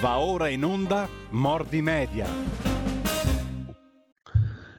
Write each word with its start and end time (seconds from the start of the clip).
Va 0.00 0.18
ora 0.18 0.48
in 0.48 0.62
onda 0.62 1.08
Mordi 1.30 1.80
Media. 1.80 2.26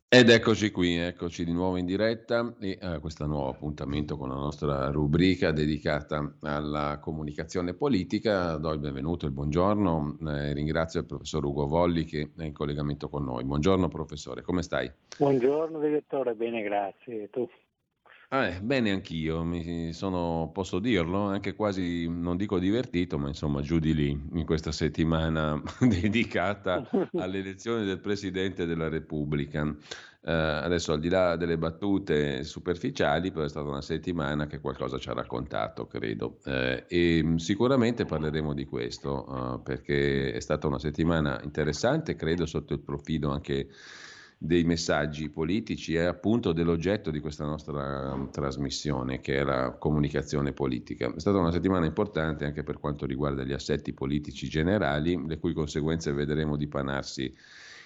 Ed 0.08 0.30
eccoci 0.30 0.70
qui, 0.70 0.96
eccoci 0.96 1.44
di 1.44 1.52
nuovo 1.52 1.78
in 1.78 1.88
diretta 1.88 2.54
e 2.60 2.78
a 2.80 3.00
questo 3.00 3.26
nuovo 3.26 3.50
appuntamento 3.50 4.16
con 4.16 4.30
la 4.30 4.36
nostra 4.36 4.92
rubrica 4.92 5.52
dedicata 5.52 6.36
alla 6.42 7.00
comunicazione 7.02 7.74
politica. 7.74 8.58
Do 8.58 8.72
il 8.74 8.80
benvenuto, 8.80 9.26
il 9.26 9.32
buongiorno, 9.32 10.18
eh, 10.28 10.54
ringrazio 10.54 11.00
il 11.00 11.08
professor 11.08 11.44
Ugo 11.44 11.66
Volli 11.66 12.06
che 12.06 12.30
è 12.38 12.44
in 12.44 12.54
collegamento 12.54 13.10
con 13.10 13.24
noi. 13.24 13.44
Buongiorno 13.44 13.88
professore, 13.88 14.44
come 14.44 14.62
stai? 14.62 14.90
Buongiorno 15.18 15.80
direttore, 15.80 16.36
bene 16.36 16.62
grazie. 16.62 17.24
E 17.24 17.30
tu? 17.32 17.50
Eh, 18.30 18.60
bene 18.62 18.92
anch'io, 18.92 19.42
mi 19.46 19.94
sono, 19.94 20.50
posso 20.54 20.80
dirlo, 20.80 21.22
anche 21.28 21.56
quasi, 21.56 22.10
non 22.10 22.36
dico 22.36 22.60
divertito, 22.60 23.18
ma 23.18 23.30
insomma 23.30 23.62
giù 23.62 23.80
di 23.80 23.94
lì 23.94 24.10
in 24.34 24.44
questa 24.46 24.74
settimana 24.74 25.62
dedicata 25.80 26.86
all'elezione 27.16 27.86
del 27.86 28.02
Presidente 28.02 28.66
della 28.66 28.90
Repubblica. 28.90 29.62
Eh, 30.22 30.34
adesso 30.34 30.92
al 30.92 31.00
di 31.00 31.08
là 31.08 31.38
delle 31.38 31.58
battute 31.58 32.44
superficiali, 32.44 33.32
però 33.32 33.46
è 33.46 33.50
stata 33.50 33.70
una 33.70 33.82
settimana 33.82 34.46
che 34.46 34.60
qualcosa 34.60 34.98
ci 34.98 35.08
ha 35.08 35.14
raccontato, 35.14 35.88
credo. 35.88 36.40
Eh, 36.44 36.84
e 36.86 37.34
sicuramente 37.38 38.04
parleremo 38.04 38.54
di 38.54 38.66
questo, 38.66 39.56
eh, 39.56 39.62
perché 39.62 40.34
è 40.34 40.40
stata 40.42 40.68
una 40.68 40.80
settimana 40.80 41.40
interessante, 41.44 42.16
credo, 42.16 42.46
sotto 42.46 42.74
il 42.74 42.82
profilo 42.82 43.32
anche 43.32 43.70
dei 44.40 44.64
messaggi 44.64 45.30
politici 45.30 45.96
e 45.96 46.04
appunto 46.04 46.54
dell'oggetto 46.54 47.10
di 47.10 47.20
questa 47.20 47.46
nostra 47.46 48.14
um, 48.14 48.30
trasmissione 48.30 49.20
che 49.20 49.38
è 49.38 49.44
la 49.44 49.76
comunicazione 49.80 50.54
politica. 50.54 51.12
È 51.12 51.20
stata 51.20 51.40
una 51.40 51.52
settimana 51.52 51.88
importante 51.88 52.46
anche 52.46 52.64
per 52.64 52.80
quanto 52.80 53.08
riguarda 53.08 53.44
gli 53.44 53.54
assetti 53.54 53.94
politici 53.94 54.48
generali, 54.48 55.20
le 55.26 55.40
cui 55.40 55.54
conseguenze 55.54 56.12
vedremo 56.12 56.56
dipanarsi 56.56 57.34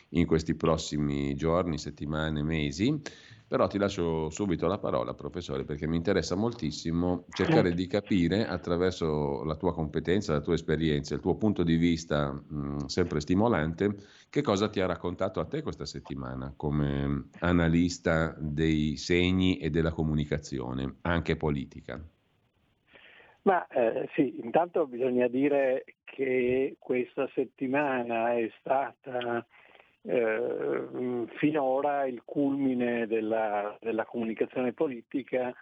in 0.10 0.26
questi 0.26 0.56
prossimi 0.56 1.36
giorni, 1.36 1.78
settimane, 1.78 2.44
mesi. 2.44 3.00
Però 3.48 3.68
ti 3.68 3.78
lascio 3.78 4.30
subito 4.30 4.66
la 4.68 4.78
parola, 4.78 5.14
professore, 5.14 5.66
perché 5.66 5.86
mi 5.86 5.98
interessa 5.98 6.36
moltissimo 6.36 7.26
cercare 7.34 7.74
di 7.74 7.86
capire 7.86 8.48
attraverso 8.48 9.44
la 9.44 9.58
tua 9.58 9.74
competenza, 9.74 10.32
la 10.32 10.40
tua 10.40 10.54
esperienza, 10.54 11.16
il 11.16 11.20
tuo 11.20 11.36
punto 11.36 11.62
di 11.64 11.76
vista 11.76 12.32
mh, 12.32 12.86
sempre 12.86 13.20
stimolante, 13.20 13.94
che 14.32 14.42
cosa 14.42 14.70
ti 14.70 14.80
ha 14.80 14.86
raccontato 14.86 15.42
a 15.42 15.46
te 15.46 15.62
questa 15.62 15.86
settimana 15.86 16.54
come 16.56 17.28
analista 17.40 18.34
dei 18.40 18.96
segni 18.96 19.58
e 19.58 19.70
della 19.70 19.92
comunicazione, 19.92 21.00
anche 21.02 21.36
politica. 21.36 22.02
Ma 23.42 23.68
eh, 23.68 24.08
sì, 24.16 24.40
intanto 24.42 24.88
bisogna 24.88 25.28
dire 25.28 25.84
che 26.06 26.78
questa 26.80 27.30
settimana 27.34 28.38
è 28.38 28.50
stata 28.62 29.46
eh, 30.04 31.28
finora 31.38 32.06
il 32.06 32.22
culmine 32.24 33.08
della, 33.08 33.78
della, 33.82 34.06
comunicazione 34.06 34.72
politica 34.72 35.54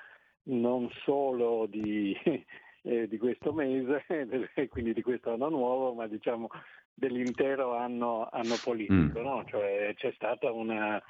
non 0.44 0.90
solo 1.04 1.66
di, 1.66 2.16
eh, 2.84 3.08
di 3.08 3.18
questo 3.18 3.52
mese, 3.52 4.06
quindi 4.70 4.94
di 4.94 5.02
questo 5.02 5.34
anno 5.34 5.50
nuovo, 5.50 5.96
ma 5.96 6.06
diciamo 6.06 6.50
dell'intero 7.00 7.76
anno, 7.76 8.30
anno 8.32 8.56
politico. 8.64 9.20
Mm. 9.20 9.24
No? 9.24 9.46
Cioè, 9.48 9.94
c'è 9.96 10.12
stata 10.16 10.52
una 10.52 11.02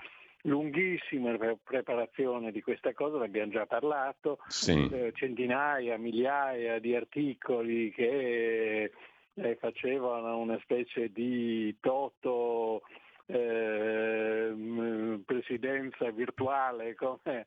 lunghissima 0.44 1.36
preparazione 1.64 2.52
di 2.52 2.62
questa 2.62 2.94
cosa, 2.94 3.18
ne 3.18 3.26
abbiamo 3.26 3.52
già 3.52 3.66
parlato, 3.66 4.40
sì. 4.48 4.90
eh, 4.92 5.12
centinaia, 5.14 5.98
migliaia 5.98 6.80
di 6.80 6.96
articoli 6.96 7.92
che 7.92 8.92
eh, 9.34 9.56
facevano 9.60 10.38
una 10.38 10.58
specie 10.62 11.12
di 11.12 11.76
toto 11.82 12.84
eh, 13.26 14.54
presidenza 15.26 16.10
virtuale, 16.12 16.96
come 16.96 17.46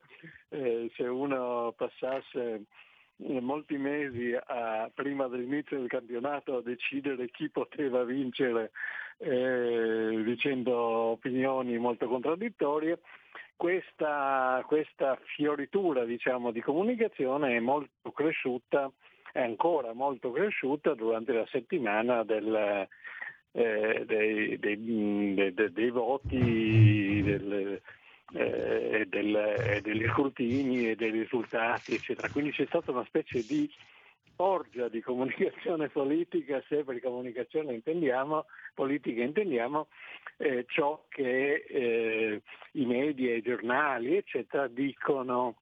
eh, 0.51 0.91
se 0.95 1.05
uno 1.05 1.73
passasse 1.77 2.65
molti 3.41 3.77
mesi 3.77 4.35
a, 4.35 4.91
prima 4.95 5.29
dell'inizio 5.29 5.79
del 5.79 5.89
campionato 5.89 6.57
a 6.57 6.63
decidere 6.63 7.31
chi 7.31 7.49
poteva 7.49 8.05
vincere 8.05 8.71
eh, 9.19 10.23
dicendo 10.25 10.77
opinioni 10.77 11.79
molto 11.79 12.09
contraddittorie. 12.09 12.99
Questa, 13.57 14.63
questa 14.67 15.17
fioritura 15.37 16.05
diciamo, 16.05 16.51
di 16.51 16.61
comunicazione 16.61 17.57
è 17.57 17.61
molto 17.61 18.11
cresciuta, 18.11 18.91
è 19.33 19.41
ancora 19.41 19.93
molto 19.93 20.33
cresciuta 20.33 20.95
durante 20.95 21.33
la 21.33 21.47
settimana 21.49 22.25
del, 22.25 22.89
eh, 23.53 24.05
dei, 24.05 24.59
dei, 24.59 25.35
dei, 25.35 25.73
dei, 25.73 25.91
voti, 25.91 27.23
del, 27.23 27.81
eh, 28.35 29.07
del, 29.09 29.81
degli 29.83 30.07
scrutini 30.09 30.91
e 30.91 30.97
dei 30.97 31.11
risultati, 31.11 31.95
eccetera. 31.95 32.29
Quindi 32.31 32.53
c'è 32.53 32.67
stata 32.67 32.91
una 32.91 33.05
specie 33.05 33.43
di 33.43 33.71
orgia 34.37 34.89
di 34.89 35.01
comunicazione 35.01 35.89
politica, 35.89 36.63
se 36.69 36.85
per 36.85 37.01
comunicazione 37.01 37.75
intendiamo, 37.75 38.47
politica 38.75 39.23
intendiamo 39.23 39.89
eh, 40.39 40.65
ciò 40.69 41.05
che 41.09 41.65
eh, 41.69 42.43
i 42.73 42.87
media, 42.87 43.35
i 43.35 43.43
giornali, 43.43 44.17
eccetera, 44.17 44.67
dicono 44.67 45.57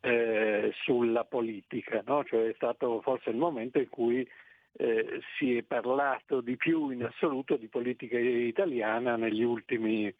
eh, 0.00 0.72
sulla 0.82 1.24
politica. 1.24 2.02
No? 2.06 2.24
Cioè 2.24 2.48
è 2.48 2.54
stato 2.54 3.00
forse 3.00 3.30
il 3.30 3.36
momento 3.36 3.78
in 3.78 3.88
cui 3.88 4.28
eh, 4.72 5.20
si 5.36 5.56
è 5.56 5.62
parlato 5.62 6.40
di 6.40 6.56
più 6.56 6.90
in 6.90 7.04
assoluto 7.04 7.56
di 7.56 7.68
politica 7.68 8.18
italiana 8.18 9.16
negli 9.16 9.42
ultimi 9.42 10.12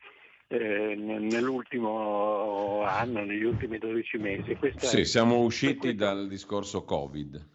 eh, 0.52 0.94
nell'ultimo 0.96 2.82
anno, 2.82 3.24
negli 3.24 3.44
ultimi 3.44 3.78
12 3.78 4.18
mesi. 4.18 4.56
Questa 4.56 4.86
sì, 4.86 5.04
siamo 5.04 5.38
usciti 5.38 5.94
dal 5.94 6.26
discorso 6.26 6.84
Covid. 6.84 7.48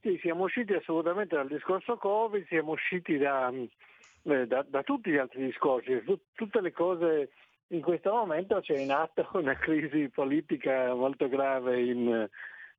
Sì, 0.00 0.18
siamo 0.20 0.44
usciti 0.44 0.72
assolutamente 0.72 1.36
dal 1.36 1.46
discorso 1.46 1.96
Covid, 1.96 2.44
siamo 2.48 2.72
usciti 2.72 3.16
da, 3.18 3.52
eh, 3.52 4.46
da, 4.46 4.64
da 4.68 4.82
tutti 4.82 5.10
gli 5.10 5.16
altri 5.16 5.44
discorsi, 5.44 6.02
tutte 6.34 6.60
le 6.60 6.72
cose 6.72 7.30
in 7.68 7.82
questo 7.82 8.12
momento 8.12 8.60
c'è 8.60 8.78
in 8.78 8.90
atto 8.90 9.28
una 9.34 9.54
crisi 9.54 10.08
politica 10.08 10.92
molto 10.92 11.28
grave 11.28 11.82
in, 11.82 12.28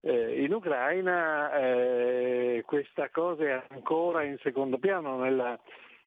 eh, 0.01 0.43
in 0.43 0.53
Ucraina, 0.53 1.57
eh, 1.57 2.63
questa 2.65 3.09
cosa 3.09 3.43
è 3.43 3.63
ancora 3.69 4.23
in 4.23 4.37
secondo 4.41 4.77
piano 4.77 5.17
nella, 5.17 5.57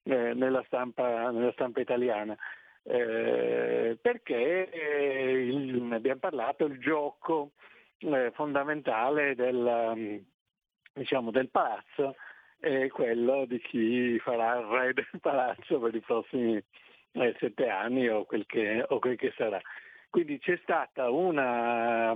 eh, 0.03 0.33
nella, 0.35 0.63
stampa, 0.67 1.31
nella 1.31 1.51
stampa, 1.53 1.79
italiana. 1.79 2.37
Eh, 2.83 3.97
perché 4.01 4.69
eh, 4.69 5.31
il, 5.43 5.81
ne 5.81 5.95
abbiamo 5.95 6.19
parlato, 6.19 6.65
il 6.65 6.79
gioco 6.79 7.51
eh, 7.99 8.31
fondamentale 8.33 9.35
del, 9.35 10.23
diciamo, 10.93 11.31
del 11.31 11.49
palazzo 11.49 12.15
è 12.59 12.87
quello 12.89 13.45
di 13.45 13.59
chi 13.59 14.19
farà 14.19 14.59
il 14.59 14.65
re 14.65 14.93
del 14.93 15.07
palazzo 15.21 15.79
per 15.79 15.95
i 15.95 15.99
prossimi 15.99 16.63
sette 17.39 17.67
anni 17.67 18.07
o 18.07 18.25
quel 18.25 18.45
che, 18.45 18.85
o 18.87 18.99
quel 18.99 19.17
che 19.17 19.33
sarà. 19.35 19.59
Quindi 20.09 20.39
c'è 20.39 20.59
stata 20.61 21.09
una 21.09 22.13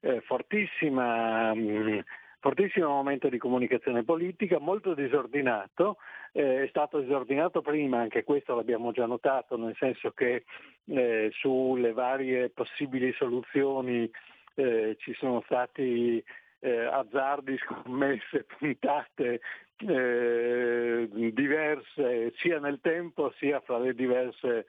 eh, 0.00 0.20
fortissima 0.20 1.54
mh, 1.54 1.60
mm, 1.60 1.98
fortissimo 2.40 2.88
momento 2.88 3.28
di 3.28 3.38
comunicazione 3.38 4.04
politica, 4.04 4.58
molto 4.58 4.94
disordinato, 4.94 5.98
eh, 6.32 6.64
è 6.64 6.66
stato 6.68 7.00
disordinato 7.00 7.60
prima, 7.60 7.98
anche 7.98 8.24
questo 8.24 8.54
l'abbiamo 8.54 8.92
già 8.92 9.06
notato, 9.06 9.56
nel 9.56 9.76
senso 9.78 10.12
che 10.12 10.44
eh, 10.86 11.30
sulle 11.32 11.92
varie 11.92 12.50
possibili 12.50 13.12
soluzioni 13.12 14.10
eh, 14.54 14.96
ci 14.98 15.14
sono 15.14 15.42
stati 15.44 16.22
eh, 16.60 16.84
azzardi, 16.84 17.56
scommesse, 17.58 18.44
puntate 18.44 19.40
eh, 19.78 21.08
diverse 21.32 22.32
sia 22.36 22.58
nel 22.58 22.80
tempo 22.80 23.32
sia 23.38 23.60
fra 23.60 23.78
le 23.78 23.94
diverse 23.94 24.66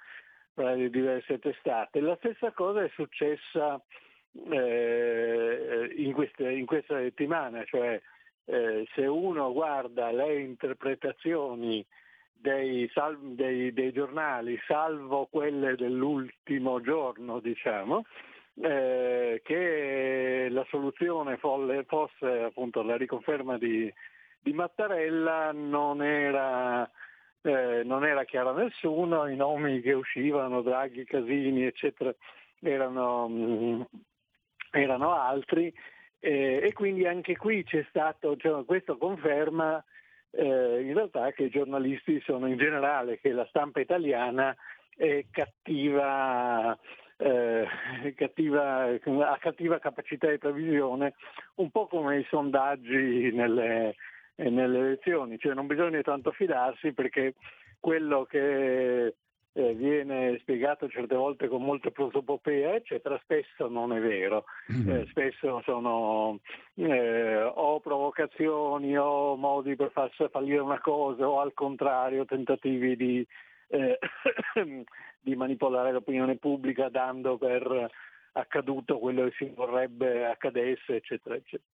tra 0.54 0.74
le 0.74 0.89
diverse 0.89 1.39
testate. 1.39 2.01
La 2.01 2.18
stessa 2.18 2.51
cosa 2.51 2.83
è 2.83 2.89
successa 2.94 3.81
eh, 4.49 5.93
in, 5.97 6.13
queste, 6.13 6.49
in, 6.51 6.65
questa 6.65 6.97
settimana, 6.97 7.63
cioè 7.65 7.99
eh, 8.45 8.87
se 8.93 9.05
uno 9.05 9.51
guarda 9.53 10.11
le 10.11 10.39
interpretazioni 10.41 11.85
dei, 12.33 12.89
salv- 12.93 13.35
dei, 13.35 13.73
dei, 13.73 13.91
giornali, 13.91 14.57
salvo 14.65 15.27
quelle 15.29 15.75
dell'ultimo 15.75 16.81
giorno, 16.81 17.39
diciamo, 17.39 18.05
eh, 18.61 19.41
che 19.43 20.47
la 20.49 20.65
soluzione 20.69 21.37
folle, 21.37 21.83
fosse 21.85 22.43
appunto 22.43 22.81
la 22.81 22.97
riconferma 22.97 23.57
di, 23.57 23.91
di 24.39 24.53
Mattarella 24.53 25.51
non 25.51 26.01
era 26.01 26.89
eh, 27.41 27.83
non 27.83 28.05
era 28.05 28.25
chiaro 28.25 28.49
a 28.49 28.53
nessuno, 28.53 29.27
i 29.27 29.35
nomi 29.35 29.81
che 29.81 29.93
uscivano, 29.93 30.61
Draghi, 30.61 31.05
Casini, 31.05 31.63
eccetera, 31.63 32.13
erano, 32.59 33.27
mh, 33.27 33.33
mm, 33.33 33.81
erano 34.71 35.13
altri 35.13 35.74
eh, 36.19 36.60
e 36.62 36.74
quindi 36.74 37.06
anche 37.06 37.36
qui 37.38 37.63
c'è 37.63 37.86
stato, 37.89 38.36
cioè, 38.36 38.66
questo 38.66 38.98
conferma 38.98 39.83
eh, 40.31 40.81
in 40.81 40.94
realtà 40.94 41.31
che 41.31 41.44
i 41.44 41.50
giornalisti 41.50 42.21
sono 42.21 42.48
in 42.48 42.57
generale, 42.57 43.19
che 43.19 43.31
la 43.31 43.45
stampa 43.50 43.80
italiana 43.80 44.56
è 44.95 45.25
cattiva, 45.31 46.77
eh, 47.18 47.68
cattiva, 48.16 48.83
ha 48.83 49.38
cattiva 49.39 49.80
capacità 49.80 50.30
di 50.30 50.38
previsione, 50.38 51.15
un 51.56 51.72
po' 51.72 51.88
come 51.88 52.19
i 52.19 52.25
sondaggi 52.30 53.31
nelle, 53.31 53.95
nelle 54.36 54.77
elezioni, 54.77 55.39
cioè 55.39 55.54
non 55.54 55.68
bisogna 55.68 56.01
tanto 56.01 56.31
fidarsi 56.31 56.92
perché 56.92 57.36
quello 57.80 58.25
che 58.25 59.15
eh, 59.54 59.74
viene 59.74 60.38
spiegato 60.40 60.88
certe 60.90 61.16
volte 61.16 61.48
con 61.48 61.63
molta 61.63 61.90
prosopopea, 61.90 62.75
eccetera, 62.75 63.19
spesso 63.24 63.68
non 63.68 63.94
è 63.94 64.00
vero. 64.00 64.46
Mm-hmm. 64.72 64.90
Eh, 64.90 65.07
spesso 65.10 65.62
sono 65.63 66.40
eh, 66.75 67.42
o 67.42 67.80
provocazioni 67.80 68.98
o 68.98 69.36
modi 69.36 69.75
per 69.75 69.92
far 69.92 70.12
fallire 70.31 70.60
una 70.60 70.80
cosa 70.80 71.28
o 71.28 71.40
al 71.40 71.54
contrario 71.54 72.25
tentativi 72.25 72.96
di, 72.96 73.25
eh, 73.69 73.98
di 75.19 75.36
manipolare 75.36 75.92
l'opinione 75.92 76.38
pubblica 76.38 76.90
dando 76.90 77.38
per 77.38 77.90
accaduto 78.34 79.00
quello 79.00 79.25
che 79.25 79.34
si 79.38 79.51
vorrebbe 79.56 80.25
accadesse, 80.28 80.96
eccetera, 80.96 81.36
eccetera. 81.36 81.68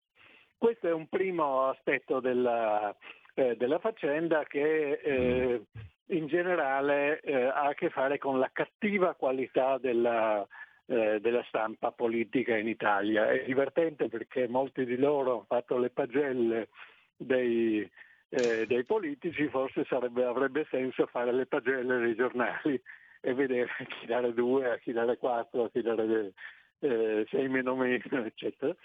Questo 0.57 0.87
è 0.87 0.93
un 0.93 1.07
primo 1.07 1.67
aspetto 1.67 2.21
della, 2.21 2.95
eh, 3.35 3.55
della 3.55 3.79
faccenda 3.79 4.43
che 4.45 4.91
eh, 4.93 5.61
in 6.07 6.27
generale 6.27 7.19
eh, 7.21 7.43
ha 7.43 7.67
a 7.67 7.73
che 7.73 7.89
fare 7.89 8.17
con 8.17 8.39
la 8.39 8.49
cattiva 8.51 9.13
qualità 9.15 9.77
della, 9.77 10.45
eh, 10.85 11.19
della, 11.19 11.43
stampa 11.47 11.91
politica 11.91 12.55
in 12.55 12.67
Italia. 12.67 13.29
È 13.29 13.43
divertente 13.45 14.07
perché 14.07 14.47
molti 14.47 14.85
di 14.85 14.97
loro 14.97 15.31
hanno 15.31 15.45
fatto 15.47 15.77
le 15.77 15.89
pagelle 15.89 16.69
dei, 17.15 17.89
eh, 18.29 18.65
dei 18.65 18.83
politici, 18.83 19.47
forse 19.49 19.85
sarebbe, 19.85 20.23
avrebbe 20.23 20.65
senso 20.69 21.05
fare 21.07 21.31
le 21.31 21.45
pagelle 21.45 21.99
dei 21.99 22.15
giornali 22.15 22.81
e 23.21 23.33
vedere 23.33 23.69
a 23.79 23.85
chi 23.85 24.05
dare 24.05 24.33
due, 24.33 24.71
a 24.71 24.77
chi 24.77 24.91
dare 24.91 25.17
quattro, 25.17 25.65
a 25.65 25.69
chi 25.69 25.81
dare 25.81 26.33
eh, 26.79 27.25
sei 27.29 27.49
meno 27.49 27.75
meno, 27.75 28.23
eccetera. 28.23 28.75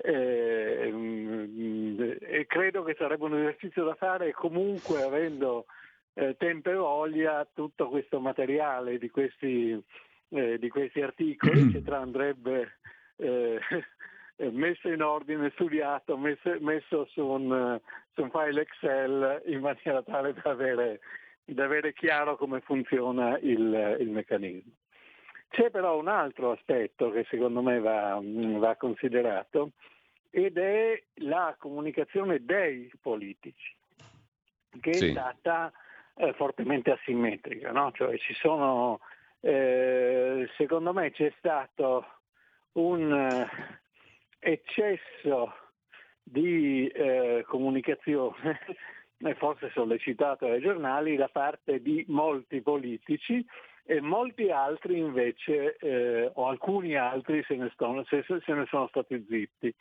Eh, 0.00 0.92
e 2.20 2.46
credo 2.46 2.84
che 2.84 2.94
sarebbe 2.96 3.24
un 3.24 3.34
esercizio 3.34 3.84
da 3.84 3.94
fare 3.96 4.32
comunque 4.32 5.02
avendo 5.02 5.66
eh, 6.14 6.36
tempo 6.36 6.70
e 6.70 6.74
voglia 6.74 7.46
tutto 7.52 7.88
questo 7.88 8.20
materiale 8.20 8.98
di 8.98 9.10
questi, 9.10 9.80
eh, 10.30 10.58
di 10.58 10.68
questi 10.68 11.00
articoli, 11.00 11.60
eccetera, 11.60 11.98
andrebbe 11.98 12.78
eh, 13.16 13.60
messo 14.50 14.88
in 14.88 15.02
ordine, 15.02 15.50
studiato, 15.54 16.16
messo, 16.16 16.56
messo 16.60 17.06
su, 17.06 17.24
un, 17.24 17.80
su, 18.12 18.22
un, 18.22 18.30
file 18.30 18.62
Excel 18.62 19.42
in 19.46 19.60
maniera 19.60 20.02
tale 20.02 20.32
da 20.32 20.50
avere, 20.50 21.00
da 21.44 21.64
avere 21.64 21.92
chiaro 21.92 22.36
come 22.36 22.60
funziona 22.60 23.38
il, 23.38 23.96
il, 24.00 24.10
meccanismo. 24.10 24.72
C'è 25.48 25.70
però 25.70 25.98
un 25.98 26.08
altro 26.08 26.52
aspetto 26.52 27.10
che 27.10 27.26
secondo 27.28 27.62
me 27.62 27.80
va, 27.80 28.20
va 28.22 28.76
considerato 28.76 29.72
ed 30.30 30.58
è 30.58 31.02
la 31.16 31.56
comunicazione 31.58 32.44
dei 32.44 32.90
politici, 33.00 33.74
che 34.80 34.92
sì. 34.92 35.06
è 35.06 35.10
stata 35.10 35.72
eh, 36.16 36.32
fortemente 36.34 36.90
asimmetrica. 36.90 37.72
No? 37.72 37.90
Cioè, 37.92 38.16
sono, 38.40 39.00
eh, 39.40 40.48
secondo 40.56 40.92
me 40.92 41.10
c'è 41.12 41.32
stato 41.38 42.04
un 42.72 43.12
eh, 43.12 43.48
eccesso 44.38 45.54
di 46.22 46.86
eh, 46.88 47.44
comunicazione, 47.48 48.60
forse 49.38 49.70
sollecitato 49.70 50.46
dai 50.46 50.60
giornali, 50.60 51.16
da 51.16 51.28
parte 51.28 51.80
di 51.80 52.04
molti 52.08 52.60
politici 52.60 53.44
e 53.90 54.02
molti 54.02 54.50
altri 54.50 54.98
invece, 54.98 55.76
eh, 55.78 56.30
o 56.34 56.46
alcuni 56.48 56.94
altri 56.94 57.42
se 57.44 57.56
ne, 57.56 57.72
sono, 57.74 58.04
se, 58.04 58.22
se 58.22 58.52
ne 58.52 58.66
sono 58.68 58.86
stati 58.88 59.24
zitti. 59.26 59.74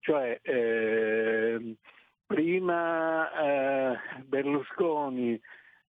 Cioè, 0.00 0.40
eh, 0.40 1.76
prima 2.24 3.30
eh, 3.92 3.98
Berlusconi 4.24 5.38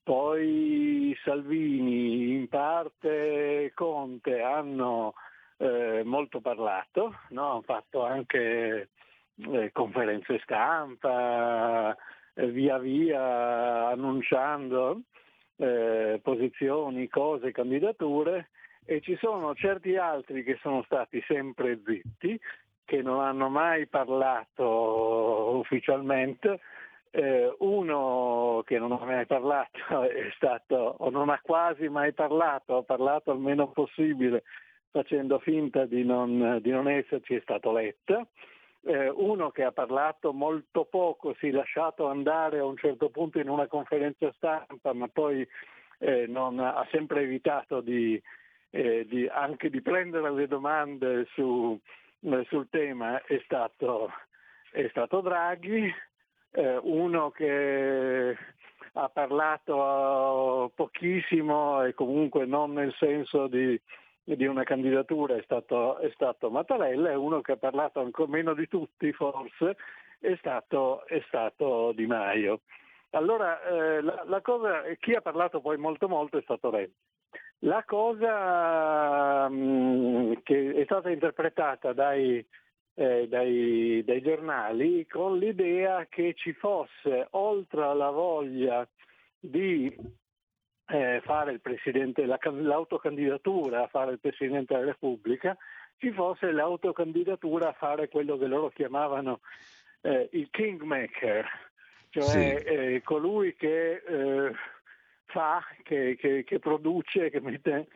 poi 0.03 1.17
Salvini, 1.23 2.35
in 2.35 2.49
parte 2.49 3.71
Conte 3.73 4.43
hanno 4.43 5.15
eh, 5.59 6.03
molto 6.05 6.41
parlato, 6.41 7.21
no? 7.29 7.51
hanno 7.53 7.63
fatto 7.63 8.05
anche 8.05 8.89
eh, 9.37 9.71
conferenze 9.71 10.41
stampa, 10.43 11.97
eh, 12.35 12.51
via 12.51 12.79
via 12.79 13.91
annunciando 13.91 15.03
eh, 15.61 16.21
posizioni, 16.23 17.09
cose, 17.09 17.53
candidature 17.53 18.49
e 18.85 19.01
ci 19.01 19.17
sono 19.17 19.55
certi 19.55 19.97
altri 19.97 20.43
che 20.43 20.59
sono 20.63 20.83
stati 20.85 21.23
sempre 21.27 21.81
zitti, 21.85 22.41
che 22.85 23.03
non 23.03 23.21
hanno 23.21 23.49
mai 23.49 23.87
parlato 23.87 25.59
ufficialmente 25.59 26.61
eh, 27.11 27.55
uno 27.59 28.63
che 28.65 28.79
non 28.79 28.93
ha 28.93 29.05
mai 29.05 29.27
parlato 29.27 29.79
è 30.09 30.31
stato, 30.35 30.97
o 30.99 31.11
non 31.11 31.29
ha 31.29 31.41
quasi 31.43 31.89
mai 31.89 32.13
parlato, 32.13 32.79
ha 32.79 32.83
parlato 32.83 33.33
il 33.33 33.41
meno 33.41 33.69
possibile 33.69 34.45
facendo 34.91 35.39
finta 35.39 35.85
di 35.85 36.05
non, 36.05 36.59
di 36.61 36.71
non 36.71 36.89
esserci, 36.89 37.35
è 37.35 37.41
stato 37.43 37.73
Letta. 37.73 38.27
Eh, 38.83 39.09
uno 39.11 39.51
che 39.51 39.63
ha 39.63 39.73
parlato 39.73 40.33
molto 40.33 40.87
poco, 40.87 41.35
si 41.35 41.49
è 41.49 41.51
lasciato 41.51 42.07
andare 42.07 42.61
a 42.61 42.65
un 42.65 42.77
certo 42.77 43.11
punto 43.11 43.39
in 43.39 43.49
una 43.49 43.67
conferenza 43.67 44.33
stampa, 44.33 44.95
ma 44.95 45.07
poi 45.09 45.47
eh, 45.99 46.27
non, 46.27 46.59
ha 46.59 46.87
sempre 46.91 47.23
evitato 47.23 47.81
di, 47.83 48.21
eh, 48.71 49.07
di, 49.07 49.29
anche 49.29 49.69
di 49.69 49.83
prendere 49.83 50.33
le 50.33 50.47
domande 50.47 51.27
su, 51.35 51.79
eh, 52.21 52.47
sul 52.49 52.69
tema, 52.71 53.23
è 53.23 53.41
stato, 53.45 54.11
è 54.71 54.87
stato 54.89 55.21
Draghi. 55.21 55.93
Eh, 56.53 56.79
uno 56.83 57.31
che 57.31 58.37
ha 58.95 59.09
parlato 59.09 60.73
pochissimo 60.75 61.85
e 61.85 61.95
comunque 61.95 62.45
non 62.45 62.73
nel 62.73 62.93
senso 62.99 63.47
di, 63.47 63.81
di 64.37 64.47
una 64.47 64.65
candidatura 64.65 65.37
è 65.37 65.43
stato, 65.43 65.99
è 65.99 66.11
stato, 66.15 66.51
Mattarella 66.51 67.11
e 67.11 67.15
uno 67.15 67.41
che 67.41 67.53
ha 67.53 67.57
parlato 67.57 68.01
ancora 68.01 68.31
meno 68.31 68.55
di 68.55 68.69
tutti 68.69 69.13
forse 69.13 69.77
è 70.21 70.35
stato, 70.39 71.07
è 71.07 71.23
stato 71.27 71.93
Di 71.95 72.07
Maio. 72.07 72.61
Allora 73.11 73.61
eh, 73.63 74.01
la, 74.01 74.23
la, 74.27 74.41
cosa, 74.41 74.83
chi 74.99 75.15
ha 75.15 75.21
parlato 75.21 75.61
poi 75.61 75.77
molto 75.77 76.09
molto 76.09 76.39
è 76.39 76.43
stato 76.43 76.71
Renzi. 76.71 76.95
La 77.65 77.83
cosa 77.85 79.49
mh, 79.49 79.55
mm, 79.55 80.33
che 80.43 80.75
è 80.75 80.85
stata 80.85 81.11
interpretata 81.11 81.93
dai, 81.93 82.47
eh, 82.95 83.29
dai, 83.29 84.03
dai, 84.05 84.23
giornali 84.23 85.07
con 85.07 85.39
l'idea 85.39 86.07
che 86.09 86.35
ci 86.35 86.53
fosse, 86.53 87.27
oltre 87.31 87.83
alla 87.83 88.11
voglia 88.11 88.89
di 89.39 89.95
eh, 90.91 91.21
fare 91.25 91.53
il 91.53 91.61
presidente, 91.61 92.27
la, 92.27 92.39
l'autocandidatura 92.43 93.85
a 93.85 93.89
fare 93.89 94.13
il 94.13 94.21
Presidente 94.21 94.75
della 94.75 94.87
Repubblica, 94.87 95.57
ci 95.99 96.11
fosse 96.13 96.51
l'autocandidatura 96.51 97.69
a 97.69 97.73
fare 97.73 98.09
quello 98.09 98.37
che 98.37 98.47
loro 98.47 98.71
chiamavano 98.71 99.41
eh, 100.03 100.29
il 100.33 100.49
kingmaker, 100.51 101.47
cioè 102.11 102.25
sì. 102.25 102.39
Eh, 102.39 103.03
colui 103.05 103.55
che 103.55 104.03
eh, 104.07 104.53
fa, 105.27 105.63
che, 105.83 106.17
che, 106.19 106.45
che 106.45 106.59
produce, 106.59 107.31
che 107.31 107.41
mette 107.41 107.87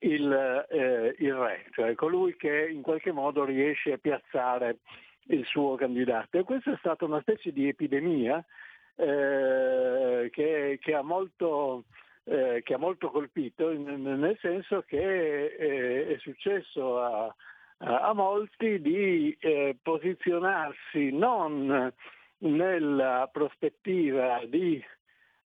il, 0.00 0.66
eh, 0.70 1.14
il 1.18 1.34
re, 1.34 1.66
cioè 1.72 1.94
colui 1.94 2.36
che 2.36 2.68
in 2.68 2.82
qualche 2.82 3.12
modo 3.12 3.44
riesce 3.44 3.92
a 3.92 3.98
piazzare 3.98 4.78
il 5.26 5.44
suo 5.44 5.74
candidato. 5.76 6.38
E 6.38 6.44
questa 6.44 6.72
è 6.72 6.76
stata 6.78 7.04
una 7.04 7.20
specie 7.20 7.52
di 7.52 7.68
epidemia 7.68 8.44
eh, 8.96 10.28
che, 10.32 10.78
che, 10.80 10.94
ha 10.94 11.02
molto, 11.02 11.84
eh, 12.24 12.60
che, 12.62 12.74
ha 12.74 12.78
molto, 12.78 13.10
colpito, 13.10 13.72
nel 13.72 14.38
senso 14.40 14.82
che 14.82 15.46
eh, 15.46 16.14
è 16.14 16.18
successo 16.18 17.00
a, 17.00 17.34
a 17.78 18.12
molti 18.12 18.80
di 18.80 19.36
eh, 19.40 19.76
posizionarsi 19.82 21.10
non 21.12 21.92
nella 22.38 23.28
prospettiva 23.32 24.42
di 24.46 24.82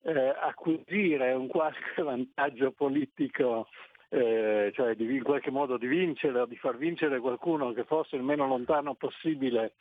eh, 0.03 0.35
acquisire 0.41 1.33
un 1.33 1.49
qualche 1.49 2.01
vantaggio 2.03 2.73
politico 2.73 3.69
eh, 4.15 4.71
cioè 4.75 4.95
di, 4.95 5.17
in 5.17 5.23
qualche 5.25 5.51
modo 5.51 5.77
di 5.77 5.89
vincere 5.89 6.41
o 6.41 6.47
di 6.47 6.57
far 6.57 6.77
vincere 6.77 7.19
qualcuno 7.19 7.73
che 7.73 7.85
fosse 7.85 8.15
il 8.15 8.23
meno 8.23 8.47
lontano 8.47 8.95
possibile 8.95 9.75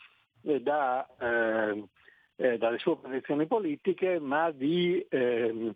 eh, 0.43 0.59
da, 0.59 1.07
ehm, 1.19 1.87
eh, 2.37 2.57
dalle 2.57 2.79
sue 2.79 2.97
posizioni 2.97 3.45
politiche, 3.45 4.19
ma 4.19 4.49
di 4.49 5.05
ehm, 5.07 5.71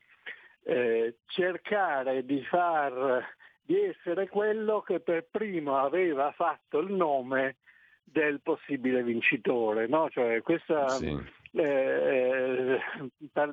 eh, 0.67 1.15
cercare 1.27 2.25
di 2.25 2.43
far 2.43 3.25
di 3.61 3.79
essere 3.79 4.27
quello 4.27 4.81
che 4.81 4.99
per 4.99 5.27
primo 5.29 5.77
aveva 5.77 6.31
fatto 6.31 6.79
il 6.79 6.91
nome 6.93 7.57
del 8.03 8.41
possibile 8.41 9.01
vincitore. 9.01 9.87
No? 9.87 10.09
Cioè 10.09 10.41
questa, 10.41 10.89
sì. 10.89 11.17
Eh, 11.53 12.79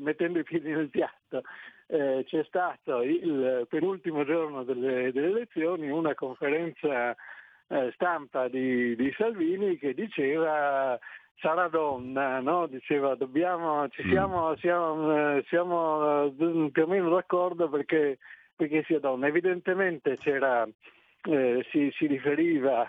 mettendo 0.00 0.40
i 0.40 0.44
piedi 0.44 0.70
nel 0.72 0.90
piatto, 0.90 1.42
eh, 1.86 2.24
c'è 2.26 2.44
stato 2.44 3.02
il 3.02 3.66
penultimo 3.68 4.24
giorno 4.24 4.64
delle, 4.64 5.12
delle 5.12 5.28
elezioni 5.28 5.90
una 5.90 6.14
conferenza 6.14 7.14
eh, 7.68 7.90
stampa 7.94 8.48
di, 8.48 8.96
di, 8.96 9.12
Salvini 9.16 9.78
che 9.78 9.94
diceva 9.94 10.98
sarà 11.36 11.68
donna, 11.68 12.40
no? 12.40 12.66
diceva 12.66 13.14
dobbiamo, 13.14 13.88
ci 13.88 14.06
mm. 14.06 14.10
siamo, 14.10 14.56
siamo, 14.56 15.42
siamo 15.48 16.24
eh, 16.24 16.70
più 16.70 16.82
o 16.82 16.86
meno 16.86 17.10
d'accordo 17.10 17.68
perché, 17.68 18.18
perché 18.54 18.82
sia 18.84 18.98
donna. 18.98 19.26
Evidentemente 19.26 20.16
c'era, 20.18 20.66
eh, 21.22 21.66
si, 21.70 21.90
si, 21.96 22.06
riferiva 22.06 22.88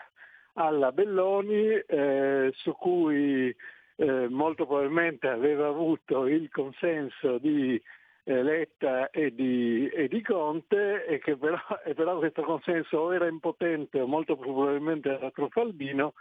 alla 0.54 0.92
Belloni 0.92 1.68
eh, 1.74 2.52
su 2.54 2.72
cui 2.74 3.56
eh, 3.98 4.28
molto 4.30 4.66
probabilmente 4.66 5.28
aveva 5.28 5.68
avuto 5.68 6.28
il 6.28 6.50
consenso 6.50 7.38
di 7.38 7.82
eh, 8.26 8.44
Letta 8.44 9.10
e 9.10 9.34
di, 9.34 9.88
e 9.88 10.08
di, 10.08 10.22
Conte 10.22 11.06
e 11.06 11.20
che 11.20 11.38
però, 11.38 11.58
e 11.86 11.94
però, 11.94 12.18
questo 12.18 12.42
consenso 12.44 12.98
o 12.98 13.14
era 13.14 13.28
impotente 13.28 14.00
o 14.00 14.08
molto 14.08 14.36
probabilmente 14.36 15.10
era 15.10 15.32
truffaldino 15.32 16.14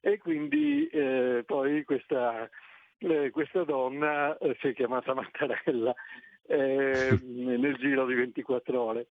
e 0.00 0.18
quindi 0.18 0.88
eh, 0.88 1.42
poi 1.46 1.84
questa, 1.84 2.48
eh, 2.98 3.30
questa 3.30 3.64
donna 3.64 4.36
eh, 4.38 4.56
si 4.60 4.68
è 4.68 4.74
chiamata 4.74 5.12
Mattarella 5.14 5.94
eh, 6.46 7.18
nel 7.22 7.76
giro 7.76 8.06
di 8.06 8.14
24 8.14 8.80
ore. 8.80 9.06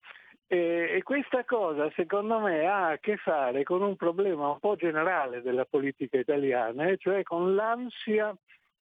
E, 0.51 0.95
e, 0.95 1.03
questa 1.03 1.45
cosa 1.45 1.91
secondo 1.95 2.39
me 2.39 2.65
ha 2.65 2.89
a 2.89 2.97
che 2.97 3.17
fare 3.17 3.63
con 3.63 3.83
un 3.83 3.95
problema 3.95 4.49
un 4.49 4.59
po' 4.59 4.75
generale 4.75 5.43
della 5.43 5.65
politica 5.65 6.17
italiana, 6.17 6.95
cioè 6.97 7.21
con 7.21 7.53
l'ansia 7.53 8.35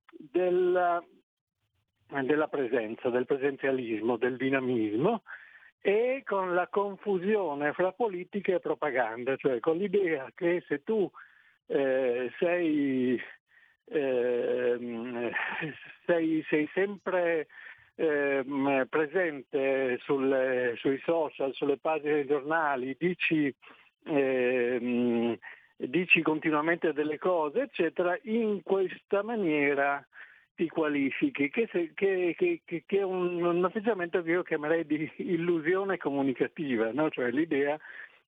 della, 0.09 1.03
della 2.23 2.47
presenza, 2.47 3.09
del 3.09 3.25
presenzialismo, 3.25 4.15
del 4.15 4.37
dinamismo 4.37 5.23
e 5.81 6.23
con 6.25 6.53
la 6.53 6.67
confusione 6.69 7.73
fra 7.73 7.91
politica 7.91 8.53
e 8.53 8.59
propaganda, 8.61 9.35
cioè 9.35 9.59
con 9.59 9.75
l'idea 9.75 10.31
che 10.33 10.63
se 10.67 10.83
tu 10.83 11.09
eh, 11.67 12.31
sei, 12.39 13.21
eh, 13.85 15.31
sei, 16.05 16.45
sei, 16.49 16.69
sempre 16.73 17.47
eh, 17.95 18.85
presente 18.89 19.99
sulle, 20.03 20.73
sui 20.77 20.99
social, 21.03 21.53
sulle 21.53 21.77
pagine 21.77 22.13
dei 22.13 22.25
giornali, 22.25 22.95
dici, 22.97 23.53
ehm, 24.05 25.37
dici 25.75 26.21
continuamente 26.21 26.93
delle 26.93 27.17
cose, 27.17 27.61
eccetera, 27.61 28.17
in 28.23 28.61
questa 28.63 29.23
maniera 29.23 30.05
ti 30.57 30.67
qualifichi, 30.69 31.51
che, 31.51 31.69
se, 31.71 31.91
che, 31.93 32.33
che, 32.35 32.61
che, 32.65 32.83
è 32.87 33.03
un, 33.03 33.43
un, 33.43 33.63
atteggiamento 33.63 34.23
che 34.23 34.31
io 34.31 34.41
chiamerei 34.41 34.87
di 34.87 35.09
illusione 35.17 35.97
comunicativa, 35.97 36.91
no? 36.91 37.11
cioè 37.11 37.29
l'idea 37.29 37.79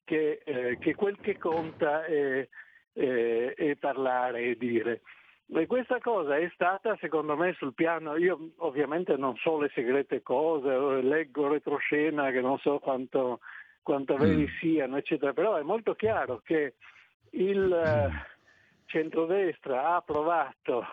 che, 0.04 0.40
eh, 0.44 0.78
che, 0.80 0.94
quel 0.94 1.18
che 1.20 1.40
conta 1.40 2.06
è, 2.06 2.48
è, 2.94 3.54
è, 3.56 3.76
parlare 3.76 4.44
e 4.44 4.58
dire. 4.58 5.02
E 5.52 5.66
questa 5.66 6.00
cosa 6.00 6.38
è 6.38 6.50
stata 6.54 6.96
secondo 7.00 7.36
me 7.36 7.54
sul 7.54 7.74
piano, 7.74 8.16
io 8.18 8.52
ovviamente 8.58 9.18
non 9.18 9.36
so 9.38 9.60
le 9.60 9.72
segrete 9.74 10.22
cose, 10.22 11.02
leggo 11.02 11.48
retroscena 11.48 12.30
che 12.30 12.40
non 12.40 12.60
so 12.60 12.78
quanto, 12.78 13.40
quanto 13.82 14.16
veri 14.16 14.44
mm. 14.44 14.60
siano, 14.60 14.98
eccetera, 14.98 15.34
però 15.34 15.56
è 15.56 15.64
molto 15.64 15.96
chiaro 15.96 16.42
che 16.44 16.76
il 17.32 17.72
eh, 17.74 18.10
centrodestra 18.86 19.96
ha 19.96 20.02
provato 20.02 20.86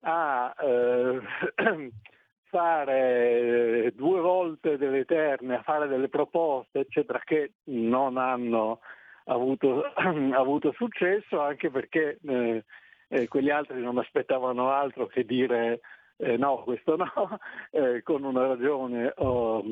a 0.00 0.54
eh, 0.58 1.20
fare 2.50 3.92
due 3.94 4.20
volte 4.20 4.76
delle 4.76 5.00
eterne, 5.00 5.56
a 5.56 5.62
fare 5.62 5.88
delle 5.88 6.08
proposte, 6.08 6.80
eccetera, 6.80 7.20
che 7.24 7.52
non 7.64 8.16
hanno 8.18 8.80
avuto, 9.24 9.84
avuto 9.94 10.72
successo, 10.72 11.40
anche 11.40 11.70
perché 11.70 12.18
eh, 12.26 12.64
eh, 13.08 13.28
quegli 13.28 13.50
altri 13.50 13.80
non 13.80 13.98
aspettavano 13.98 14.70
altro 14.70 15.06
che 15.06 15.24
dire 15.24 15.80
eh, 16.16 16.36
no, 16.36 16.62
questo 16.62 16.96
no, 16.96 17.38
eh, 17.72 18.02
con 18.02 18.22
una 18.24 18.46
ragione 18.46 19.12
o, 19.16 19.64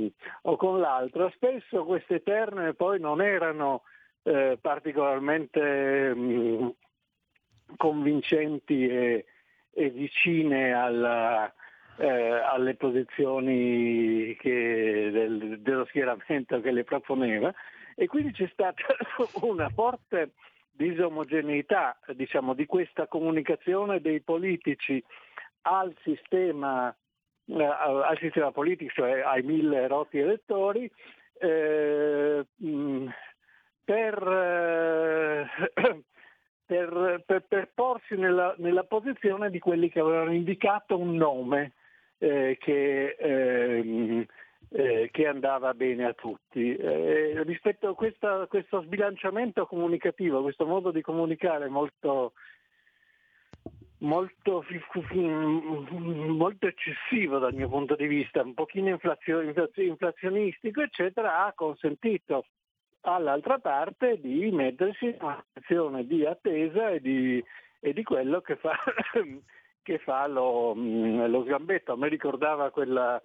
o, 0.43 0.57
con 0.57 0.81
l'altra. 0.81 1.31
Spesso 1.35 1.85
queste 1.85 2.17
eterne 2.17 2.75
poi 2.75 2.99
non 2.99 3.21
erano 3.21 3.83
eh, 4.23 4.59
particolarmente 4.61 6.15
mh, 6.15 6.21
mm, 6.21 6.69
convincenti 7.77 8.89
e, 8.89 9.25
e 9.73 9.91
vicine 9.91 10.73
alla, 10.73 11.53
eh, 11.99 12.09
alle 12.09 12.75
posizioni 12.75 14.35
che, 14.41 15.11
del, 15.13 15.61
dello 15.61 15.85
schieramento 15.87 16.61
che 16.61 16.71
le 16.71 16.85
proponeva 16.85 17.53
e 18.01 18.07
quindi 18.07 18.31
c'è 18.31 18.49
stata 18.53 18.81
una 19.43 19.69
forte 19.71 20.35
disomogeneità 20.71 21.99
diciamo, 22.15 22.55
di 22.55 22.65
questa 22.65 23.09
comunicazione 23.09 24.01
dei 24.01 24.21
politici 24.21 25.03
al 25.63 25.93
sistema, 26.05 26.95
eh, 27.47 27.65
al 27.65 28.17
sistema 28.21 28.53
politico, 28.53 28.93
cioè 28.95 29.21
ai 29.21 29.43
mille 29.43 29.89
rotti 29.89 30.19
elettori, 30.19 30.89
eh, 31.41 32.47
per, 33.85 34.29
eh, 34.29 35.47
per, 36.65 37.23
per, 37.27 37.45
per 37.49 37.71
porsi 37.75 38.15
nella, 38.15 38.55
nella, 38.59 38.85
posizione 38.85 39.51
di 39.51 39.59
quelli 39.59 39.91
che 39.91 39.99
avevano 39.99 40.33
indicato 40.33 40.97
un 40.97 41.17
nome 41.17 41.73
eh, 42.19 42.57
che, 42.61 43.17
eh, 44.71 45.09
che, 45.11 45.27
andava 45.27 45.75
bene 45.75 46.05
a 46.07 46.13
tutti. 46.13 46.75
Eh, 46.75 47.43
rispetto 47.45 47.89
a 47.89 47.95
questa, 47.95 48.47
questo 48.47 48.83
sbilanciamento 48.83 49.67
comunicativo, 49.67 50.43
questo 50.43 50.67
modo 50.67 50.91
di 50.91 51.01
comunicare 51.01 51.69
molto, 51.69 52.33
molto, 53.99 54.65
molto, 55.15 56.67
eccessivo 56.67 57.39
dal 57.39 57.55
mio 57.55 57.69
punto 57.69 57.95
di 57.97 58.07
vista, 58.07 58.43
un 58.43 58.55
pochino 58.55 58.89
inflazionistico, 58.89 60.83
eccetera, 60.83 61.45
ha 61.45 61.53
consentito 61.55 62.45
all'altra 63.03 63.59
parte 63.59 64.19
di 64.21 64.51
mettersi 64.51 65.07
in 65.07 65.17
una 65.21 65.43
situazione 65.47 66.07
di 66.07 66.27
attesa 66.27 66.91
e 66.91 67.01
di, 67.01 67.43
e 67.81 67.93
di 67.93 68.03
quello 68.03 68.41
che 68.41 68.57
fa, 68.57 68.77
che 69.83 69.99
fa 69.99 70.27
lo, 70.27 70.75
mm, 70.77 71.25
lo, 71.27 71.43
sgambetto. 71.45 71.93
A 71.93 71.97
me 71.97 72.09
ricordava 72.09 72.71
quella, 72.71 73.21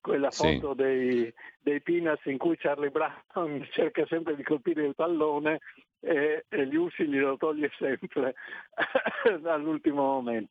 quella 0.00 0.30
foto 0.30 0.70
sì. 0.70 0.82
dei, 0.82 1.34
dei 1.60 1.80
Peanuts 1.80 2.24
in 2.26 2.38
cui 2.38 2.56
Charlie 2.56 2.90
Brown 2.90 3.66
cerca 3.72 4.06
sempre 4.06 4.36
di 4.36 4.42
colpire 4.42 4.86
il 4.86 4.94
pallone 4.94 5.60
e, 6.00 6.44
e 6.48 6.66
gli 6.66 6.76
Ursi 6.76 7.06
glielo 7.06 7.36
toglie 7.36 7.70
sempre 7.78 8.34
all'ultimo 9.44 10.02
momento. 10.02 10.50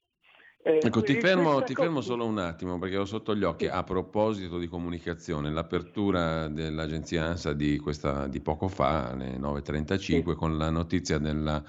Eh, 0.63 0.79
ecco, 0.83 1.01
ti 1.01 1.19
fermo, 1.19 1.61
ti 1.61 1.73
fermo, 1.73 2.01
solo 2.01 2.25
un 2.25 2.39
attimo 2.39 2.77
perché 2.77 2.97
ho 2.97 3.05
sotto 3.05 3.33
gli 3.35 3.43
occhi, 3.43 3.67
a 3.67 3.83
proposito 3.83 4.57
di 4.57 4.67
comunicazione, 4.67 5.49
l'apertura 5.49 6.49
dell'agenzia 6.49 7.23
ANSA 7.25 7.53
di, 7.53 7.77
questa, 7.77 8.27
di 8.27 8.41
poco 8.41 8.67
fa, 8.67 9.11
alle 9.11 9.37
9.35, 9.37 9.97
sì. 9.97 10.21
con 10.35 10.57
la 10.57 10.69
notizia 10.69 11.19
della 11.19 11.63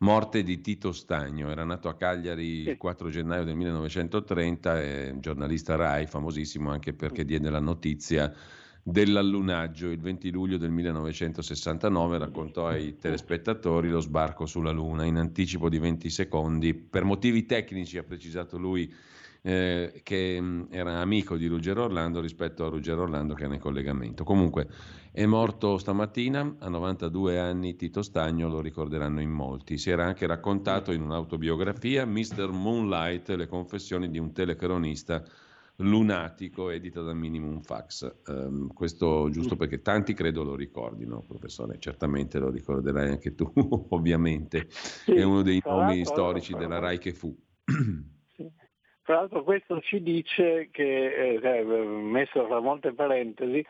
morte 0.00 0.42
di 0.42 0.60
Tito 0.60 0.92
Stagno. 0.92 1.50
Era 1.50 1.64
nato 1.64 1.88
a 1.88 1.94
Cagliari 1.94 2.68
il 2.68 2.76
4 2.76 3.08
gennaio 3.08 3.44
del 3.44 3.56
1930, 3.56 4.80
è 4.80 5.14
giornalista 5.18 5.76
RAI, 5.76 6.06
famosissimo 6.06 6.70
anche 6.70 6.92
perché 6.92 7.24
diede 7.24 7.50
la 7.50 7.60
notizia 7.60 8.32
dell'allunaggio. 8.82 9.90
Il 9.90 10.00
20 10.00 10.30
luglio 10.30 10.56
del 10.56 10.70
1969 10.70 12.18
raccontò 12.18 12.68
ai 12.68 12.96
telespettatori 12.96 13.88
lo 13.88 14.00
sbarco 14.00 14.46
sulla 14.46 14.70
Luna 14.70 15.04
in 15.04 15.16
anticipo 15.16 15.68
di 15.68 15.78
20 15.78 16.08
secondi. 16.08 16.74
Per 16.74 17.04
motivi 17.04 17.44
tecnici 17.44 17.98
ha 17.98 18.02
precisato 18.02 18.56
lui 18.56 18.92
eh, 19.42 20.00
che 20.02 20.40
mh, 20.40 20.68
era 20.70 20.98
amico 21.00 21.36
di 21.36 21.46
Ruggero 21.46 21.84
Orlando 21.84 22.20
rispetto 22.20 22.64
a 22.64 22.68
Ruggero 22.68 23.02
Orlando 23.02 23.34
che 23.34 23.44
era 23.44 23.54
in 23.54 23.60
collegamento. 23.60 24.24
Comunque 24.24 24.68
è 25.12 25.26
morto 25.26 25.76
stamattina 25.76 26.56
a 26.60 26.68
92 26.68 27.38
anni 27.38 27.74
Tito 27.74 28.00
Stagno, 28.00 28.48
lo 28.48 28.60
ricorderanno 28.60 29.20
in 29.20 29.30
molti. 29.30 29.76
Si 29.76 29.90
era 29.90 30.04
anche 30.04 30.24
raccontato 30.26 30.92
in 30.92 31.02
un'autobiografia 31.02 32.06
Mr. 32.06 32.50
Moonlight, 32.50 33.30
le 33.30 33.48
confessioni 33.48 34.08
di 34.08 34.18
un 34.18 34.32
telecronista 34.32 35.24
lunatico 35.76 36.70
edita 36.70 37.02
da 37.02 37.12
Minimum 37.12 37.60
Fax. 37.60 38.20
Um, 38.26 38.72
questo 38.72 39.28
giusto 39.30 39.56
perché 39.56 39.82
tanti 39.82 40.14
credo 40.14 40.44
lo 40.44 40.54
ricordino, 40.54 41.24
professore, 41.26 41.80
certamente 41.80 42.38
lo 42.38 42.50
ricorderai 42.50 43.10
anche 43.10 43.34
tu, 43.34 43.50
ovviamente. 43.90 44.66
Sì, 44.68 45.14
È 45.14 45.24
uno 45.24 45.42
dei 45.42 45.60
nomi 45.64 46.04
storici 46.04 46.54
della 46.54 46.78
RAI 46.78 46.98
che 46.98 47.12
fu. 47.12 47.36
Tra 49.02 49.18
l'altro 49.18 49.42
questo 49.42 49.80
ci 49.80 50.00
dice 50.02 50.68
che, 50.70 51.40
eh, 51.42 51.84
messo 51.84 52.46
tra 52.46 52.60
molte 52.60 52.92
parentesi, 52.92 53.64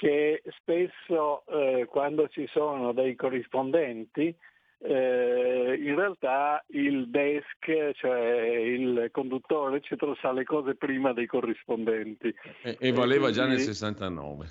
che 0.00 0.42
spesso 0.56 1.44
eh, 1.44 1.84
quando 1.84 2.26
ci 2.28 2.46
sono 2.50 2.92
dei 2.94 3.14
corrispondenti 3.14 4.34
eh, 4.78 5.78
in 5.78 5.94
realtà 5.94 6.64
il 6.68 7.10
desk, 7.10 7.92
cioè 7.96 8.18
il 8.18 9.10
conduttore, 9.12 9.76
eccetera, 9.76 10.16
sa 10.18 10.32
le 10.32 10.44
cose 10.44 10.74
prima 10.74 11.12
dei 11.12 11.26
corrispondenti. 11.26 12.34
E, 12.62 12.78
e 12.80 12.92
valeva 12.92 13.24
quindi, 13.24 13.36
già 13.36 13.44
nel 13.44 13.58
69. 13.58 14.46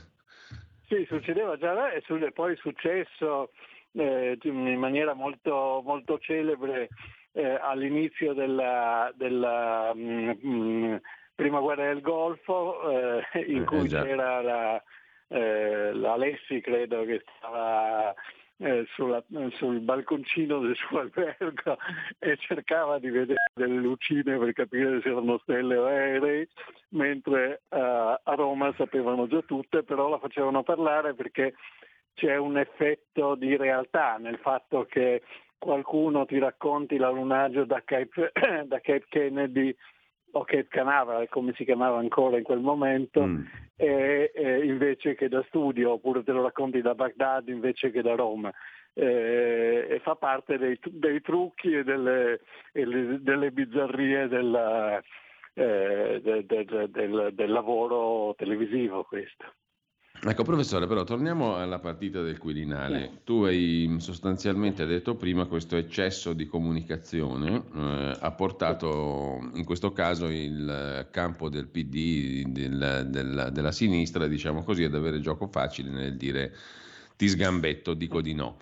Sì, 0.87 1.03
succedeva 1.07 1.57
già 1.57 1.93
e 1.93 2.03
poi 2.31 2.53
è 2.53 2.57
successo 2.57 3.49
eh, 3.93 4.37
in 4.43 4.77
maniera 4.77 5.15
molto, 5.15 5.81
molto 5.83 6.19
celebre 6.19 6.89
eh, 7.31 7.57
all'inizio 7.59 8.33
della, 8.33 9.11
della 9.15 9.93
mh, 9.95 10.37
mm, 10.45 10.91
mh, 10.91 11.01
prima 11.33 11.59
guerra 11.59 11.87
del 11.87 12.01
Golfo, 12.01 12.87
eh, 12.91 13.45
in 13.47 13.61
eh, 13.61 13.65
cui 13.65 13.87
c'era 13.87 14.43
la, 14.43 14.83
eh, 15.29 15.93
l'Alessi, 15.93 16.61
credo 16.61 17.05
che 17.05 17.23
stava 17.37 18.13
eh, 18.57 18.85
sulla, 18.93 19.23
sul 19.51 19.79
balconcino 19.79 20.59
del 20.59 20.75
suo 20.75 20.99
albergo 20.99 21.77
e 22.19 22.35
cercava 22.37 22.99
di 22.99 23.09
vedere 23.09 23.39
delle 23.53 23.79
lucine 23.79 24.37
per 24.37 24.51
capire 24.53 25.01
se 25.01 25.09
erano 25.09 25.39
stelle 25.39 25.77
o 25.77 25.85
aerei, 25.85 26.47
mentre 26.89 27.61
uh, 27.69 27.77
a 27.77 28.33
Roma 28.35 28.73
sapevano 28.75 29.27
già 29.27 29.41
tutte, 29.43 29.83
però 29.83 30.09
la 30.09 30.19
facevano 30.19 30.63
parlare 30.63 31.13
perché 31.13 31.53
c'è 32.15 32.35
un 32.35 32.57
effetto 32.57 33.35
di 33.35 33.55
realtà 33.55 34.17
nel 34.17 34.37
fatto 34.39 34.85
che 34.85 35.23
qualcuno 35.57 36.25
ti 36.25 36.37
racconti 36.37 36.97
l'allunaggio 36.97 37.63
da 37.63 37.81
Cape, 37.85 38.31
da 38.65 38.79
Cape 38.81 39.05
Kennedy 39.07 39.73
o 40.31 40.43
Cape 40.43 40.67
Canaveral, 40.69 41.27
come 41.29 41.53
si 41.55 41.65
chiamava 41.65 41.99
ancora 41.99 42.37
in 42.37 42.43
quel 42.43 42.59
momento, 42.59 43.25
mm. 43.25 43.45
e, 43.75 44.31
e 44.33 44.65
invece 44.65 45.15
che 45.15 45.29
da 45.29 45.43
studio, 45.47 45.93
oppure 45.93 46.23
te 46.23 46.31
lo 46.31 46.43
racconti 46.43 46.81
da 46.81 46.95
Baghdad 46.95 47.47
invece 47.49 47.91
che 47.91 48.01
da 48.01 48.15
Roma. 48.15 48.51
Eh, 48.93 49.87
e 49.89 49.99
fa 49.99 50.15
parte 50.15 50.57
dei, 50.57 50.77
dei 50.83 51.21
trucchi 51.21 51.73
e 51.73 51.83
delle, 51.83 52.41
e 52.73 52.85
le, 52.85 53.21
delle 53.21 53.51
bizzarrie 53.51 54.27
della, 54.27 55.01
eh, 55.53 56.19
de, 56.21 56.45
de, 56.45 56.65
de, 56.65 56.89
del, 56.89 57.29
del 57.33 57.51
lavoro 57.51 58.33
televisivo 58.35 59.03
questo. 59.03 59.45
Ecco, 60.21 60.43
professore, 60.43 60.85
però 60.85 61.05
torniamo 61.05 61.55
alla 61.55 61.79
partita 61.79 62.21
del 62.21 62.37
Quirinale. 62.37 63.21
Tu 63.23 63.43
hai 63.43 63.95
sostanzialmente 63.99 64.85
detto 64.85 65.15
prima 65.15 65.45
questo 65.45 65.77
eccesso 65.77 66.33
di 66.33 66.45
comunicazione 66.45 67.63
eh, 67.73 68.17
ha 68.19 68.31
portato 68.31 69.49
in 69.53 69.63
questo 69.63 69.93
caso 69.93 70.27
il 70.27 71.07
campo 71.11 71.47
del 71.47 71.67
PD, 71.67 72.47
del, 72.47 73.07
del, 73.09 73.49
della 73.53 73.71
sinistra, 73.71 74.27
diciamo 74.27 74.63
così, 74.63 74.83
ad 74.83 74.93
avere 74.93 75.21
gioco 75.21 75.47
facile 75.47 75.89
nel 75.89 76.17
dire 76.17 76.53
ti 77.15 77.29
sgambetto, 77.29 77.93
dico 77.93 78.21
di 78.21 78.33
no 78.33 78.57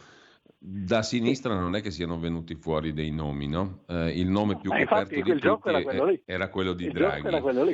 da 0.70 1.02
sinistra 1.02 1.58
non 1.58 1.76
è 1.76 1.82
che 1.82 1.92
siano 1.92 2.20
venuti 2.20 2.56
fuori 2.56 2.92
dei 2.92 3.10
nomi, 3.10 3.48
no? 3.48 3.84
Eh, 3.88 4.20
il 4.20 4.28
nome 4.28 4.60
più 4.60 4.70
Ma 4.70 4.80
coperto 4.80 5.16
di 5.16 5.40
tutti 5.40 5.70
era 5.70 5.82
quello, 5.82 6.20
era 6.26 6.50
quello 6.50 6.74
di 6.74 6.86
il 6.86 6.92
Draghi. 6.92 7.40
Quello 7.40 7.74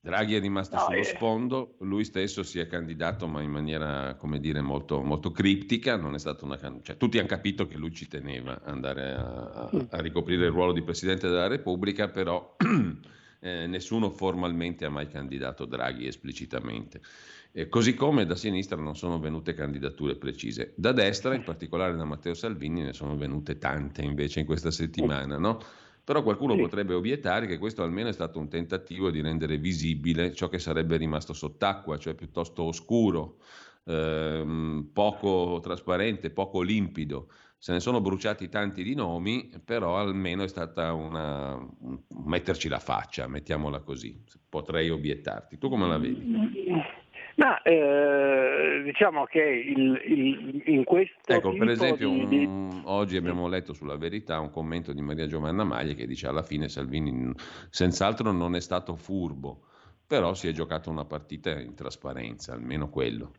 Draghi 0.00 0.34
è 0.34 0.40
rimasto 0.40 0.74
no, 0.74 0.82
sullo 0.82 0.98
eh. 0.98 1.04
sfondo, 1.04 1.76
lui 1.80 2.02
stesso 2.02 2.42
si 2.42 2.58
è 2.58 2.66
candidato 2.66 3.28
ma 3.28 3.40
in 3.40 3.50
maniera, 3.50 4.16
come 4.16 4.40
dire, 4.40 4.60
molto, 4.60 5.00
molto 5.00 5.30
criptica, 5.30 5.96
non 5.96 6.14
è 6.14 6.18
stata 6.18 6.44
una 6.44 6.58
cioè, 6.82 6.96
tutti 6.96 7.18
hanno 7.18 7.28
capito 7.28 7.68
che 7.68 7.76
lui 7.76 7.92
ci 7.92 8.08
teneva 8.08 8.62
andare 8.64 9.14
a, 9.14 9.70
mm. 9.72 9.80
a, 9.90 10.00
ricoprire 10.00 10.46
il 10.46 10.50
ruolo 10.50 10.72
di 10.72 10.82
Presidente 10.82 11.28
della 11.28 11.46
Repubblica, 11.46 12.08
però 12.08 12.56
eh, 13.40 13.66
nessuno 13.66 14.10
formalmente 14.10 14.84
ha 14.84 14.90
mai 14.90 15.08
candidato 15.08 15.64
Draghi 15.64 16.06
esplicitamente. 16.06 17.00
Eh, 17.52 17.68
così 17.68 17.94
come 17.94 18.26
da 18.26 18.36
sinistra 18.36 18.76
non 18.76 18.96
sono 18.96 19.18
venute 19.18 19.54
candidature 19.54 20.16
precise. 20.16 20.72
Da 20.76 20.92
destra, 20.92 21.34
in 21.34 21.44
particolare 21.44 21.96
da 21.96 22.04
Matteo 22.04 22.34
Salvini, 22.34 22.82
ne 22.82 22.92
sono 22.92 23.16
venute 23.16 23.58
tante 23.58 24.02
invece 24.02 24.40
in 24.40 24.46
questa 24.46 24.70
settimana, 24.70 25.38
no? 25.38 25.60
Però 26.04 26.22
qualcuno 26.22 26.54
sì. 26.54 26.60
potrebbe 26.60 26.94
obiettare 26.94 27.46
che 27.46 27.58
questo 27.58 27.82
almeno 27.82 28.08
è 28.08 28.12
stato 28.12 28.38
un 28.38 28.48
tentativo 28.48 29.10
di 29.10 29.20
rendere 29.20 29.58
visibile 29.58 30.32
ciò 30.32 30.48
che 30.48 30.58
sarebbe 30.58 30.96
rimasto 30.96 31.34
sott'acqua, 31.34 31.98
cioè 31.98 32.14
piuttosto 32.14 32.62
oscuro, 32.62 33.36
ehm, 33.84 34.88
poco 34.92 35.60
trasparente, 35.62 36.30
poco 36.30 36.62
limpido. 36.62 37.28
Se 37.60 37.72
ne 37.72 37.80
sono 37.80 38.00
bruciati 38.00 38.48
tanti 38.48 38.84
di 38.84 38.94
nomi, 38.94 39.50
però 39.64 39.98
almeno 39.98 40.44
è 40.44 40.48
stata 40.48 40.92
una 40.92 41.58
metterci 42.24 42.68
la 42.68 42.78
faccia, 42.78 43.26
mettiamola 43.26 43.80
così. 43.80 44.22
Potrei 44.48 44.90
obiettarti. 44.90 45.58
Tu 45.58 45.68
come 45.68 45.88
la 45.88 45.98
vedi? 45.98 46.24
Ma 47.34 47.60
eh, 47.62 48.82
diciamo 48.84 49.24
che 49.24 49.40
il, 49.40 50.00
il, 50.06 50.62
in 50.66 50.84
questo 50.84 51.32
ecco, 51.32 51.52
per 51.52 51.68
esempio, 51.68 52.10
di, 52.10 52.26
di... 52.26 52.44
Un, 52.44 52.82
oggi 52.84 53.16
abbiamo 53.16 53.46
letto 53.46 53.72
sulla 53.72 53.96
verità 53.96 54.40
un 54.40 54.50
commento 54.50 54.92
di 54.92 55.02
Maria 55.02 55.26
Giovanna 55.28 55.62
Maglia 55.62 55.94
che 55.94 56.06
dice 56.06 56.26
alla 56.26 56.42
fine 56.42 56.68
Salvini 56.68 57.32
senz'altro 57.70 58.32
non 58.32 58.56
è 58.56 58.60
stato 58.60 58.96
furbo, 58.96 59.66
però 60.04 60.34
si 60.34 60.48
è 60.48 60.52
giocato 60.52 60.90
una 60.90 61.04
partita 61.04 61.58
in 61.60 61.74
trasparenza, 61.74 62.54
almeno 62.54 62.88
quello. 62.88 63.32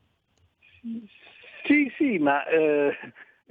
Sì, 1.65 1.91
sì, 1.97 2.17
ma 2.19 2.47
eh, 2.47 2.95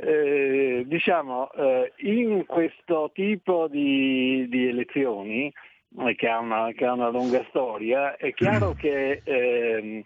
eh, 0.00 0.84
diciamo 0.86 1.50
eh, 1.52 1.92
in 1.98 2.46
questo 2.46 3.10
tipo 3.12 3.66
di, 3.68 4.46
di 4.48 4.68
elezioni 4.68 5.52
eh, 5.98 6.14
che 6.14 6.28
ha, 6.28 6.38
una, 6.38 6.70
che 6.72 6.84
ha, 6.84 6.92
una, 6.92 7.08
lunga 7.08 7.44
storia, 7.48 8.16
è 8.16 8.32
chiaro 8.32 8.74
che 8.74 9.22
ehm, 9.24 10.02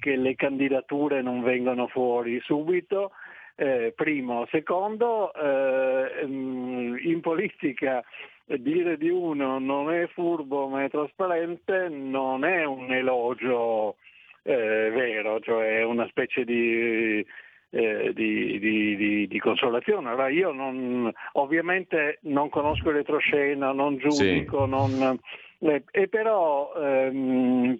che 0.00 0.16
le 0.16 0.34
candidature 0.34 1.22
non 1.22 1.42
vengano 1.42 1.86
fuori 1.86 2.40
subito, 2.40 3.12
eh, 3.54 3.92
primo. 3.94 4.46
Secondo, 4.50 5.32
eh, 5.34 6.26
mm, 6.26 6.96
in 7.02 7.20
politica 7.20 8.02
dire 8.46 8.96
di 8.96 9.08
uno 9.10 9.60
non 9.60 9.92
è 9.92 10.08
furbo 10.08 10.66
ma 10.66 10.82
è 10.82 10.90
trasparente 10.90 11.88
non 11.88 12.44
è 12.44 12.64
un 12.64 12.92
elogio 12.92 13.94
eh, 14.42 14.90
vero, 14.90 15.38
cioè 15.38 15.84
una 15.84 16.06
specie 16.08 16.44
di, 16.44 17.24
eh, 17.70 18.12
di, 18.12 18.58
di, 18.58 19.26
di, 19.28 19.38
consolazione. 19.38 20.08
Allora 20.08 20.28
io 20.28 20.52
non, 20.52 21.10
ovviamente 21.32 22.18
non 22.22 22.48
conosco 22.48 22.90
retroscena, 22.90 23.72
non 23.72 23.96
giudico, 23.96 24.64
sì. 24.64 24.70
non, 24.70 25.18
eh, 25.60 25.84
e 25.90 26.08
però 26.08 26.72
ehm, 26.74 27.78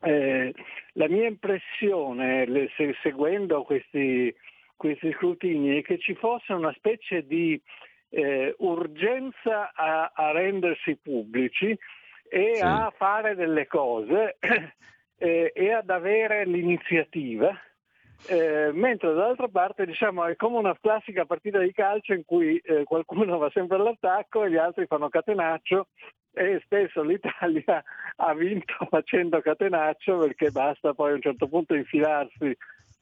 eh, 0.00 0.54
la 0.94 1.08
mia 1.08 1.28
impressione, 1.28 2.46
le, 2.46 2.68
se, 2.76 2.94
seguendo 3.02 3.62
questi, 3.62 4.34
questi, 4.76 5.12
scrutini, 5.12 5.78
è 5.78 5.82
che 5.82 5.98
ci 5.98 6.14
fosse 6.14 6.52
una 6.52 6.72
specie 6.72 7.24
di 7.24 7.60
eh, 8.08 8.54
urgenza 8.58 9.72
a, 9.72 10.10
a, 10.14 10.32
rendersi 10.32 10.96
pubblici 10.96 11.78
e 12.28 12.54
sì. 12.56 12.62
a 12.62 12.92
fare 12.96 13.34
delle 13.34 13.66
cose 13.66 14.36
eh, 15.18 15.52
e 15.54 15.72
ad 15.72 15.90
avere 15.90 16.44
l'iniziativa. 16.44 17.56
Eh, 18.28 18.70
mentre 18.72 19.08
dall'altra 19.08 19.48
parte 19.48 19.84
diciamo, 19.84 20.24
è 20.26 20.36
come 20.36 20.58
una 20.58 20.76
classica 20.80 21.24
partita 21.24 21.58
di 21.58 21.72
calcio 21.72 22.12
in 22.12 22.24
cui 22.24 22.56
eh, 22.58 22.84
qualcuno 22.84 23.36
va 23.38 23.50
sempre 23.50 23.76
all'attacco 23.76 24.44
e 24.44 24.50
gli 24.50 24.56
altri 24.56 24.86
fanno 24.86 25.08
catenaccio 25.08 25.88
e 26.34 26.60
spesso 26.64 27.02
l'Italia 27.02 27.82
ha 28.16 28.34
vinto 28.34 28.74
facendo 28.88 29.40
catenaccio 29.40 30.18
perché 30.18 30.50
basta 30.50 30.94
poi 30.94 31.10
a 31.10 31.14
un 31.14 31.20
certo 31.20 31.48
punto 31.48 31.74
infilarsi 31.74 32.56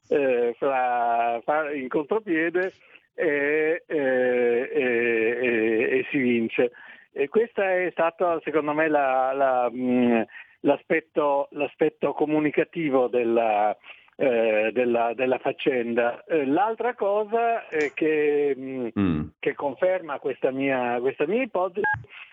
eh, 0.09 0.55
fra, 0.57 1.39
fra, 1.43 1.71
in 1.71 1.87
contropiede 1.87 2.73
e, 3.13 3.83
e, 3.85 4.69
e, 4.73 5.97
e, 5.99 6.05
si 6.09 6.17
vince. 6.17 6.71
E 7.13 7.29
questo 7.29 7.61
è 7.61 7.89
stato 7.91 8.41
secondo 8.43 8.73
me 8.73 8.87
la, 8.87 9.31
la, 9.33 9.69
mh, 9.69 10.25
l'aspetto, 10.61 11.47
l'aspetto, 11.51 12.13
comunicativo 12.13 13.07
della, 13.07 13.75
eh, 14.15 14.71
della, 14.73 15.13
della 15.13 15.37
faccenda. 15.39 16.23
Eh, 16.25 16.45
l'altra 16.45 16.93
cosa 16.95 17.65
che, 17.93 18.55
mm. 18.57 19.27
che, 19.39 19.53
conferma 19.53 20.19
questa 20.19 20.51
mia, 20.51 20.99
questa 20.99 21.25
mia, 21.25 21.43
ipotesi 21.43 21.85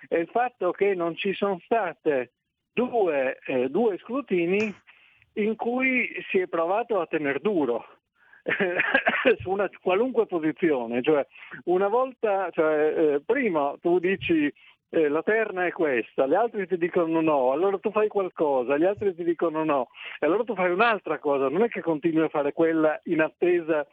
è 0.09 0.17
il 0.17 0.29
fatto 0.29 0.71
che 0.73 0.95
non 0.95 1.17
ci 1.17 1.33
sono 1.35 1.61
state 1.64 2.33
due, 2.73 3.38
eh, 3.47 3.69
due 3.69 3.99
scrutini 3.99 4.75
in 5.35 5.57
cui 5.57 6.11
si 6.31 6.38
è 6.38 6.47
provato 6.47 7.01
a 7.01 7.07
tenere 7.07 7.38
duro 7.41 7.85
su 9.41 9.51
una 9.51 9.69
qualunque 9.81 10.27
posizione, 10.27 11.03
cioè 11.03 11.27
una 11.64 11.88
volta, 11.88 12.51
cioè, 12.51 12.95
eh, 12.97 13.23
prima 13.25 13.75
tu 13.81 13.99
dici 13.99 14.53
eh, 14.90 15.09
la 15.09 15.22
terna 15.22 15.66
è 15.66 15.72
questa, 15.72 16.27
gli 16.27 16.35
altri 16.35 16.66
ti 16.66 16.79
dicono 16.79 17.20
no, 17.20 17.53
allora 17.53 17.79
tu 17.79 17.90
fai 17.90 18.09
qualcosa, 18.09 18.79
gli 18.79 18.85
altri 18.85 19.14
ti 19.14 19.22
dicono 19.22 19.64
no, 19.64 19.88
e 20.18 20.27
allora 20.27 20.44
tu 20.44 20.55
fai 20.55 20.70
un'altra 20.70 21.18
cosa, 21.18 21.48
non 21.48 21.62
è 21.62 21.68
che 21.68 21.83
continui 21.83 22.24
a 22.24 22.29
fare 22.29 22.53
quella 22.53 22.98
in 23.05 23.20
attesa 23.20 23.87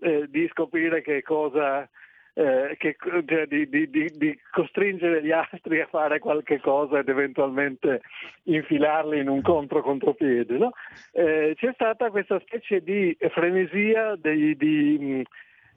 eh, 0.00 0.26
di 0.28 0.48
scoprire 0.50 1.02
che 1.02 1.22
cosa, 1.22 1.86
eh, 2.32 2.76
che, 2.78 2.96
cioè, 3.26 3.46
di, 3.46 3.68
di, 3.68 3.90
di, 3.90 4.10
di, 4.14 4.38
costringere 4.50 5.22
gli 5.22 5.32
altri 5.32 5.80
a 5.80 5.86
fare 5.86 6.18
qualche 6.18 6.60
cosa 6.60 7.00
ed 7.00 7.08
eventualmente 7.08 8.00
infilarli 8.44 9.18
in 9.18 9.28
un 9.28 9.42
contro 9.42 9.82
contropiede. 9.82 10.56
No? 10.56 10.72
Eh, 11.12 11.54
c'è 11.56 11.72
stata 11.74 12.10
questa 12.10 12.40
specie 12.40 12.80
di 12.82 13.14
frenesia 13.32 14.16
di 14.16 15.24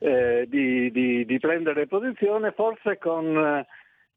eh, 0.02 0.48
di, 0.48 1.38
prendere 1.40 1.86
posizione, 1.86 2.52
forse 2.52 2.98
con, 2.98 3.64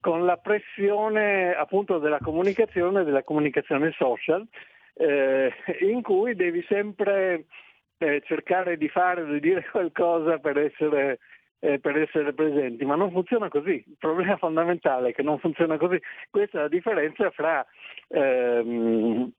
con, 0.04 0.26
la 0.26 0.36
pressione 0.36 1.54
appunto 1.54 1.98
della 1.98 2.18
comunicazione, 2.18 3.04
della 3.04 3.22
comunicazione 3.22 3.90
social, 3.92 4.46
eh, 4.92 5.50
in 5.80 6.02
cui 6.02 6.34
devi 6.34 6.62
sempre 6.68 7.46
eh, 7.96 8.20
cercare 8.26 8.76
di 8.76 8.90
fare, 8.90 9.24
di 9.24 9.40
dire 9.40 9.64
qualcosa 9.72 10.36
per 10.40 10.58
essere, 10.58 11.20
eh, 11.60 11.78
per 11.78 11.96
essere 11.96 12.34
presenti, 12.34 12.84
ma 12.84 12.96
non 12.96 13.12
funziona 13.12 13.48
così. 13.48 13.82
Il 13.86 13.96
problema 13.98 14.36
fondamentale 14.36 15.08
è 15.08 15.14
che 15.14 15.22
non 15.22 15.38
funziona 15.38 15.78
così. 15.78 15.98
Questa 16.28 16.58
è 16.58 16.60
la 16.60 16.68
differenza 16.68 17.30
fra 17.30 17.64
ehm, 18.08 19.32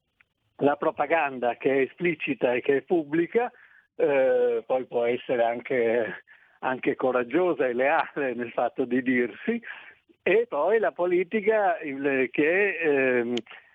la 0.58 0.76
propaganda 0.78 1.58
che 1.58 1.74
è 1.74 1.82
esplicita 1.82 2.54
e 2.54 2.62
che 2.62 2.78
è 2.78 2.82
pubblica, 2.82 3.52
eh, 3.98 4.64
poi 4.66 4.86
può 4.86 5.06
essere 5.06 5.44
anche, 5.44 6.24
anche, 6.62 6.96
coraggiosa 6.96 7.68
e 7.68 7.74
leale 7.74 8.34
nel 8.34 8.52
fatto 8.52 8.84
di 8.84 9.04
dirsi, 9.04 9.62
e 10.28 10.48
poi 10.50 10.80
la 10.80 10.92
politica 10.92 11.78
il, 11.84 12.30
che 12.32 12.78
eh, 12.80 13.34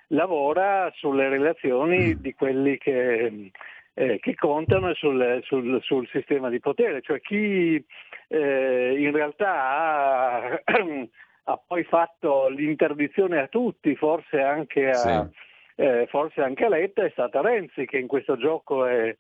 lavora 0.09 0.93
sulle 0.97 1.29
relazioni 1.29 2.21
di 2.21 2.35
quelli 2.35 2.77
che, 2.77 3.53
eh, 3.95 4.19
che 4.19 4.35
contano 4.35 4.93
sul, 4.95 5.39
sul, 5.45 5.81
sul, 5.81 6.09
sistema 6.09 6.49
di 6.49 6.59
potere, 6.59 7.03
cioè 7.03 7.21
chi 7.21 7.81
eh, 8.27 8.95
in 8.99 9.13
realtà 9.13 9.53
ha, 9.55 10.61
ha, 11.45 11.61
poi 11.65 11.85
fatto 11.85 12.49
l'interdizione 12.49 13.39
a 13.39 13.47
tutti, 13.47 13.95
forse 13.95 14.41
anche 14.41 14.91
a... 14.91 14.95
Sì. 14.95 15.29
eh, 15.77 16.07
forse 16.09 16.43
anche 16.43 16.69
Letta, 16.69 17.05
è 17.05 17.11
stata 17.11 17.41
Renzi 17.41 17.87
che 17.87 17.99
in 17.99 18.09
questo 18.09 18.37
gioco 18.37 18.87
è, 18.87 19.17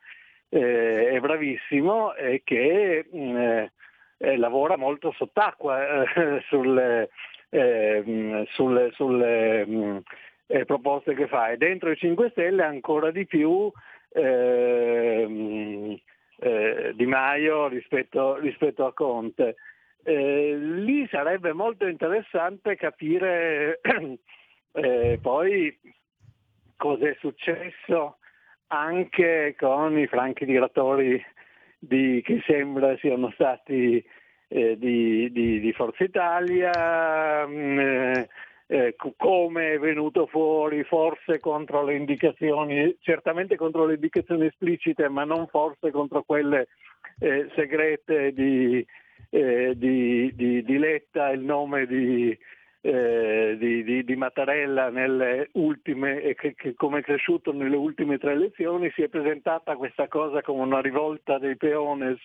eh, 0.48 1.08
è 1.10 1.20
bravissimo 1.20 2.12
e 2.14 2.42
che 2.42 3.06
mm, 3.14 3.64
eh, 4.20 4.32
eh, 4.32 4.36
lavora 4.36 4.76
molto 4.76 5.12
sott'acqua 5.12 6.04
eh, 6.04 6.42
sulle, 6.48 7.08
eh, 7.48 8.44
sulle, 8.50 8.90
sulle 8.92 9.66
mh, 9.66 10.02
mm, 10.52 10.62
proposte 10.66 11.14
che 11.14 11.26
fa 11.26 11.50
e 11.50 11.56
dentro 11.56 11.90
i 11.90 11.96
5 11.96 12.30
Stelle 12.30 12.62
ancora 12.62 13.10
di 13.10 13.26
più 13.26 13.70
mh, 14.14 15.94
Di 16.94 17.06
Maio 17.06 17.68
rispetto, 17.68 18.36
rispetto 18.38 18.86
a 18.86 18.92
Conte. 18.92 19.56
lì 20.04 21.06
sarebbe 21.08 21.52
molto 21.52 21.86
interessante 21.86 22.76
capire 22.76 23.80
poi 25.20 25.78
cosa 26.76 27.08
è 27.08 27.16
successo 27.20 28.16
anche 28.68 29.54
con 29.58 29.98
i 29.98 30.06
franchi 30.06 30.44
direttori 30.44 31.22
di, 31.80 32.20
che 32.22 32.42
sembra 32.46 32.96
siano 32.98 33.30
stati 33.32 34.04
eh, 34.48 34.76
di, 34.78 35.32
di, 35.32 35.60
di, 35.60 35.72
Forza 35.72 36.04
Italia, 36.04 37.46
mh, 37.46 37.52
mm, 37.52 37.78
eh, 37.78 38.28
eh 38.66 38.96
come 39.16 39.72
è 39.72 39.78
venuto 39.78 40.26
fuori 40.26 40.84
forse 40.84 41.40
contro 41.40 41.82
le 41.84 41.94
indicazioni, 41.94 42.96
certamente 43.00 43.56
contro 43.56 43.86
le 43.86 43.94
indicazioni 43.94 44.46
esplicite, 44.46 45.08
ma 45.08 45.24
non 45.24 45.46
forse 45.46 45.90
contro 45.90 46.22
quelle 46.22 46.68
eh, 47.18 47.48
segrete 47.54 48.32
di, 48.32 48.84
eh, 49.30 49.72
di, 49.76 50.78
Letta, 50.78 51.30
il 51.30 51.40
nome 51.40 51.86
di, 51.86 52.36
di, 53.82 53.94
di, 53.94 54.04
di, 54.04 54.16
Mattarella 54.16 54.90
nelle 54.90 55.48
ultime, 55.52 56.34
che, 56.34 56.54
che, 56.54 56.74
come 56.74 56.98
è 56.98 57.02
cresciuto 57.02 57.52
nelle 57.52 57.76
ultime 57.76 58.18
tre 58.18 58.32
elezioni, 58.32 58.90
si 58.94 59.02
è 59.02 59.08
presentata 59.08 59.76
questa 59.76 60.08
cosa 60.08 60.42
come 60.42 60.62
una 60.62 60.80
rivolta 60.80 61.38
dei 61.38 61.56
peones, 61.56 62.18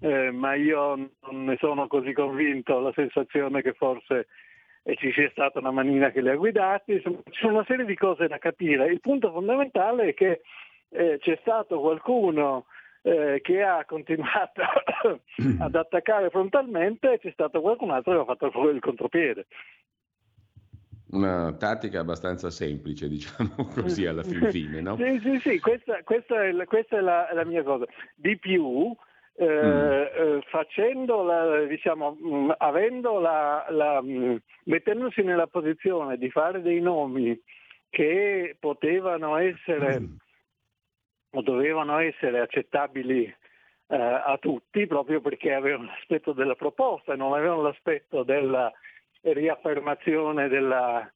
eh, 0.00 0.30
ma 0.30 0.54
io 0.54 0.96
non 0.96 1.44
ne 1.44 1.56
sono 1.58 1.86
così 1.86 2.12
convinto, 2.12 2.74
ho 2.74 2.80
la 2.80 2.92
sensazione 2.94 3.62
che 3.62 3.72
forse 3.72 4.26
eh, 4.82 4.96
ci 4.96 5.12
sia 5.12 5.28
stata 5.30 5.58
una 5.58 5.70
manina 5.70 6.10
che 6.10 6.22
li 6.22 6.30
ha 6.30 6.36
guidati, 6.36 6.92
insomma, 6.92 7.20
ci 7.30 7.40
sono 7.40 7.54
una 7.54 7.64
serie 7.66 7.84
di 7.84 7.96
cose 7.96 8.26
da 8.26 8.38
capire. 8.38 8.86
Il 8.86 9.00
punto 9.00 9.30
fondamentale 9.30 10.08
è 10.08 10.14
che 10.14 10.40
eh, 10.90 11.18
c'è 11.20 11.38
stato 11.40 11.80
qualcuno 11.80 12.66
eh, 13.02 13.40
che 13.42 13.62
ha 13.62 13.84
continuato 13.84 14.62
ad 15.58 15.74
attaccare 15.74 16.30
frontalmente 16.30 17.12
e 17.12 17.18
c'è 17.18 17.30
stato 17.32 17.60
qualcun 17.60 17.90
altro 17.90 18.12
che 18.12 18.20
ha 18.20 18.36
fatto 18.36 18.68
il 18.68 18.80
contropiede. 18.80 19.46
Una 21.12 21.52
tattica 21.54 22.00
abbastanza 22.00 22.50
semplice, 22.50 23.08
diciamo 23.10 23.68
così, 23.74 24.06
alla 24.06 24.22
fin 24.22 24.50
fine, 24.50 24.80
no? 24.80 24.96
sì, 24.96 25.18
sì, 25.22 25.38
sì, 25.40 25.60
questa, 25.60 26.02
questa 26.02 26.44
è, 26.44 26.52
la, 26.52 26.64
questa 26.64 26.98
è 26.98 27.00
la, 27.00 27.28
la, 27.32 27.44
mia 27.44 27.62
cosa. 27.62 27.86
Di 28.14 28.38
più, 28.38 28.94
eh, 29.34 29.44
mm. 29.44 29.48
eh, 29.48 30.40
facendo 30.48 31.22
la, 31.22 31.64
diciamo, 31.64 32.16
mm, 32.20 32.50
avendo 32.58 33.18
la, 33.18 33.66
la, 33.70 34.00
mm, 34.02 34.36
mettendosi 34.64 35.22
nella 35.22 35.46
posizione 35.46 36.16
di 36.16 36.30
fare 36.30 36.62
dei 36.62 36.80
nomi 36.80 37.40
che 37.88 38.56
potevano 38.58 39.36
essere 39.36 40.00
mm 40.00 40.14
o 41.32 41.42
dovevano 41.42 41.98
essere 41.98 42.40
accettabili 42.40 43.24
eh, 43.24 43.96
a 43.96 44.36
tutti 44.40 44.86
proprio 44.86 45.20
perché 45.20 45.52
avevano 45.52 45.86
l'aspetto 45.86 46.32
della 46.32 46.54
proposta 46.54 47.12
e 47.12 47.16
non 47.16 47.32
avevano 47.32 47.62
l'aspetto 47.62 48.22
della 48.22 48.72
riaffermazione 49.22 50.48
della, 50.48 51.10